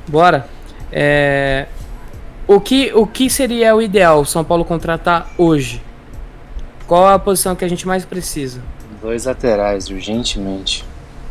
Bora. 0.08 0.47
É, 0.91 1.67
o, 2.48 2.62
que, 2.62 2.92
o 2.94 3.06
que 3.06 3.29
seria 3.29 3.75
o 3.75 3.81
ideal 3.81 4.21
o 4.21 4.25
São 4.25 4.44
Paulo 4.44 4.63
contratar 4.63 5.29
hoje? 5.38 5.81
Qual 6.88 7.06
a 7.06 7.19
posição 7.19 7.56
que 7.56 7.65
a 7.65 7.67
gente 7.67 7.85
mais 7.85 8.06
precisa? 8.06 8.62
Dois 9.02 9.25
laterais, 9.25 9.90
urgentemente. 9.90 10.85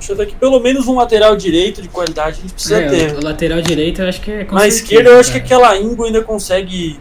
Deixa 0.07 0.13
eu 0.13 0.17
dar 0.17 0.23
aqui 0.23 0.37
pelo 0.37 0.61
menos 0.61 0.87
um 0.87 0.95
lateral 0.95 1.35
direito 1.35 1.83
de 1.83 1.89
qualidade 1.89 2.39
a 2.39 2.43
gente 2.43 2.53
precisa 2.55 2.81
É, 2.81 2.89
ter. 2.89 3.17
o, 3.17 3.25
lateral 3.25 3.61
direito 3.61 4.01
eu 4.03 4.09
acho 4.09 4.21
que 4.21 4.31
é 4.31 4.47
Na 4.53 4.69
esquerda 4.69 5.11
eu 5.11 5.19
acho 5.19 5.33
que 5.33 5.41
cara. 5.41 5.45
aquela 5.67 5.79
Ingo 5.79 6.05
ainda 6.05 6.23
consegue 6.23 7.01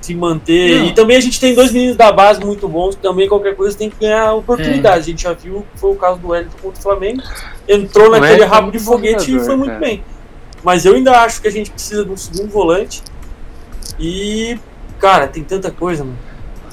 se 0.00 0.14
manter. 0.14 0.78
Não. 0.78 0.86
E 0.86 0.94
também 0.94 1.16
a 1.18 1.20
gente 1.20 1.38
tem 1.38 1.54
dois 1.54 1.70
meninos 1.72 1.96
da 1.96 2.10
base 2.10 2.40
muito 2.40 2.66
bons, 2.66 2.94
que 2.94 3.02
também 3.02 3.28
qualquer 3.28 3.54
coisa 3.54 3.76
tem 3.76 3.90
que 3.90 3.96
ganhar 4.00 4.32
oportunidade. 4.32 5.00
A 5.00 5.02
gente 5.02 5.24
já 5.24 5.34
viu 5.34 5.66
que 5.74 5.78
foi 5.78 5.90
o 5.90 5.96
caso 5.96 6.18
do 6.20 6.28
Wellington 6.28 6.56
contra 6.62 6.78
o 6.80 6.82
Flamengo. 6.82 7.22
Entrou 7.68 8.10
naquele 8.10 8.42
é 8.42 8.46
rabo 8.46 8.70
de 8.70 8.78
foguete 8.78 9.36
e 9.36 9.40
foi 9.40 9.56
muito 9.56 9.72
cara. 9.72 9.80
bem. 9.80 10.02
Mas 10.64 10.86
eu 10.86 10.94
ainda 10.94 11.12
acho 11.20 11.42
que 11.42 11.48
a 11.48 11.52
gente 11.52 11.70
precisa 11.70 12.02
de 12.04 12.10
um 12.10 12.16
segundo 12.16 12.48
volante. 12.50 13.02
E, 13.98 14.58
cara, 14.98 15.26
tem 15.26 15.42
tanta 15.44 15.70
coisa, 15.70 16.02
mano. 16.04 16.16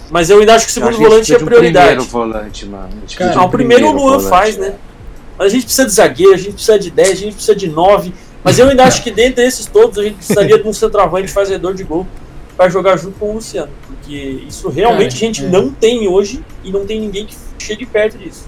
Mas 0.10 0.30
eu 0.30 0.40
ainda 0.40 0.56
acho 0.56 0.66
que 0.66 0.72
o 0.72 0.74
segundo 0.74 0.96
que 0.98 1.04
volante 1.04 1.34
é 1.34 1.38
um 1.38 1.46
prioridade. 1.46 1.88
primeiro 1.88 2.10
volante, 2.12 2.66
mano. 2.66 2.90
Cara, 3.18 3.40
Ah, 3.40 3.44
o 3.44 3.50
primeiro 3.50 3.88
o 3.88 3.92
Luan 3.92 4.04
volante. 4.18 4.30
faz, 4.30 4.58
né? 4.58 4.76
Mas 5.38 5.48
a 5.48 5.50
gente 5.50 5.66
precisa 5.66 5.86
de 5.88 5.94
zagueiro, 5.94 6.34
a 6.34 6.38
gente 6.38 6.54
precisa 6.54 6.80
de 6.80 6.90
10, 6.92 7.10
a 7.12 7.16
gente 7.16 7.34
precisa 7.34 7.56
de 7.56 7.68
9. 7.68 8.14
Mas 8.44 8.60
eu 8.60 8.70
ainda 8.70 8.84
acho 8.84 9.04
que 9.04 9.12
dentre 9.12 9.44
esses 9.46 9.66
todos 9.66 9.98
a 9.98 10.04
gente 10.04 10.16
precisaria 10.18 10.58
de 10.62 10.68
um 10.68 10.74
centroavante 10.74 11.28
fazedor 11.32 11.74
de 11.74 11.84
gol 11.84 12.06
para 12.56 12.70
jogar 12.70 12.96
junto 12.98 13.18
com 13.20 13.32
o 13.32 13.34
Luciano. 13.34 13.72
Porque 13.88 14.16
isso 14.48 14.70
realmente 14.70 15.14
Cara, 15.14 15.18
a 15.18 15.20
gente 15.28 15.46
é. 15.46 15.50
não 15.50 15.72
tem 15.72 16.08
hoje 16.08 16.44
e 16.64 16.72
não 16.72 16.86
tem 16.86 17.00
ninguém 17.02 17.26
que 17.26 17.36
chegue 17.60 17.86
perto 17.86 18.18
disso. 18.18 18.46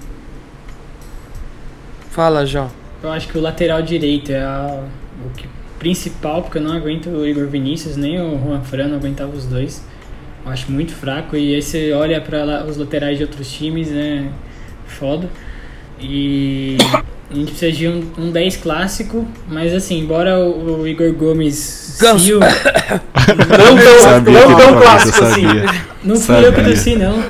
Fala, 2.11 2.45
João. 2.45 2.69
Eu 3.03 3.11
acho 3.11 3.27
que 3.27 3.37
o 3.37 3.41
lateral 3.41 3.81
direito 3.81 4.31
é 4.31 4.39
a- 4.41 4.83
o 5.25 5.29
que, 5.37 5.47
principal, 5.77 6.41
porque 6.41 6.57
eu 6.57 6.61
não 6.61 6.73
aguento 6.73 7.09
o 7.09 7.27
Igor 7.27 7.47
Vinícius, 7.47 7.95
nem 7.95 8.19
o 8.19 8.39
Juan 8.39 8.61
Fran, 8.61 8.87
não 8.87 8.97
aguentava 8.97 9.35
os 9.35 9.45
dois. 9.45 9.83
Eu 10.45 10.51
acho 10.51 10.71
muito 10.71 10.93
fraco. 10.93 11.35
E 11.35 11.53
aí 11.55 11.61
você 11.61 11.91
olha 11.93 12.19
para 12.21 12.65
os 12.65 12.77
laterais 12.77 13.17
de 13.17 13.23
outros 13.23 13.51
times, 13.51 13.91
é 13.91 14.23
foda. 14.87 15.29
E 15.99 16.77
a 17.29 17.33
gente 17.35 17.51
precisa 17.51 17.71
de 17.71 17.87
um, 17.87 18.03
um 18.17 18.31
10 18.31 18.57
clássico, 18.57 19.27
mas 19.49 19.73
assim, 19.73 19.99
embora 19.99 20.39
o, 20.39 20.81
o 20.81 20.87
Igor 20.87 21.11
Gomes. 21.13 21.97
Ganso. 21.99 22.39
Não 22.39 23.75
tão, 23.77 23.99
Sabia 23.99 24.47
não 24.47 24.55
tão 24.57 24.79
clássico 24.81 25.23
assim. 25.23 25.43
sabia. 25.47 25.65
Não 26.03 26.15
fui 26.15 26.35
eu 26.35 26.39
que 26.53 26.57
Sabia. 26.59 26.63
torci, 26.63 26.95
não. 26.95 27.23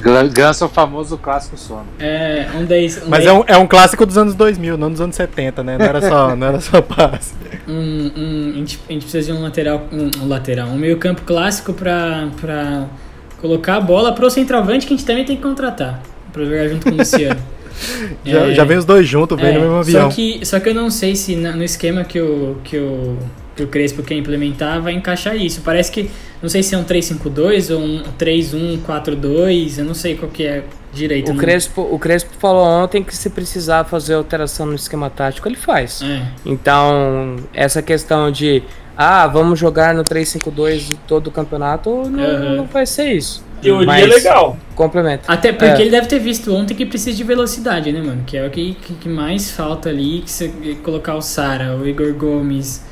Gan- 0.00 0.26
Ganso 0.28 0.64
é 0.64 0.66
o 0.66 0.70
famoso 0.70 1.16
clássico 1.18 1.56
sono. 1.56 1.86
É 2.00 2.48
um 2.56 2.64
10. 2.64 2.96
Um 3.04 3.08
Mas 3.10 3.24
10 3.24 3.26
é 3.26 3.32
um, 3.32 3.44
é 3.46 3.56
um 3.58 3.66
clássico 3.66 4.04
dos 4.04 4.18
anos 4.18 4.34
2000, 4.34 4.76
não 4.76 4.90
dos 4.90 5.00
anos 5.00 5.14
70, 5.14 5.62
né? 5.62 5.78
Não 5.78 5.84
era 5.86 6.00
só, 6.00 6.34
não 6.34 6.46
era 6.48 6.60
só 6.60 6.82
passe. 6.82 7.34
um, 7.68 8.10
um- 8.16 8.50
a, 8.54 8.58
gente, 8.58 8.80
a 8.88 8.92
gente 8.92 9.02
precisa 9.02 9.32
de 9.32 9.38
um 9.38 9.42
lateral, 9.42 9.86
um, 9.92 10.10
um 10.24 10.28
lateral, 10.28 10.68
um 10.68 10.76
meio 10.78 10.96
campo 10.96 11.22
clássico 11.22 11.72
pra, 11.72 12.28
pra 12.40 12.86
colocar 13.40 13.76
a 13.76 13.80
bola 13.80 14.12
pro 14.12 14.28
centroavante 14.28 14.84
que 14.86 14.94
a 14.94 14.96
gente 14.96 15.06
também 15.06 15.24
tem 15.24 15.36
que 15.36 15.42
contratar 15.42 16.02
pra 16.32 16.44
jogar 16.44 16.68
junto 16.68 16.84
com 16.88 16.94
o 16.94 16.98
Luciano. 16.98 17.40
Já, 18.24 18.40
É, 18.40 18.54
já 18.54 18.64
vem 18.64 18.76
os 18.76 18.84
dois 18.84 19.06
juntos, 19.06 19.40
vem 19.40 19.50
é, 19.50 19.52
no 19.54 19.60
mesmo 19.60 19.76
avião. 19.76 20.10
Só 20.10 20.16
que, 20.16 20.40
só 20.44 20.58
que 20.58 20.68
eu 20.68 20.74
não 20.74 20.90
sei 20.90 21.14
se 21.14 21.36
na- 21.36 21.52
no 21.52 21.62
esquema 21.62 22.02
que 22.02 22.20
o, 22.20 22.56
que 22.64 22.76
o, 22.76 23.16
que 23.54 23.62
o 23.62 23.68
Crespo 23.68 24.02
quer 24.02 24.16
implementar 24.16 24.82
vai 24.82 24.94
encaixar 24.94 25.36
isso. 25.36 25.60
Parece 25.64 25.92
que, 25.92 26.10
não 26.42 26.48
sei 26.48 26.60
se 26.64 26.74
é 26.74 26.78
um 26.78 26.82
3-5-2 26.82 27.72
ou 27.72 27.80
um 27.80 28.02
3-1-4-2, 28.18 29.78
eu 29.78 29.84
não 29.84 29.94
sei 29.94 30.16
qual 30.16 30.30
que 30.30 30.44
é 30.44 30.64
direito. 30.92 31.28
O 31.30 31.34
não- 31.34 31.40
Crespo, 31.40 31.82
o 31.82 31.98
Crespo 31.98 32.30
falou 32.38 32.64
ontem 32.66 33.02
que 33.02 33.14
se 33.14 33.30
precisar 33.30 33.84
fazer 33.84 34.14
alteração 34.14 34.66
no 34.66 34.74
esquema 34.74 35.08
tático, 35.10 35.46
ele 35.48 35.56
faz. 35.56 36.02
É. 36.02 36.22
Então, 36.44 37.36
essa 37.54 37.82
questão 37.82 38.30
de 38.30 38.62
ah, 38.96 39.26
vamos 39.28 39.58
jogar 39.58 39.94
no 39.94 40.02
3-5-2 40.02 40.96
todo 41.06 41.28
o 41.28 41.30
campeonato, 41.30 41.90
não, 42.10 42.24
Aham. 42.24 42.56
não 42.56 42.64
vai 42.66 42.84
ser 42.86 43.12
isso. 43.12 43.46
Teoria 43.60 43.86
Mas- 43.86 44.08
legal. 44.08 44.56
Complementa. 44.74 45.24
Até 45.26 45.52
porque 45.52 45.66
É. 45.72 45.80
ele 45.80 45.90
deve 45.90 46.06
ter 46.06 46.18
visto 46.20 46.54
ontem 46.54 46.74
que 46.74 46.86
precisa 46.86 47.16
de 47.16 47.24
velocidade, 47.24 47.90
né, 47.92 48.00
mano? 48.00 48.22
Que 48.26 48.36
é 48.36 48.46
o 48.46 48.50
que, 48.50 48.74
que, 48.74 48.94
que 48.94 49.08
mais 49.08 49.50
falta 49.50 49.88
ali, 49.88 50.20
que 50.20 50.30
você 50.30 50.48
colocar 50.84 51.14
o 51.16 51.20
Sara, 51.22 51.76
o 51.76 51.86
Igor 51.86 52.12
Gomes 52.14 52.84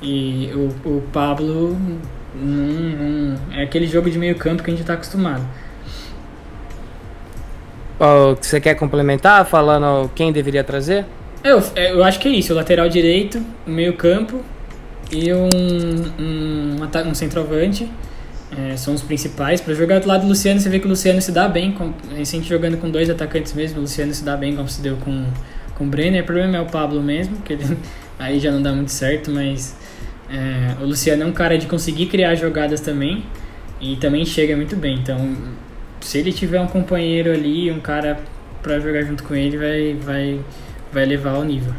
e 0.00 0.50
o, 0.54 0.88
o 0.88 1.02
Pablo. 1.12 1.76
Não, 2.34 2.44
não- 2.44 3.36
é 3.52 3.62
aquele 3.62 3.86
jogo 3.86 4.10
de 4.10 4.18
meio 4.18 4.34
campo 4.36 4.62
que 4.62 4.70
a 4.70 4.74
gente 4.74 4.84
tá 4.86 4.94
acostumado. 4.94 5.42
Ó, 8.00 8.34
Você 8.40 8.60
quer 8.60 8.74
complementar 8.74 9.44
falando 9.46 10.10
quem 10.14 10.32
deveria 10.32 10.64
trazer? 10.64 11.04
Eu, 11.42 11.62
eu 11.76 12.02
acho 12.02 12.18
que 12.18 12.26
é 12.28 12.30
isso, 12.32 12.52
o 12.52 12.56
lateral 12.56 12.88
direito, 12.88 13.40
o 13.66 13.70
meio 13.70 13.92
campo 13.92 14.40
e 15.12 15.32
um, 15.32 15.48
um, 16.18 17.08
um 17.10 17.14
centroavante. 17.14 17.88
É, 18.56 18.76
são 18.76 18.94
os 18.94 19.02
principais. 19.02 19.60
Pra 19.60 19.74
jogar 19.74 20.00
do 20.00 20.06
lado 20.06 20.22
do 20.22 20.28
Luciano, 20.28 20.60
você 20.60 20.68
vê 20.68 20.78
que 20.78 20.86
o 20.86 20.88
Luciano 20.88 21.20
se 21.20 21.32
dá 21.32 21.48
bem. 21.48 21.72
Com, 21.72 21.92
a 22.12 22.22
gente 22.22 22.48
jogando 22.48 22.76
com 22.76 22.88
dois 22.90 23.10
atacantes 23.10 23.52
mesmo, 23.52 23.78
o 23.78 23.80
Luciano 23.82 24.14
se 24.14 24.24
dá 24.24 24.36
bem 24.36 24.54
como 24.54 24.68
se 24.68 24.80
deu 24.80 24.96
com, 24.96 25.24
com 25.74 25.84
o 25.84 25.86
Brenner. 25.88 26.22
O 26.22 26.26
problema 26.26 26.56
é 26.56 26.60
o 26.60 26.66
Pablo 26.66 27.02
mesmo, 27.02 27.36
que 27.38 27.54
ele, 27.54 27.76
aí 28.18 28.38
já 28.38 28.52
não 28.52 28.62
dá 28.62 28.72
muito 28.72 28.92
certo, 28.92 29.30
mas 29.30 29.76
é, 30.30 30.82
o 30.82 30.86
Luciano 30.86 31.22
é 31.22 31.26
um 31.26 31.32
cara 31.32 31.58
de 31.58 31.66
conseguir 31.66 32.06
criar 32.06 32.34
jogadas 32.34 32.80
também 32.80 33.24
e 33.80 33.96
também 33.96 34.24
chega 34.24 34.56
muito 34.56 34.76
bem. 34.76 34.98
Então, 34.98 35.36
se 36.00 36.18
ele 36.18 36.32
tiver 36.32 36.60
um 36.60 36.66
companheiro 36.66 37.32
ali, 37.32 37.70
um 37.70 37.80
cara 37.80 38.18
pra 38.62 38.78
jogar 38.78 39.02
junto 39.02 39.24
com 39.24 39.34
ele, 39.34 39.56
vai, 39.56 39.94
vai, 40.00 40.40
vai 40.92 41.04
levar 41.04 41.34
o 41.38 41.44
nível. 41.44 41.72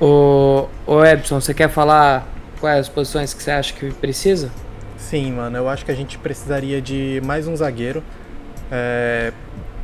Ô, 0.00 0.68
ô 0.86 1.04
Ebson, 1.04 1.40
você 1.40 1.54
quer 1.54 1.68
falar 1.68 2.28
quais 2.60 2.80
as 2.80 2.88
posições 2.88 3.32
que 3.32 3.42
você 3.42 3.50
acha 3.50 3.72
que 3.72 3.90
precisa? 3.92 4.50
Sim, 4.96 5.32
mano, 5.32 5.56
eu 5.56 5.68
acho 5.68 5.84
que 5.84 5.90
a 5.90 5.94
gente 5.94 6.18
precisaria 6.18 6.80
de 6.80 7.20
mais 7.24 7.46
um 7.46 7.56
zagueiro. 7.56 8.02
É, 8.70 9.32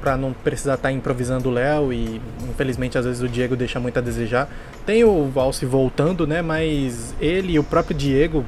para 0.02 0.16
não 0.16 0.32
precisar 0.32 0.74
estar 0.74 0.90
improvisando 0.90 1.48
o 1.48 1.52
Léo 1.52 1.92
e 1.92 2.20
infelizmente 2.50 2.98
às 2.98 3.04
vezes 3.04 3.22
o 3.22 3.28
Diego 3.28 3.54
deixa 3.54 3.78
muito 3.78 3.96
a 3.98 4.02
desejar. 4.02 4.48
Tem 4.84 5.04
o 5.04 5.28
Valse 5.28 5.64
voltando, 5.64 6.26
né? 6.26 6.42
Mas 6.42 7.14
ele 7.20 7.52
e 7.52 7.58
o 7.58 7.62
próprio 7.62 7.96
Diego 7.96 8.44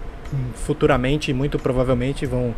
futuramente, 0.56 1.32
muito 1.32 1.58
provavelmente, 1.58 2.26
vão 2.26 2.52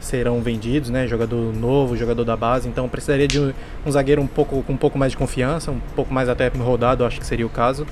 serão 0.00 0.40
vendidos, 0.40 0.90
né? 0.90 1.06
Jogador 1.06 1.54
novo, 1.54 1.96
jogador 1.96 2.24
da 2.24 2.36
base. 2.36 2.68
Então 2.68 2.88
precisaria 2.88 3.28
de 3.28 3.38
um, 3.38 3.52
um 3.86 3.92
zagueiro 3.92 4.20
um 4.20 4.26
pouco 4.26 4.62
com 4.64 4.72
um 4.72 4.76
pouco 4.76 4.98
mais 4.98 5.12
de 5.12 5.18
confiança, 5.18 5.70
um 5.70 5.80
pouco 5.94 6.12
mais 6.12 6.28
até 6.28 6.48
rodado, 6.48 7.04
acho 7.04 7.20
que 7.20 7.26
seria 7.26 7.46
o 7.46 7.50
caso. 7.50 7.86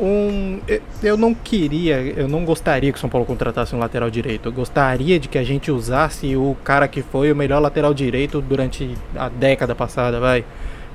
Um, 0.00 0.60
eu- 0.68 0.80
eu 1.02 1.16
não 1.16 1.34
queria, 1.34 1.96
eu 2.00 2.28
não 2.28 2.44
gostaria 2.44 2.92
que 2.92 2.98
o 2.98 3.00
São 3.00 3.10
Paulo 3.10 3.26
contratasse 3.26 3.74
um 3.74 3.78
lateral 3.78 4.08
direito. 4.10 4.48
Eu 4.48 4.52
gostaria 4.52 5.18
de 5.18 5.28
que 5.28 5.36
a 5.38 5.42
gente 5.42 5.70
usasse 5.72 6.36
o 6.36 6.56
cara 6.62 6.86
que 6.86 7.02
foi 7.02 7.32
o 7.32 7.36
melhor 7.36 7.58
lateral 7.60 7.92
direito 7.92 8.40
durante 8.40 8.94
a 9.16 9.28
década 9.28 9.74
passada, 9.74 10.20
vai. 10.20 10.44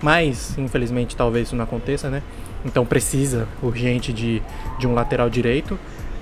Mas, 0.02 0.58
infelizmente, 0.58 1.16
talvez 1.16 1.48
isso 1.48 1.56
não 1.56 1.64
aconteça, 1.64 2.10
né? 2.10 2.22
Então 2.66 2.86
precisa 2.86 3.48
urgente 3.62 4.14
de, 4.14 4.42
de 4.80 4.88
um 4.88 4.94
lateral 4.94 5.30
direito. 5.30 5.78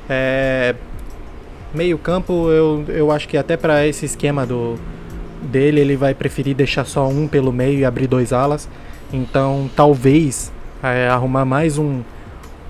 É, 0.09 0.73
meio 1.73 1.97
campo, 1.99 2.49
eu, 2.49 2.84
eu 2.88 3.11
acho 3.11 3.27
que 3.27 3.38
até 3.38 3.55
para 3.55 3.86
esse 3.86 4.05
esquema 4.05 4.45
do 4.45 4.75
dele, 5.41 5.82
ele 5.82 5.95
vai 5.95 6.13
preferir 6.13 6.55
deixar 6.55 6.86
só 6.86 7.07
um 7.07 7.27
pelo 7.27 7.51
meio 7.51 7.79
e 7.79 7.86
abrir 7.86 8.07
dois 8.07 8.34
alas. 8.34 8.67
Então, 9.13 9.69
talvez 9.75 10.51
é, 10.84 11.07
arrumar 11.07 11.45
mais 11.45 11.77
um, 11.77 12.01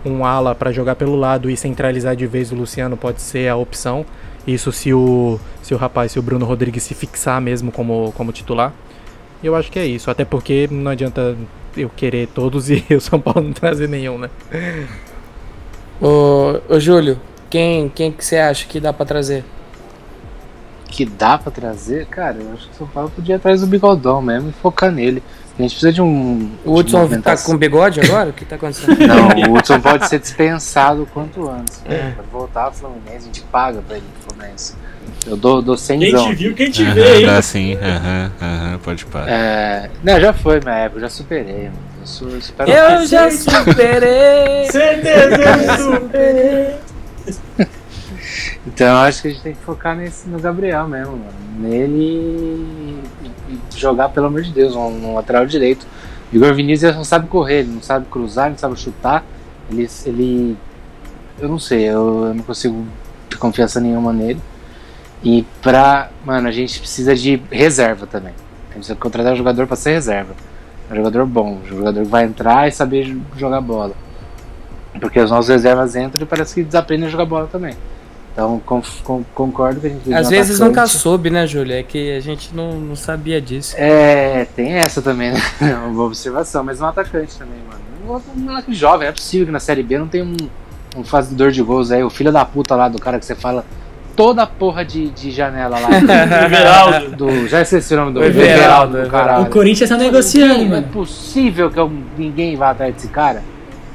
um 0.06 0.26
ala 0.26 0.56
para 0.56 0.72
jogar 0.72 0.96
pelo 0.96 1.16
lado 1.16 1.50
e 1.50 1.58
centralizar 1.58 2.16
de 2.16 2.26
vez 2.26 2.52
o 2.52 2.56
Luciano 2.56 2.98
pode 2.98 3.22
ser 3.22 3.48
a 3.48 3.56
opção. 3.56 4.06
Isso 4.46 4.72
se 4.72 4.94
o, 4.94 5.40
se 5.62 5.74
o 5.74 5.78
rapaz, 5.78 6.12
se 6.12 6.20
o 6.20 6.22
Bruno 6.22 6.46
Rodrigues 6.46 6.84
se 6.84 6.96
fixar 6.96 7.40
mesmo 7.40 7.72
como, 7.72 8.12
como 8.18 8.32
titular. 8.32 8.74
E 9.44 9.48
eu 9.48 9.56
acho 9.56 9.72
que 9.72 9.80
é 9.80 9.86
isso, 9.86 10.10
até 10.10 10.26
porque 10.26 10.68
não 10.72 10.92
adianta 10.92 11.36
eu 11.76 11.90
querer 11.90 12.28
todos 12.28 12.70
e 12.72 12.84
o 12.96 13.02
São 13.02 13.20
Paulo 13.20 13.42
não 13.42 13.54
trazer 13.54 13.88
nenhum, 13.88 14.18
né? 14.18 14.30
Ô, 16.02 16.60
ô 16.68 16.80
Júlio, 16.80 17.20
quem, 17.50 17.90
quem 17.90 18.12
que 18.12 18.24
você 18.24 18.38
acha 18.38 18.66
que 18.68 18.80
dá 18.80 18.92
pra 18.92 19.06
trazer? 19.06 19.44
Que 20.88 21.06
dá 21.06 21.38
pra 21.38 21.52
trazer, 21.52 22.06
cara, 22.08 22.38
eu 22.40 22.52
acho 22.54 22.68
que 22.68 22.74
o 22.74 22.78
São 22.78 22.88
Paulo 22.88 23.12
podia 23.16 23.38
atrás 23.38 23.62
do 23.62 23.68
bigodão 23.68 24.22
mesmo 24.22 24.50
e 24.50 24.54
focar 24.54 24.92
nele. 24.92 25.24
A 25.62 25.64
gente 25.64 25.74
precisa 25.74 25.94
de 25.94 26.02
um. 26.02 26.50
O 26.66 26.74
Hudson 26.74 27.08
tá 27.22 27.38
com 27.38 27.56
bigode 27.56 28.00
agora? 28.00 28.32
O 28.32 28.34
que 28.34 28.44
tá 28.44 28.56
acontecendo? 28.56 28.98
Não, 29.06 29.52
o 29.52 29.58
Hudson 29.58 29.80
pode 29.80 30.10
ser 30.10 30.20
dispensado 30.20 31.04
o 31.04 31.06
quanto 31.06 31.48
antes. 31.48 31.84
É. 31.86 32.14
Pode 32.16 32.28
voltar 32.30 32.64
ao 32.64 32.74
Fluminense, 32.74 33.18
a 33.18 33.22
gente 33.22 33.42
paga 33.42 33.80
pra 33.88 33.98
ele 33.98 34.06
pro 34.24 34.34
Fluminense. 34.34 34.74
Eu 35.28 35.38
dou, 35.38 35.62
dou 35.62 35.78
100 35.78 36.00
Quem 36.00 36.16
te 36.16 36.34
viu, 36.34 36.56
quem 36.56 36.72
te 36.72 36.84
vê 36.84 37.04
Aham, 37.04 37.14
aí. 37.14 37.26
dá 37.28 37.42
sim, 37.44 37.76
aham, 37.76 38.32
aham, 38.42 38.80
pode 38.80 39.06
parar. 39.06 39.30
É, 39.30 39.90
não, 40.04 40.20
já 40.20 40.34
foi 40.34 40.60
minha 40.60 40.76
época, 40.76 40.98
eu 40.98 41.02
já 41.02 41.10
superei, 41.10 41.66
mano. 41.66 41.78
Eu, 42.00 42.08
sou, 42.08 42.30
eu 42.30 42.42
supero 42.42 42.72
Eu 42.72 43.06
já 43.06 43.30
superei! 43.30 44.72
Certeza, 44.72 45.36
eu 45.38 46.00
superei. 46.02 46.76
Então 48.66 48.88
eu 48.88 48.98
acho 48.98 49.22
que 49.22 49.28
a 49.28 49.32
gente 49.32 49.44
tem 49.44 49.54
que 49.54 49.62
focar 49.62 49.96
nesse, 49.96 50.28
no 50.28 50.40
Gabriel 50.40 50.88
mesmo, 50.88 51.18
mano. 51.18 51.34
Nele 51.60 52.98
jogar, 53.76 54.10
pelo 54.10 54.28
amor 54.28 54.42
de 54.42 54.52
Deus, 54.52 54.76
um, 54.76 54.88
um 55.10 55.16
lateral 55.16 55.46
direito. 55.46 55.86
O 56.32 56.36
Igor 56.36 56.54
Vinícius 56.54 56.96
não 56.96 57.04
sabe 57.04 57.28
correr, 57.28 57.60
ele 57.60 57.72
não 57.72 57.82
sabe 57.82 58.06
cruzar, 58.10 58.46
ele 58.46 58.54
não 58.54 58.60
sabe 58.60 58.80
chutar. 58.80 59.24
Ele. 59.70 59.88
ele 60.06 60.58
eu 61.40 61.50
não 61.50 61.60
sei, 61.60 61.84
eu, 61.86 62.26
eu 62.28 62.34
não 62.34 62.44
consigo 62.44 62.86
ter 63.30 63.38
confiança 63.38 63.80
nenhuma 63.80 64.14
nele. 64.14 64.40
E 65.24 65.46
pra. 65.62 66.10
Mano, 66.26 66.48
a 66.48 66.52
gente 66.52 66.80
precisa 66.80 67.16
de 67.16 67.42
reserva 67.52 68.08
também. 68.08 68.34
A 68.34 68.74
gente 68.74 68.78
precisa 68.78 68.96
contratar 68.96 69.34
um 69.34 69.38
jogador 69.38 69.68
pra 69.68 69.76
ser 69.76 69.92
reserva. 69.92 70.34
Um 70.90 70.96
jogador 70.96 71.26
bom, 71.26 71.60
um 71.64 71.68
jogador 71.68 72.04
que 72.04 72.10
vai 72.10 72.26
entrar 72.26 72.68
e 72.68 72.72
saber 72.72 73.06
jo- 73.06 73.22
jogar 73.38 73.62
bola. 73.62 73.94
Porque 75.00 75.20
os 75.20 75.32
nossos 75.32 75.50
reservas 75.50 75.96
entram 75.96 76.24
e 76.24 76.26
parece 76.26 76.54
que 76.54 76.64
desaprendem 76.64 77.08
a 77.08 77.10
jogar 77.10 77.26
bola 77.26 77.48
também. 77.48 77.76
Então 78.34 78.62
con- 78.66 78.82
con- 79.04 79.24
concordo 79.36 79.82
que 79.82 79.88
a 79.88 79.90
gente 79.90 80.14
Às 80.14 80.30
vezes 80.30 80.56
atacante. 80.56 80.78
nunca 80.78 80.88
soube, 80.88 81.30
né, 81.30 81.46
Júlio? 81.46 81.74
É 81.76 81.84
que 81.84 82.16
a 82.16 82.20
gente 82.22 82.56
não, 82.56 82.80
não 82.80 82.96
sabia 82.96 83.42
disso. 83.42 83.76
É, 83.78 84.46
tem 84.56 84.72
essa 84.74 85.02
também, 85.02 85.32
né? 85.32 85.42
É 85.62 85.74
uma 85.76 85.90
boa 85.90 86.08
observação, 86.08 86.64
mas 86.64 86.80
um 86.80 86.86
atacante 86.86 87.38
também, 87.38 87.58
mano. 87.70 88.22
um 88.36 88.40
moleque 88.40 88.74
jovem, 88.74 89.08
é 89.10 89.12
possível 89.12 89.46
que 89.48 89.52
na 89.52 89.60
Série 89.60 89.84
B 89.84 89.98
não 89.98 90.08
tem 90.08 90.22
um, 90.24 90.36
um 90.96 91.04
fazedor 91.04 91.52
de 91.52 91.62
gols 91.62 91.92
aí, 91.92 92.04
o 92.04 92.10
filho 92.10 92.32
da 92.32 92.46
puta 92.46 92.74
lá 92.76 92.88
do 92.88 93.00
cara 93.00 93.20
que 93.20 93.26
você 93.26 93.36
fala 93.36 93.66
toda 94.16 94.44
a 94.44 94.48
porra 94.48 94.86
de, 94.86 95.10
de 95.10 95.30
janela 95.32 95.78
lá. 95.80 95.90
Everaldo. 96.46 97.16
do, 97.16 97.48
já 97.50 97.62
esqueci 97.62 97.94
o 97.94 97.98
nome 97.98 98.14
do 98.14 98.24
Everaldo, 98.24 99.04
do 99.04 99.10
caralho. 99.10 99.44
O 99.44 99.50
Corinthians 99.50 99.90
tá 99.90 99.98
negociando, 99.98 100.56
Não 100.60 100.66
é 100.66 100.70
mano. 100.82 100.88
possível 100.88 101.70
que 101.70 101.80
eu- 101.80 101.92
ninguém 102.18 102.56
vá 102.56 102.70
atrás 102.72 102.94
desse 102.94 103.08
cara. 103.10 103.44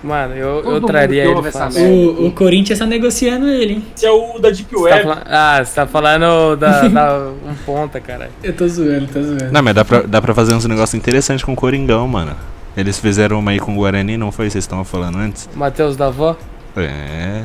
Mano, 0.07 0.35
eu, 0.35 0.63
Todo 0.63 0.77
eu 0.77 0.81
traria 0.83 1.25
ele 1.25 1.51
fácil. 1.51 1.83
O, 1.85 2.27
o 2.29 2.33
Corinthians 2.33 2.79
tá 2.79 2.87
negociando 2.87 3.49
ele, 3.49 3.73
hein? 3.75 3.85
Esse 3.97 4.07
é 4.07 4.11
o 4.11 4.39
da 4.39 4.51
Deep 4.51 4.73
Você 4.73 4.89
tá 4.89 4.95
Web. 4.97 5.03
falando- 5.03 5.23
ah, 5.27 5.65
você 5.65 5.75
tá 5.75 5.87
falando 5.87 6.57
da, 6.57 6.87
da 6.89 7.19
um 7.45 7.55
ponta, 7.67 8.01
cara. 8.01 8.31
Eu 8.43 8.53
tô 8.53 8.69
zoando, 8.69 9.09
tô 9.09 9.21
zoando. 9.23 9.51
Não, 9.51 9.63
mas 9.63 9.75
dá 9.75 9.85
pra, 9.85 10.03
dá 10.03 10.23
pra 10.23 10.33
fazer 10.35 10.55
uns 10.55 10.65
negócios 10.65 10.95
interessantes 10.95 11.45
com 11.45 11.53
o 11.53 11.57
Coringão, 11.57 12.07
mano. 12.07 12.37
Eles 12.77 12.99
fizeram 13.01 13.39
uma 13.41 13.51
aí 13.51 13.59
com 13.59 13.73
o 13.73 13.77
Guarani, 13.77 14.17
não 14.17 14.31
foi? 14.31 14.49
Vocês 14.49 14.63
estavam 14.65 14.85
falando 14.85 15.19
antes? 15.19 15.49
Matheus 15.55 15.97
da 15.97 16.07
avó? 16.07 16.37
É. 16.77 17.43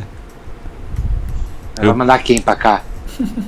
Vai 1.78 1.88
Eu- 1.88 1.96
mandar 1.96 2.20
quem 2.20 2.40
pra 2.42 2.56
cá? 2.56 2.84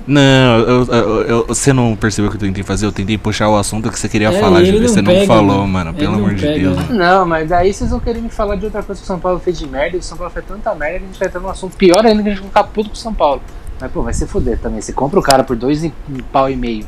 Não, 0.08 0.60
eu, 0.60 0.86
eu- 0.86 1.22
eu- 1.24 1.46
você 1.48 1.72
não 1.74 1.96
percebeu 1.96 2.30
o 2.30 2.32
que 2.32 2.38
eu 2.38 2.48
tentei 2.48 2.64
fazer? 2.64 2.86
Eu 2.86 2.92
tentei 2.92 3.18
puxar 3.18 3.50
o 3.50 3.58
assunto 3.58 3.90
que 3.92 4.00
você 4.00 4.08
queria 4.10 4.30
É, 4.30 4.40
falar, 4.40 4.64
Júlio. 4.64 4.80
ele 4.80 4.88
Você 4.88 5.02
não 5.02 5.12
não 5.12 5.20
pega, 5.20 5.28
falou, 5.34 5.58
mano. 5.60 5.68
mano. 5.68 5.90
Ele 5.92 5.98
Pelo 6.00 6.12
não 6.14 6.20
amor 6.20 6.34
de 6.36 6.42
pega, 6.42 6.60
Deus, 6.60 6.76
mano. 6.76 6.94
Não, 6.96 7.26
mas 7.26 7.50
daí 7.50 7.74
vocês 7.74 7.90
vão 7.90 8.00
querer 8.00 8.22
me 8.22 8.30
falar 8.30 8.56
de 8.56 8.66
outra 8.66 8.84
coisa 8.84 9.00
que 9.02 9.06
o 9.06 9.08
São 9.08 9.20
Paulo 9.20 9.40
fez 9.40 9.58
de 9.58 9.68
merda 9.68 9.98
e 9.98 10.00
o 10.00 10.04
São 10.04 10.18
Paulo 10.18 10.32
fez 10.34 10.46
tanta 10.46 10.74
merda 10.76 11.00
que 11.00 11.04
a 11.06 11.08
gente 11.08 11.20
vai 11.20 11.28
entrar 11.28 11.40
num 11.40 11.50
assunto 11.50 11.76
pior 11.78 12.06
ainda 12.06 12.22
que 12.24 12.30
a 12.30 12.32
gente 12.32 12.40
vai 12.42 12.48
ficar 12.50 12.64
puto 12.66 12.90
com 12.90 12.96
o 12.96 12.98
São 12.98 13.14
Paulo. 13.14 13.42
Mas, 13.80 13.92
pô, 13.92 14.02
vai 14.02 14.14
se 14.14 14.26
fuder 14.28 14.58
também. 14.60 14.82
Você 14.82 14.94
compra 14.94 15.20
o 15.20 15.24
cara 15.24 15.44
por 15.44 15.56
dois 15.56 15.84
e- 15.84 15.94
um 16.10 16.18
pau 16.32 16.50
e 16.50 16.56
meio 16.56 16.86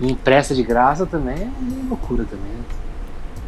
e 0.00 0.10
empresta 0.12 0.54
de 0.54 0.62
graça 0.62 1.06
também 1.06 1.34
é 1.36 1.48
loucura 1.88 2.24
também. 2.24 2.44
né? 2.46 2.58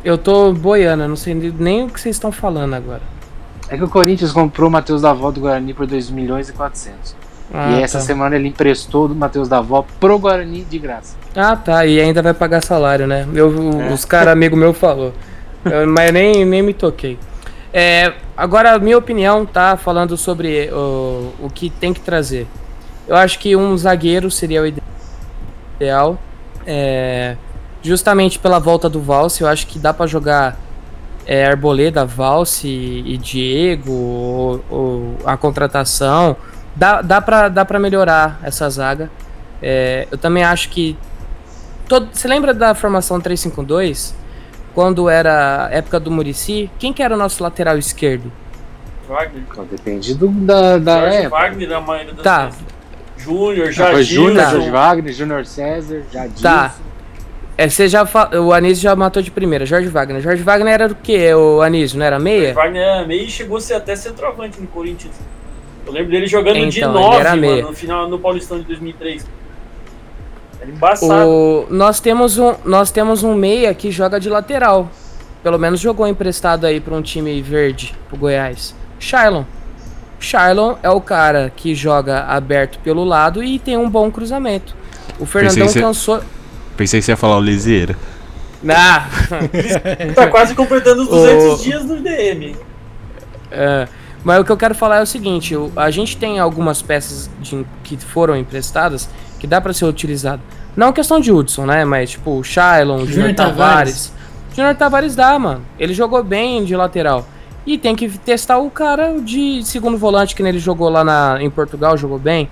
Eu 0.03 0.17
tô 0.17 0.53
boiando, 0.53 1.03
eu 1.05 1.09
não 1.09 1.17
sei 1.17 1.35
nem 1.35 1.85
o 1.85 1.89
que 1.89 2.01
vocês 2.01 2.17
estão 2.17 2.33
falando 2.33 2.75
agora. 2.75 3.03
É 3.69 3.77
que 3.77 3.85
o 3.85 3.89
Corinthians 3.89 4.33
comprou 4.33 4.69
o 4.69 4.73
Matheus 4.73 5.03
Davó 5.03 5.31
do 5.31 5.41
Guarani 5.41 5.75
por 5.75 5.87
2 5.87 6.11
milhões 6.11 6.49
e 6.49 6.53
400. 6.53 7.15
Ah, 7.53 7.73
e 7.73 7.83
essa 7.83 7.99
tá. 7.99 8.05
semana 8.05 8.37
ele 8.37 8.49
emprestou 8.49 9.09
do 9.09 9.15
Matheus 9.15 9.49
Davó 9.49 9.85
pro 9.99 10.19
Guarani 10.19 10.63
de 10.65 10.79
graça. 10.79 11.17
Ah, 11.35 11.57
tá. 11.57 11.85
E 11.85 12.01
ainda 12.01 12.23
vai 12.23 12.33
pagar 12.35 12.63
salário, 12.63 13.07
né? 13.07 13.27
Eu, 13.35 13.81
É. 13.83 13.93
Os 13.93 14.05
caras, 14.05 14.33
amigo 14.33 14.57
meu, 14.57 14.73
falou. 14.73 15.13
Eu- 15.65 15.87
mas 15.89 16.13
nem, 16.13 16.45
nem 16.45 16.63
me 16.63 16.73
toquei. 16.73 17.19
É, 17.73 18.13
agora, 18.37 18.73
a 18.75 18.79
minha 18.79 18.97
opinião, 18.99 19.45
tá? 19.47 19.77
Falando 19.77 20.17
sobre 20.17 20.71
o, 20.73 21.33
o 21.41 21.51
que 21.53 21.71
tem 21.71 21.93
que 21.93 22.01
trazer. 22.01 22.47
Eu 23.07 23.17
acho 23.17 23.39
que 23.39 23.55
um 23.57 23.77
zagueiro 23.77 24.31
seria 24.31 24.63
o 24.63 24.67
ide- 24.67 24.83
ideal. 25.77 26.19
É, 26.67 27.37
justamente 27.83 28.39
pela 28.39 28.59
volta 28.59 28.89
do 28.89 29.01
Valse, 29.01 29.43
eu 29.43 29.49
acho 29.49 29.67
que 29.67 29.79
dá 29.79 29.93
pra 29.93 30.07
jogar 30.07 30.57
é, 31.27 31.47
Arboleda, 31.47 32.05
Valse 32.05 32.69
e 32.69 33.17
Diego, 33.19 33.93
ou, 33.93 34.65
ou 34.71 35.17
a 35.25 35.37
contratação. 35.37 36.37
Dá, 36.75 37.03
dá, 37.03 37.21
pra, 37.21 37.49
dá 37.49 37.65
pra 37.65 37.79
melhorar 37.79 38.39
essa 38.43 38.69
zaga. 38.71 39.11
É, 39.63 40.07
eu 40.11 40.17
também 40.19 40.43
acho 40.45 40.69
que. 40.71 40.97
Todo, 41.89 42.09
você 42.13 42.29
lembra 42.29 42.55
da 42.55 42.75
formação 42.75 43.21
352? 43.21 44.15
Quando 44.75 45.09
era 45.09 45.67
a 45.67 45.71
época 45.75 45.99
do 45.99 46.11
Murici? 46.11 46.71
Quem 46.79 46.93
que 46.93 47.03
era 47.03 47.15
o 47.15 47.19
nosso 47.19 47.43
lateral 47.43 47.77
esquerdo? 47.77 48.31
Wagner. 49.09 49.43
Depende 49.69 50.15
do, 50.15 50.29
da, 50.29 50.79
da 50.79 51.01
Jorge 51.01 51.17
época. 51.17 51.31
Wagner 51.31 51.69
na 51.69 51.81
maioria 51.81 52.13
das 52.15 52.23
Tá. 52.23 52.45
vezes. 52.47 52.61
Júnior, 53.17 53.69
Ah, 53.69 53.73
Jardim. 53.73 54.03
Júnior, 54.05 54.51
Jorge 54.51 54.71
Wagner, 54.71 55.13
Júnior 55.13 55.45
César, 55.47 56.03
Jadilson. 56.13 56.43
Tá. 56.43 56.75
É, 57.59 57.69
você 57.69 57.89
já 57.89 58.07
fa- 58.07 58.31
o 58.39 58.53
Anísio 58.55 58.83
já 58.85 58.97
matou 58.97 59.21
de 59.21 59.31
primeira, 59.31 59.67
Jorge 59.67 59.89
Wagner. 59.89 60.23
Jorge 60.23 60.43
Wagner 60.43 60.73
era 60.73 60.89
do 60.89 60.95
que, 60.95 61.35
o 61.35 61.61
Anísio? 61.61 61.99
Não 61.99 62.07
era 62.07 62.19
meia? 62.19 62.55
Wagner 62.55 62.81
era 62.83 63.07
meio 63.07 63.25
e 63.25 63.29
chegou 63.31 63.59
a 63.59 63.61
ser 63.61 63.75
até 63.75 63.95
centroavante 63.97 64.59
no 64.61 64.67
Corinthians. 64.69 65.15
Eu 65.91 65.95
lembro 65.95 66.11
dele 66.13 66.27
jogando 66.27 66.69
de 66.69 66.79
Então, 66.79 66.95
ele 66.95 67.03
9, 67.05 67.17
era 67.19 67.37
meia. 67.37 67.57
mano, 67.57 67.69
no 67.69 67.75
final 67.75 68.09
no 68.09 68.19
Paulistão 68.19 68.59
de 68.59 68.65
2003. 68.65 69.27
Era 70.61 70.71
embaçado. 70.71 71.29
O, 71.29 71.67
nós, 71.71 72.01
temos 72.01 72.39
um, 72.39 72.55
nós 72.65 72.91
temos 72.91 73.23
um 73.25 73.35
meia 73.35 73.75
que 73.75 73.91
joga 73.91 74.21
de 74.21 74.29
lateral. 74.29 74.89
Pelo 75.43 75.59
menos 75.59 75.81
jogou 75.81 76.07
emprestado 76.07 76.67
aí 76.67 76.81
pra 76.81 76.95
um 76.95 77.03
time 77.03 77.41
verde, 77.43 77.95
pro 78.09 78.17
Goiás. 78.19 78.75
Shailon. 78.99 79.45
Shailon 80.21 80.77
é 80.83 80.91
o 80.91 81.01
cara 81.01 81.51
que 81.57 81.75
joga 81.75 82.25
aberto 82.27 82.79
pelo 82.81 83.03
lado 83.05 83.43
e 83.43 83.59
tem 83.59 83.77
um 83.77 83.89
bom 83.89 84.11
cruzamento. 84.11 84.77
O 85.19 85.25
Fernandão 85.27 85.67
você- 85.67 85.81
cansou. 85.81 86.21
Pensei 86.77 87.01
que 87.01 87.07
você 87.07 87.13
ia 87.13 87.17
falar 87.17 87.37
o 87.39 87.41
Lisieira. 87.41 87.97
Ah! 88.69 89.07
Tá 90.15 90.27
quase 90.29 90.55
completando 90.55 91.03
os 91.03 91.09
O- 91.11 91.11
200 91.17 91.63
dias 91.63 91.85
no 91.85 91.97
DM. 92.01 92.55
É, 93.51 93.89
mas 94.25 94.41
o 94.41 94.45
que 94.45 94.51
eu 94.53 94.57
quero 94.57 94.75
falar 94.75 94.99
é 94.99 95.03
o 95.03 95.07
seguinte: 95.07 95.55
o- 95.57 95.73
a 95.77 95.91
gente 95.91 96.17
tem 96.17 96.39
algumas 96.39 96.83
peças 96.83 97.31
de- 97.41 97.67
que 97.85 97.97
foram 97.97 98.37
emprestadas 98.37 99.09
que 99.39 99.47
dá 99.47 99.61
pra 99.61 99.73
ser 99.73 99.85
utilizado. 99.87 100.43
Não 100.77 100.93
questão 100.93 101.19
de 101.21 101.33
Hudson, 101.33 101.67
né? 101.67 101.85
Mas 101.85 102.11
tipo, 102.11 102.39
o 102.39 102.45
Shailon, 102.45 102.97
o 102.97 102.99
Júnior 103.01 103.13
Júnior 103.13 103.35
Tavares. 103.35 103.57
Tavares. 103.57 104.13
Júnior 104.55 104.75
Tavares 104.77 105.15
dá, 105.17 105.39
mano. 105.39 105.63
Ele 105.79 105.95
jogou 105.95 106.23
bem 106.23 106.65
de 106.65 106.77
lateral. 106.77 107.27
E 107.67 107.77
tem 107.77 107.95
que 107.95 108.09
testar 108.19 108.59
o 108.59 108.71
cara 108.71 109.21
de 109.21 109.63
segundo 109.65 109.97
volante, 109.99 110.35
que 110.35 110.43
ele 110.43 110.59
jogou 110.59 110.89
lá 110.89 111.05
na, 111.05 111.39
em 111.41 111.51
Portugal, 111.51 111.97
jogou 111.97 112.19
bem. 112.19 112.49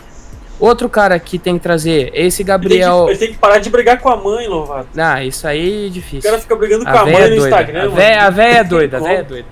Outro 0.60 0.88
cara 0.88 1.18
que 1.18 1.38
tem 1.38 1.54
que 1.56 1.62
trazer, 1.62 2.10
esse 2.12 2.14
Ele 2.14 2.26
tem, 2.26 2.34
que, 2.36 2.44
Gabriel. 2.44 3.06
ele 3.08 3.16
tem 3.18 3.28
que 3.32 3.38
parar 3.38 3.58
de 3.58 3.70
brigar 3.70 3.98
com 4.00 4.08
a 4.08 4.16
mãe, 4.16 4.48
Lovato. 4.48 4.88
Ah, 4.98 5.24
isso 5.24 5.46
aí 5.46 5.84
é 5.84 5.88
O 5.88 5.90
difícil. 5.90 6.28
cara 6.28 6.40
fica 6.42 6.56
brigando 6.56 6.84
com 6.84 6.90
A 6.90 7.00
a, 7.00 7.04
véia 7.04 7.16
mãe 7.18 7.26
é 7.26 7.30
no 7.30 7.36
doida. 7.36 7.48
Instagram, 7.48 7.78
A 7.78 7.84
mano. 7.84 7.96
véia, 7.96 8.22
a 8.26 8.30
véia 8.30 8.58
é 8.58 8.64
doida, 8.64 8.96
a 8.96 9.00
véia 9.00 9.18
é 9.18 9.22
doida. 9.22 9.48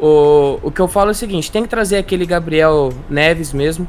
O, 0.00 0.58
o 0.62 0.70
que 0.70 0.80
eu 0.80 0.88
falo 0.88 1.08
é 1.08 1.12
o 1.12 1.14
seguinte, 1.14 1.50
tem 1.50 1.62
que 1.62 1.68
trazer 1.68 1.96
aquele 1.96 2.26
Gabriel 2.26 2.92
Neves 3.08 3.52
mesmo. 3.52 3.88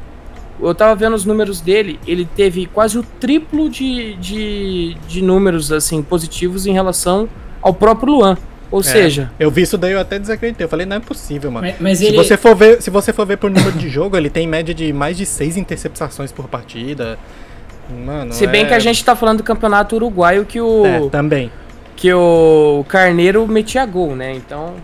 Eu 0.60 0.74
tava 0.74 0.94
vendo 0.96 1.14
os 1.14 1.24
números 1.24 1.60
dele, 1.60 2.00
ele 2.06 2.24
teve 2.24 2.66
quase 2.66 2.98
o 2.98 3.02
triplo 3.20 3.68
de, 3.70 4.14
de, 4.14 4.94
de 5.06 5.22
números 5.22 5.70
assim 5.70 6.02
positivos 6.02 6.66
em 6.66 6.72
relação 6.72 7.28
ao 7.62 7.72
próprio 7.72 8.12
Luan. 8.14 8.36
Ou 8.70 8.80
É, 8.80 8.82
seja, 8.82 9.30
Eu 9.38 9.50
vi 9.50 9.62
isso 9.62 9.78
daí, 9.78 9.92
eu 9.92 10.00
até 10.00 10.18
desacreditei. 10.18 10.64
Eu 10.64 10.68
falei, 10.68 10.84
não 10.84 10.96
é 10.96 11.00
possível, 11.00 11.50
mano. 11.50 11.66
Mas, 11.66 11.76
mas 11.80 11.98
Se 11.98 12.06
ele. 12.06 12.16
você, 12.16 12.36
for 12.36 12.54
ver, 12.56 12.82
se 12.82 12.90
você 12.90 13.12
for 13.12 13.24
ver 13.26 13.36
por 13.38 13.50
número 13.50 13.72
de 13.78 13.88
jogo, 13.88 14.16
ele 14.16 14.28
tem 14.28 14.46
média 14.46 14.74
de 14.74 14.92
mais 14.92 15.16
de 15.16 15.24
seis 15.24 15.56
interceptações 15.56 16.32
por 16.32 16.48
partida. 16.48 17.18
Mano, 18.04 18.32
se 18.34 18.46
bem 18.46 18.64
é- 18.64 18.68
que 18.68 18.74
a 18.74 18.78
gente 18.78 19.02
tá 19.04 19.14
falando 19.16 19.38
do 19.38 19.42
campeonato 19.44 19.96
uruguaio 19.96 20.44
que 20.44 20.60
o 20.60 20.84
É, 20.84 21.08
também. 21.08 21.50
que 21.96 22.12
o 22.12 22.84
Carneiro 22.88 23.46
metia 23.48 23.86
gol, 23.86 24.14
né? 24.14 24.34
Então 24.34 24.74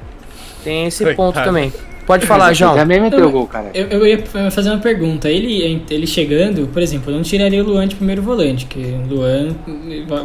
tem 0.64 0.86
esse 0.86 1.04
Coitado. 1.04 1.16
ponto 1.32 1.44
também. 1.44 1.72
Pode 2.06 2.26
falar, 2.26 2.52
João. 2.54 2.74
Também 2.74 3.00
meteu 3.00 3.18
Eu- 3.20 3.30
gol, 3.30 3.46
cara. 3.46 3.70
Eu, 3.74 3.86
eu 3.88 4.06
ia 4.06 4.18
fazer 4.50 4.70
uma 4.70 4.78
pergunta. 4.80 5.28
Ele, 5.30 5.82
ele 5.90 6.06
chegando, 6.06 6.66
por 6.72 6.82
exemplo, 6.82 7.10
eu 7.12 7.16
não 7.16 7.22
tiraria 7.22 7.62
o 7.62 7.66
Luan 7.66 7.86
de 7.88 7.94
primeiro 7.94 8.20
volante, 8.22 8.66
que 8.66 8.78
o 8.78 9.06
Luan 9.08 9.54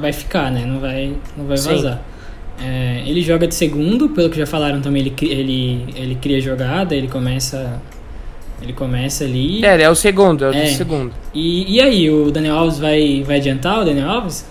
vai- 0.02 0.12
ficar, 0.14 0.52
né? 0.52 0.66
Não 0.66 0.80
vai, 0.80 1.14
não 1.38 1.46
vai 1.46 1.58
vazar. 1.58 2.02
É, 2.62 3.04
ele 3.06 3.22
joga 3.22 3.48
de 3.48 3.56
segundo, 3.56 4.10
pelo 4.10 4.30
que 4.30 4.38
já 4.38 4.46
falaram 4.46 4.82
também, 4.82 5.02
ele, 5.04 5.14
ele, 5.22 5.86
ele 5.96 6.16
cria 6.16 6.42
jogada, 6.42 6.94
ele 6.96 7.08
começa. 7.08 7.82
Ele 8.62 8.74
começa 8.74 9.24
ali. 9.24 9.64
É, 9.64 9.74
ele 9.76 9.84
é 9.84 9.90
o 9.90 9.96
segundo, 9.96 10.44
é 10.44 10.50
o 10.50 10.54
É. 10.54 10.66
segundo. 10.66 11.14
E, 11.34 11.76
e 11.78 11.80
aí, 11.80 12.10
o 12.10 12.30
Daniel 12.30 12.56
Alves 12.58 12.78
vai, 12.78 13.24
vai 13.26 13.38
adiantar 13.38 13.80
o 13.82 13.86
Daniel 13.86 14.10
Alves? 14.10 14.46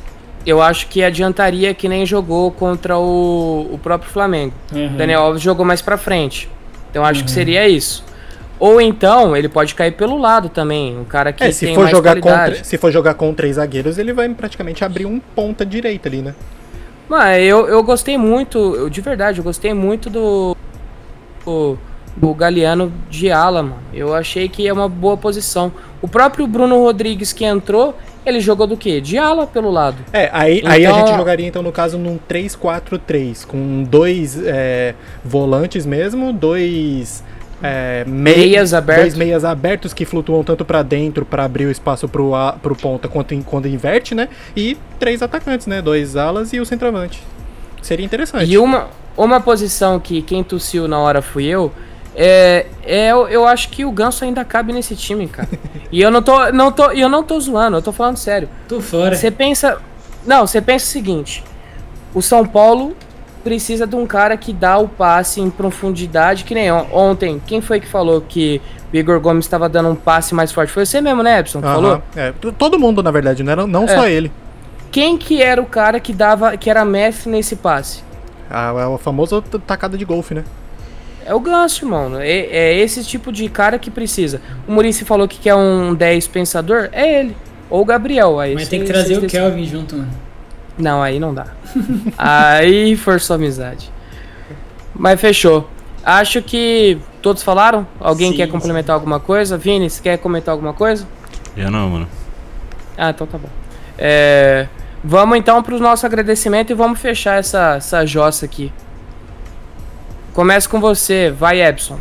Eu 0.46 0.62
acho 0.62 0.86
que 0.88 1.02
adiantaria 1.02 1.74
que 1.74 1.88
nem 1.88 2.06
jogou 2.06 2.50
contra 2.50 2.96
o, 2.98 3.68
o 3.72 3.78
próprio 3.82 4.10
Flamengo. 4.10 4.54
Uhum. 4.72 4.96
Daniel 4.96 5.22
Alves 5.22 5.42
jogou 5.42 5.64
mais 5.64 5.82
pra 5.82 5.98
frente. 5.98 6.48
Então 6.90 7.04
acho 7.04 7.22
que 7.24 7.30
seria 7.30 7.68
isso. 7.68 8.04
Ou 8.58 8.80
então 8.80 9.36
ele 9.36 9.48
pode 9.48 9.74
cair 9.74 9.92
pelo 9.92 10.18
lado 10.18 10.48
também, 10.48 10.98
um 10.98 11.04
cara 11.04 11.32
que 11.32 11.44
É, 11.44 11.52
se 11.52 11.66
tem 11.66 11.74
for, 11.74 11.82
mais 11.82 11.90
jogar 11.90 12.10
qualidade. 12.12 12.50
contra, 12.52 12.64
se 12.64 12.76
for 12.78 12.90
jogar 12.90 13.14
com 13.14 13.32
três 13.32 13.56
zagueiros, 13.56 13.98
ele 13.98 14.12
vai 14.12 14.28
praticamente 14.30 14.84
abrir 14.84 15.06
um 15.06 15.20
ponta 15.20 15.64
direita 15.64 16.08
ali, 16.08 16.22
né? 16.22 16.34
Mas 17.08 17.42
eu, 17.44 17.68
eu 17.68 17.82
gostei 17.82 18.18
muito, 18.18 18.58
eu, 18.74 18.90
de 18.90 19.00
verdade, 19.00 19.38
eu 19.38 19.44
gostei 19.44 19.72
muito 19.72 20.10
do, 20.10 20.56
do, 21.44 21.78
do 22.16 22.34
Galeano 22.34 22.92
de 23.08 23.30
ala, 23.30 23.62
mano. 23.62 23.78
Eu 23.94 24.12
achei 24.14 24.48
que 24.48 24.66
é 24.66 24.72
uma 24.72 24.88
boa 24.88 25.16
posição. 25.16 25.72
O 26.02 26.08
próprio 26.08 26.46
Bruno 26.46 26.82
Rodrigues 26.82 27.32
que 27.32 27.44
entrou, 27.44 27.96
ele 28.26 28.40
jogou 28.40 28.66
do 28.66 28.76
quê? 28.76 29.00
De 29.00 29.16
ala 29.18 29.46
pelo 29.46 29.70
lado. 29.70 29.96
É, 30.12 30.28
aí, 30.32 30.62
aí 30.64 30.84
a 30.86 30.90
Então- 30.90 31.06
gente 31.06 31.16
jogaria 31.16 31.46
então 31.46 31.62
no 31.62 31.72
caso 31.72 31.96
num 31.98 32.18
3-4-3, 32.28 33.44
com 33.44 33.82
dois 33.84 34.40
é, 34.44 34.94
volantes 35.24 35.84
mesmo, 35.86 36.32
dois 36.32 37.22
é, 37.62 38.04
mei- 38.06 38.36
Meias 38.36 38.72
abertos. 38.72 39.04
dois 39.04 39.14
meias 39.16 39.44
abertos 39.44 39.92
que 39.92 40.04
flutuam 40.04 40.44
tanto 40.44 40.64
pra 40.64 40.82
dentro 40.82 41.24
pra 41.24 41.44
abrir 41.44 41.66
o 41.66 41.70
espaço 41.70 42.08
pro, 42.08 42.34
a, 42.34 42.52
pro 42.52 42.76
ponta 42.76 43.08
quanto 43.08 43.36
quando 43.44 43.66
inverte, 43.66 44.14
né? 44.14 44.28
E 44.56 44.76
três 44.98 45.22
atacantes, 45.22 45.66
né? 45.66 45.82
Dois 45.82 46.14
alas 46.16 46.52
e 46.52 46.60
o 46.60 46.64
centroavante. 46.66 47.22
Seria 47.82 48.04
interessante. 48.04 48.50
E 48.50 48.58
uma, 48.58 48.88
uma 49.16 49.40
posição 49.40 49.98
que 49.98 50.22
quem 50.22 50.44
tossiu 50.44 50.86
na 50.86 50.98
hora 50.98 51.20
fui 51.22 51.46
eu. 51.46 51.72
É, 52.14 52.66
é, 52.84 53.10
eu, 53.10 53.46
acho 53.46 53.68
que 53.68 53.84
o 53.84 53.90
Ganso 53.92 54.24
ainda 54.24 54.44
cabe 54.44 54.72
nesse 54.72 54.96
time, 54.96 55.26
cara. 55.28 55.48
e 55.92 56.00
eu 56.00 56.10
não 56.10 56.22
tô, 56.22 56.50
não 56.52 56.72
tô, 56.72 56.90
eu 56.90 57.08
não 57.08 57.22
tô 57.22 57.38
zoando, 57.38 57.76
eu 57.76 57.82
tô 57.82 57.92
falando 57.92 58.16
sério. 58.16 58.48
Tô 58.68 58.80
fora. 58.80 59.14
Você 59.14 59.30
pensa, 59.30 59.78
não, 60.26 60.46
você 60.46 60.60
pensa 60.60 60.84
o 60.86 60.88
seguinte: 60.88 61.44
o 62.14 62.20
São 62.20 62.44
Paulo 62.44 62.96
precisa 63.44 63.86
de 63.86 63.94
um 63.94 64.06
cara 64.06 64.36
que 64.36 64.52
dá 64.52 64.78
o 64.78 64.88
passe 64.88 65.40
em 65.40 65.48
profundidade, 65.48 66.44
que 66.44 66.54
nem 66.54 66.70
on- 66.72 66.86
ontem. 66.92 67.40
Quem 67.46 67.60
foi 67.60 67.78
que 67.80 67.86
falou 67.86 68.20
que 68.20 68.60
o 68.92 68.96
Igor 68.96 69.20
Gomes 69.20 69.44
estava 69.44 69.68
dando 69.68 69.88
um 69.90 69.94
passe 69.94 70.34
mais 70.34 70.50
forte? 70.50 70.72
Foi 70.72 70.84
você 70.84 71.00
mesmo, 71.00 71.22
né, 71.22 71.38
Epson? 71.38 71.60
Aham. 71.60 71.72
falou? 71.74 72.02
É, 72.16 72.32
todo 72.58 72.78
mundo, 72.78 73.02
na 73.02 73.10
verdade, 73.10 73.42
não, 73.42 73.52
era, 73.52 73.66
não 73.66 73.84
É. 73.84 73.88
só 73.88 74.06
ele. 74.08 74.32
Quem 74.90 75.16
que 75.16 75.40
era 75.40 75.60
o 75.62 75.66
cara 75.66 76.00
que 76.00 76.12
dava, 76.12 76.56
que 76.56 76.68
era 76.68 76.84
mestre 76.84 77.30
nesse 77.30 77.54
passe? 77.56 78.02
A, 78.50 78.70
a, 78.70 78.94
a 78.94 78.98
famosa 78.98 79.40
tacada 79.66 79.96
de 79.96 80.04
golfe, 80.04 80.34
né? 80.34 80.44
É 81.28 81.34
o 81.34 81.40
Ganso, 81.40 81.84
mano. 81.86 82.18
É, 82.20 82.26
é 82.30 82.74
esse 82.78 83.04
tipo 83.04 83.30
de 83.30 83.48
cara 83.50 83.78
que 83.78 83.90
precisa. 83.90 84.40
O 84.66 84.72
Murici 84.72 85.04
falou 85.04 85.28
que 85.28 85.38
quer 85.38 85.54
um 85.54 85.94
10 85.94 86.26
pensador, 86.28 86.88
é 86.90 87.20
ele. 87.20 87.36
Ou 87.68 87.82
o 87.82 87.84
Gabriel. 87.84 88.40
Aí 88.40 88.54
Mas 88.54 88.64
cê- 88.64 88.70
tem 88.70 88.80
que 88.80 88.86
trazer 88.86 89.18
o 89.18 89.20
decidem. 89.20 89.28
Kelvin 89.44 89.66
junto, 89.66 89.96
mano. 89.96 90.08
Não, 90.78 91.02
aí 91.02 91.20
não 91.20 91.34
dá. 91.34 91.48
aí 92.16 92.96
forçou 92.96 93.34
a 93.34 93.36
amizade. 93.36 93.92
Mas 94.94 95.20
fechou. 95.20 95.68
Acho 96.02 96.40
que 96.40 96.98
todos 97.20 97.42
falaram. 97.42 97.86
Alguém 98.00 98.30
Sim, 98.30 98.36
quer 98.38 98.46
sim. 98.46 98.52
complementar 98.52 98.94
alguma 98.94 99.20
coisa? 99.20 99.58
Vini, 99.58 99.90
você 99.90 100.00
quer 100.02 100.16
comentar 100.18 100.52
alguma 100.52 100.72
coisa? 100.72 101.06
Eu 101.56 101.70
não, 101.70 101.90
mano. 101.90 102.08
Ah, 102.96 103.10
então 103.10 103.26
tá 103.26 103.36
bom. 103.36 103.48
É, 103.98 104.66
vamos 105.04 105.36
então 105.36 105.62
pro 105.62 105.78
nosso 105.78 106.06
agradecimento 106.06 106.70
e 106.70 106.74
vamos 106.74 106.98
fechar 107.00 107.38
essa, 107.38 107.74
essa 107.76 108.06
jossa 108.06 108.46
aqui. 108.46 108.72
Começa 110.38 110.68
com 110.68 110.80
você, 110.80 111.32
vai 111.32 111.60
Epson. 111.60 111.98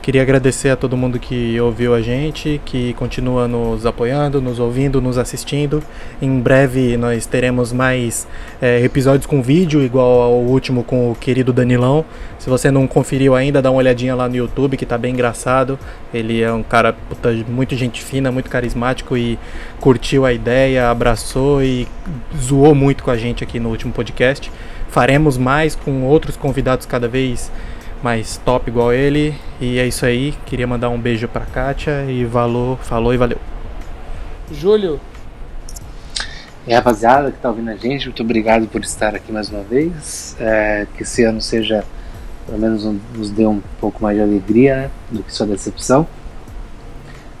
Queria 0.00 0.22
agradecer 0.22 0.68
a 0.68 0.76
todo 0.76 0.96
mundo 0.96 1.18
que 1.18 1.60
ouviu 1.60 1.92
a 1.92 2.00
gente, 2.00 2.60
que 2.64 2.94
continua 2.94 3.48
nos 3.48 3.84
apoiando, 3.84 4.40
nos 4.40 4.60
ouvindo, 4.60 5.00
nos 5.00 5.18
assistindo. 5.18 5.82
Em 6.20 6.38
breve 6.38 6.96
nós 6.96 7.26
teremos 7.26 7.72
mais 7.72 8.28
é, 8.60 8.80
episódios 8.84 9.26
com 9.26 9.42
vídeo, 9.42 9.82
igual 9.82 10.22
ao 10.22 10.34
último 10.34 10.84
com 10.84 11.10
o 11.10 11.16
querido 11.16 11.52
Danilão. 11.52 12.04
Se 12.38 12.48
você 12.48 12.70
não 12.70 12.86
conferiu 12.86 13.34
ainda, 13.34 13.60
dá 13.60 13.72
uma 13.72 13.78
olhadinha 13.78 14.14
lá 14.14 14.28
no 14.28 14.36
YouTube, 14.36 14.76
que 14.76 14.86
tá 14.86 14.96
bem 14.96 15.12
engraçado. 15.12 15.76
Ele 16.14 16.42
é 16.42 16.52
um 16.52 16.62
cara 16.62 16.92
puta, 16.92 17.32
muito 17.48 17.74
gente 17.74 18.04
fina, 18.04 18.30
muito 18.30 18.48
carismático 18.48 19.16
e 19.16 19.36
curtiu 19.80 20.24
a 20.24 20.32
ideia, 20.32 20.88
abraçou 20.88 21.60
e 21.60 21.88
zoou 22.40 22.72
muito 22.72 23.02
com 23.02 23.10
a 23.10 23.16
gente 23.16 23.42
aqui 23.42 23.58
no 23.58 23.68
último 23.68 23.92
podcast. 23.92 24.48
Faremos 24.92 25.36
mais 25.36 25.74
com 25.74 26.04
outros 26.04 26.36
convidados 26.36 26.86
cada 26.86 27.08
vez 27.08 27.50
mais 28.02 28.36
top 28.44 28.70
igual 28.70 28.92
ele. 28.92 29.34
E 29.60 29.78
é 29.78 29.86
isso 29.86 30.04
aí. 30.06 30.34
Queria 30.46 30.66
mandar 30.66 30.90
um 30.90 30.98
beijo 31.00 31.26
pra 31.26 31.46
Kátia 31.46 32.04
e 32.08 32.24
valor, 32.24 32.78
falou 32.78 33.12
e 33.12 33.16
valeu. 33.16 33.38
Júlio. 34.52 35.00
E 36.66 36.72
rapaziada 36.74 37.32
que 37.32 37.38
tá 37.38 37.48
ouvindo 37.48 37.70
a 37.70 37.74
gente, 37.76 38.04
muito 38.06 38.22
obrigado 38.22 38.68
por 38.68 38.82
estar 38.82 39.14
aqui 39.16 39.32
mais 39.32 39.48
uma 39.48 39.62
vez. 39.62 40.36
É, 40.38 40.86
que 40.94 41.02
esse 41.02 41.24
ano 41.24 41.40
seja, 41.40 41.84
pelo 42.46 42.58
menos, 42.58 42.84
um- 42.84 43.00
nos 43.16 43.30
dê 43.30 43.46
um 43.46 43.60
pouco 43.80 44.00
mais 44.02 44.16
de 44.16 44.22
alegria 44.22 44.76
né, 44.76 44.90
do 45.10 45.22
que 45.24 45.34
só 45.34 45.44
decepção. 45.44 46.06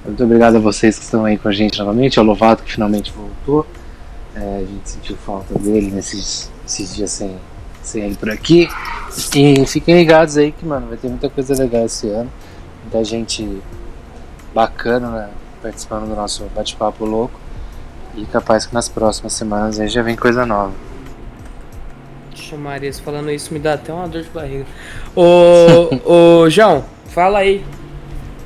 Muito 0.04 0.24
obrigado 0.24 0.56
a 0.56 0.58
vocês 0.58 0.98
que 0.98 1.04
estão 1.04 1.24
aí 1.24 1.38
com 1.38 1.48
a 1.48 1.52
gente 1.52 1.78
novamente, 1.78 2.18
ao 2.18 2.24
Lovato 2.24 2.64
que 2.64 2.72
finalmente 2.72 3.12
voltou. 3.12 3.64
É, 4.34 4.56
a 4.56 4.60
gente 4.60 4.88
sentiu 4.88 5.16
falta 5.18 5.56
dele 5.56 5.90
nesses, 5.92 6.50
esses 6.72 6.94
dias 6.94 7.10
sem, 7.10 7.36
sem 7.82 8.04
ele 8.04 8.16
por 8.16 8.30
aqui. 8.30 8.68
E 9.34 9.66
fiquem 9.66 9.94
ligados 9.94 10.36
aí 10.36 10.52
que, 10.52 10.64
mano, 10.64 10.88
vai 10.88 10.96
ter 10.96 11.08
muita 11.08 11.28
coisa 11.28 11.54
legal 11.54 11.84
esse 11.84 12.08
ano. 12.08 12.30
Muita 12.82 13.04
gente 13.04 13.60
bacana 14.54 15.10
né, 15.10 15.30
participando 15.60 16.08
do 16.08 16.16
nosso 16.16 16.44
bate-papo 16.54 17.04
louco. 17.04 17.38
E 18.14 18.24
capaz 18.26 18.66
que 18.66 18.74
nas 18.74 18.88
próximas 18.88 19.32
semanas 19.32 19.78
aí 19.78 19.88
já 19.88 20.02
vem 20.02 20.16
coisa 20.16 20.44
nova. 20.44 20.72
Deixa 22.30 22.56
Maria, 22.56 22.92
falando 22.92 23.30
isso 23.30 23.52
me 23.52 23.58
dá 23.58 23.74
até 23.74 23.92
uma 23.92 24.08
dor 24.08 24.22
de 24.22 24.28
barriga. 24.30 24.66
Ô, 25.14 26.42
ô 26.42 26.50
João, 26.50 26.84
fala 27.06 27.38
aí. 27.38 27.64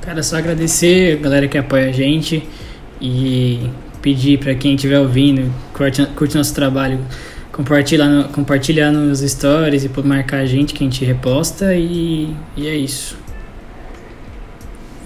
Cara, 0.01 0.23
só 0.23 0.37
agradecer 0.37 1.17
a 1.17 1.21
galera 1.21 1.47
que 1.49 1.57
apoia 1.57 1.89
a 1.89 1.91
gente 1.91 2.47
e 3.01 3.69
pedir 4.01 4.39
pra 4.39 4.55
quem 4.55 4.75
estiver 4.75 4.99
ouvindo, 4.99 5.53
curte, 5.73 6.05
curte 6.15 6.37
nosso 6.37 6.53
trabalho, 6.55 6.99
compartilhar, 7.57 8.07
no, 8.07 8.29
compartilhar 8.29 8.91
nos 8.91 9.19
stories 9.19 9.83
e 9.83 9.89
marcar 10.03 10.37
a 10.37 10.45
gente 10.45 10.73
que 10.73 10.83
a 10.83 10.87
gente 10.87 11.03
reposta 11.03 11.73
e, 11.75 12.33
e 12.55 12.67
é 12.67 12.75
isso. 12.75 13.17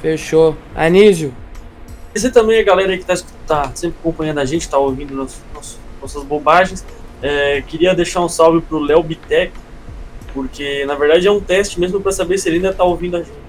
Fechou. 0.01 0.55
Anísio. 0.75 1.33
Agradecer 2.09 2.31
também 2.31 2.59
a 2.59 2.63
galera 2.63 2.91
aí 2.91 2.97
que 2.97 3.05
tá, 3.05 3.13
escu- 3.13 3.31
tá 3.47 3.71
sempre 3.73 3.97
acompanhando 4.01 4.39
a 4.39 4.45
gente, 4.45 4.67
tá 4.67 4.77
ouvindo 4.77 5.15
nosso, 5.15 5.41
nosso- 5.53 5.79
nossas 6.01 6.23
bobagens. 6.23 6.85
É, 7.21 7.61
queria 7.61 7.93
deixar 7.95 8.21
um 8.21 8.27
salve 8.27 8.61
pro 8.61 8.79
Léo 8.79 9.01
Bitec, 9.03 9.53
porque 10.33 10.83
na 10.85 10.95
verdade 10.95 11.27
é 11.27 11.31
um 11.31 11.39
teste 11.39 11.79
mesmo 11.79 12.01
pra 12.01 12.11
saber 12.11 12.37
se 12.37 12.49
ele 12.49 12.57
ainda 12.57 12.73
tá 12.73 12.83
ouvindo 12.83 13.15
a 13.17 13.19
gente. 13.19 13.41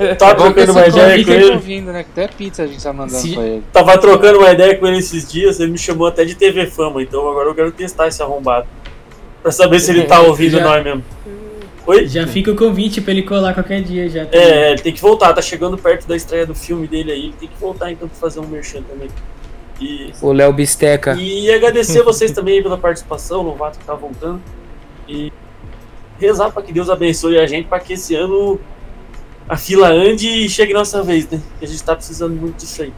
Eu 0.00 0.16
tava 0.16 0.34
trocando 0.34 0.72
uma 0.72 0.86
ideia 0.86 1.24
com 1.24 1.30
ele. 1.32 1.50
ouvindo, 1.54 1.92
né? 1.92 2.00
Até 2.00 2.28
pizza 2.28 2.62
a 2.62 2.66
gente 2.66 2.82
tá 2.82 2.92
mandando 2.92 3.18
Se- 3.20 3.34
pra 3.34 3.42
ele. 3.44 3.62
Tava 3.72 3.98
trocando 3.98 4.38
uma 4.38 4.50
ideia 4.50 4.76
com 4.76 4.86
ele 4.86 4.98
esses 4.98 5.30
dias, 5.30 5.60
ele 5.60 5.72
me 5.72 5.78
chamou 5.78 6.06
até 6.06 6.24
de 6.24 6.34
TV 6.34 6.66
Fama, 6.66 7.02
então 7.02 7.28
agora 7.28 7.48
eu 7.48 7.54
quero 7.54 7.72
testar 7.72 8.08
esse 8.08 8.22
arrombado. 8.22 8.66
Pra 9.42 9.52
saber 9.52 9.78
se 9.80 9.90
ele 9.90 10.04
tá 10.04 10.20
ouvindo 10.22 10.58
Já- 10.58 10.64
nós 10.64 10.82
mesmo. 10.84 11.04
Oi? 11.86 12.06
Já 12.06 12.26
fica 12.26 12.50
o 12.50 12.56
convite 12.56 13.00
pra 13.02 13.12
ele 13.12 13.22
colar 13.22 13.52
qualquer 13.52 13.82
dia 13.82 14.08
já. 14.08 14.26
É, 14.32 14.70
ele 14.72 14.80
tem 14.80 14.92
que 14.92 15.02
voltar, 15.02 15.34
tá 15.34 15.42
chegando 15.42 15.76
perto 15.76 16.06
da 16.08 16.16
estreia 16.16 16.46
do 16.46 16.54
filme 16.54 16.86
dele 16.86 17.12
aí, 17.12 17.24
ele 17.24 17.34
tem 17.38 17.48
que 17.48 17.60
voltar 17.60 17.92
então 17.92 18.08
pra 18.08 18.16
fazer 18.18 18.40
um 18.40 18.46
merchan 18.46 18.80
também. 18.82 19.08
E, 19.80 20.10
O 20.22 20.32
Léo 20.32 20.50
Bisteca. 20.52 21.14
e 21.20 21.52
agradecer 21.52 22.02
vocês 22.02 22.30
também 22.32 22.62
pela 22.62 22.78
participação, 22.78 23.40
o 23.40 23.42
Lovato 23.42 23.78
que 23.78 23.84
tá 23.84 23.92
voltando. 23.94 24.40
E 25.06 25.30
rezar 26.18 26.50
pra 26.50 26.62
que 26.62 26.72
Deus 26.72 26.88
abençoe 26.88 27.38
a 27.38 27.46
gente 27.46 27.68
pra 27.68 27.80
que 27.80 27.92
esse 27.94 28.14
ano 28.14 28.60
a 29.48 29.56
fila 29.56 29.88
ande 29.88 30.28
e 30.28 30.48
chegue 30.48 30.72
nossa 30.72 31.02
vez, 31.02 31.28
né? 31.28 31.40
Que 31.58 31.64
a 31.64 31.68
gente 31.68 31.82
tá 31.82 31.94
precisando 31.94 32.34
muito 32.34 32.56
disso 32.56 32.82
aí. 32.82 32.92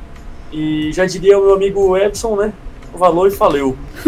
E 0.53 0.93
já 0.93 1.05
diria 1.07 1.39
o 1.39 1.43
meu 1.43 1.55
amigo 1.55 1.97
Epson, 1.97 2.37
né? 2.37 2.53
Valor 2.95 3.29
e 3.29 3.31
faleu. 3.31 3.77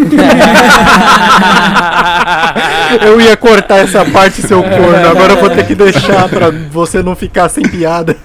Eu 3.05 3.21
ia 3.21 3.37
cortar 3.37 3.79
essa 3.79 4.05
parte, 4.05 4.41
seu 4.41 4.63
corno. 4.63 5.09
Agora 5.11 5.35
eu 5.35 5.41
vou 5.41 5.51
ter 5.51 5.67
que 5.67 5.75
deixar 5.75 6.27
pra 6.29 6.51
você 6.51 7.03
não 7.03 7.15
ficar 7.15 7.51
sem 7.51 7.63
piada. 7.69 8.17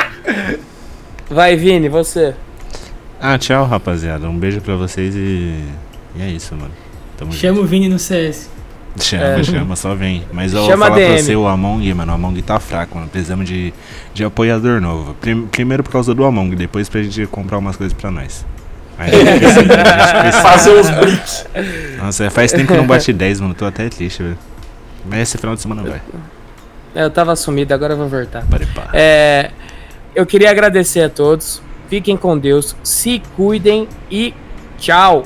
Vai, 1.30 1.56
Vini, 1.56 1.88
você. 1.88 2.34
Ah, 3.20 3.38
tchau, 3.38 3.64
rapaziada. 3.64 4.28
Um 4.28 4.36
beijo 4.36 4.60
pra 4.60 4.76
vocês 4.76 5.14
e. 5.14 5.64
E 6.16 6.22
é 6.22 6.28
isso, 6.28 6.54
mano. 6.54 6.72
Tamo 7.16 7.32
junto. 7.32 7.40
Chama 7.40 7.60
o 7.60 7.64
Vini 7.64 7.88
no 7.88 7.98
CS. 7.98 8.50
Chama, 8.98 9.24
É. 9.24 9.44
chama, 9.44 9.76
só 9.76 9.94
vem. 9.94 10.24
Mas 10.32 10.52
eu 10.52 10.60
vou 10.60 10.70
Chama 10.70 10.86
falar 10.86 10.96
pra 10.98 11.06
DM. 11.06 11.22
você, 11.22 11.36
o 11.36 11.46
Among, 11.46 11.94
mano, 11.94 12.12
o 12.12 12.14
Among 12.14 12.42
tá 12.42 12.58
fraco, 12.58 12.96
mano. 12.96 13.08
Precisamos 13.08 13.46
de, 13.48 13.72
de 14.12 14.24
apoiador 14.24 14.80
novo. 14.80 15.14
Prim- 15.14 15.46
primeiro 15.46 15.82
por 15.82 15.90
causa 15.92 16.12
do 16.14 16.24
Among, 16.24 16.54
depois 16.56 16.88
pra 16.88 17.02
gente 17.02 17.26
comprar 17.26 17.58
umas 17.58 17.76
coisas 17.76 17.96
pra 17.96 18.10
nós. 18.10 18.44
Aí, 18.98 19.10
a 19.14 19.18
gente 19.18 19.38
precisa, 19.40 19.62
precisa. 20.20 20.42
Fazer 20.42 20.70
uns 20.78 20.90
bricks. 20.90 21.46
Nossa, 22.02 22.30
faz 22.30 22.52
tempo 22.52 22.66
que 22.72 22.76
não 22.76 22.86
bate 22.86 23.12
10, 23.12 23.40
mano. 23.40 23.54
Tô 23.54 23.64
até 23.64 23.88
triste, 23.88 24.22
velho. 24.22 24.38
Mas 25.08 25.20
esse 25.20 25.38
final 25.38 25.54
de 25.54 25.62
semana 25.62 25.82
vai. 25.82 26.02
É, 26.94 27.04
Eu 27.04 27.10
tava 27.10 27.34
sumido, 27.36 27.72
agora 27.72 27.94
eu 27.94 27.96
vou 27.96 28.08
voltar. 28.08 28.44
Pare 28.50 28.66
pá. 28.66 28.88
É, 28.92 29.50
eu 30.14 30.26
queria 30.26 30.50
agradecer 30.50 31.00
a 31.02 31.08
todos. 31.08 31.62
Fiquem 31.88 32.16
com 32.16 32.36
Deus, 32.36 32.76
se 32.82 33.22
cuidem 33.36 33.88
e 34.10 34.34
tchau. 34.78 35.24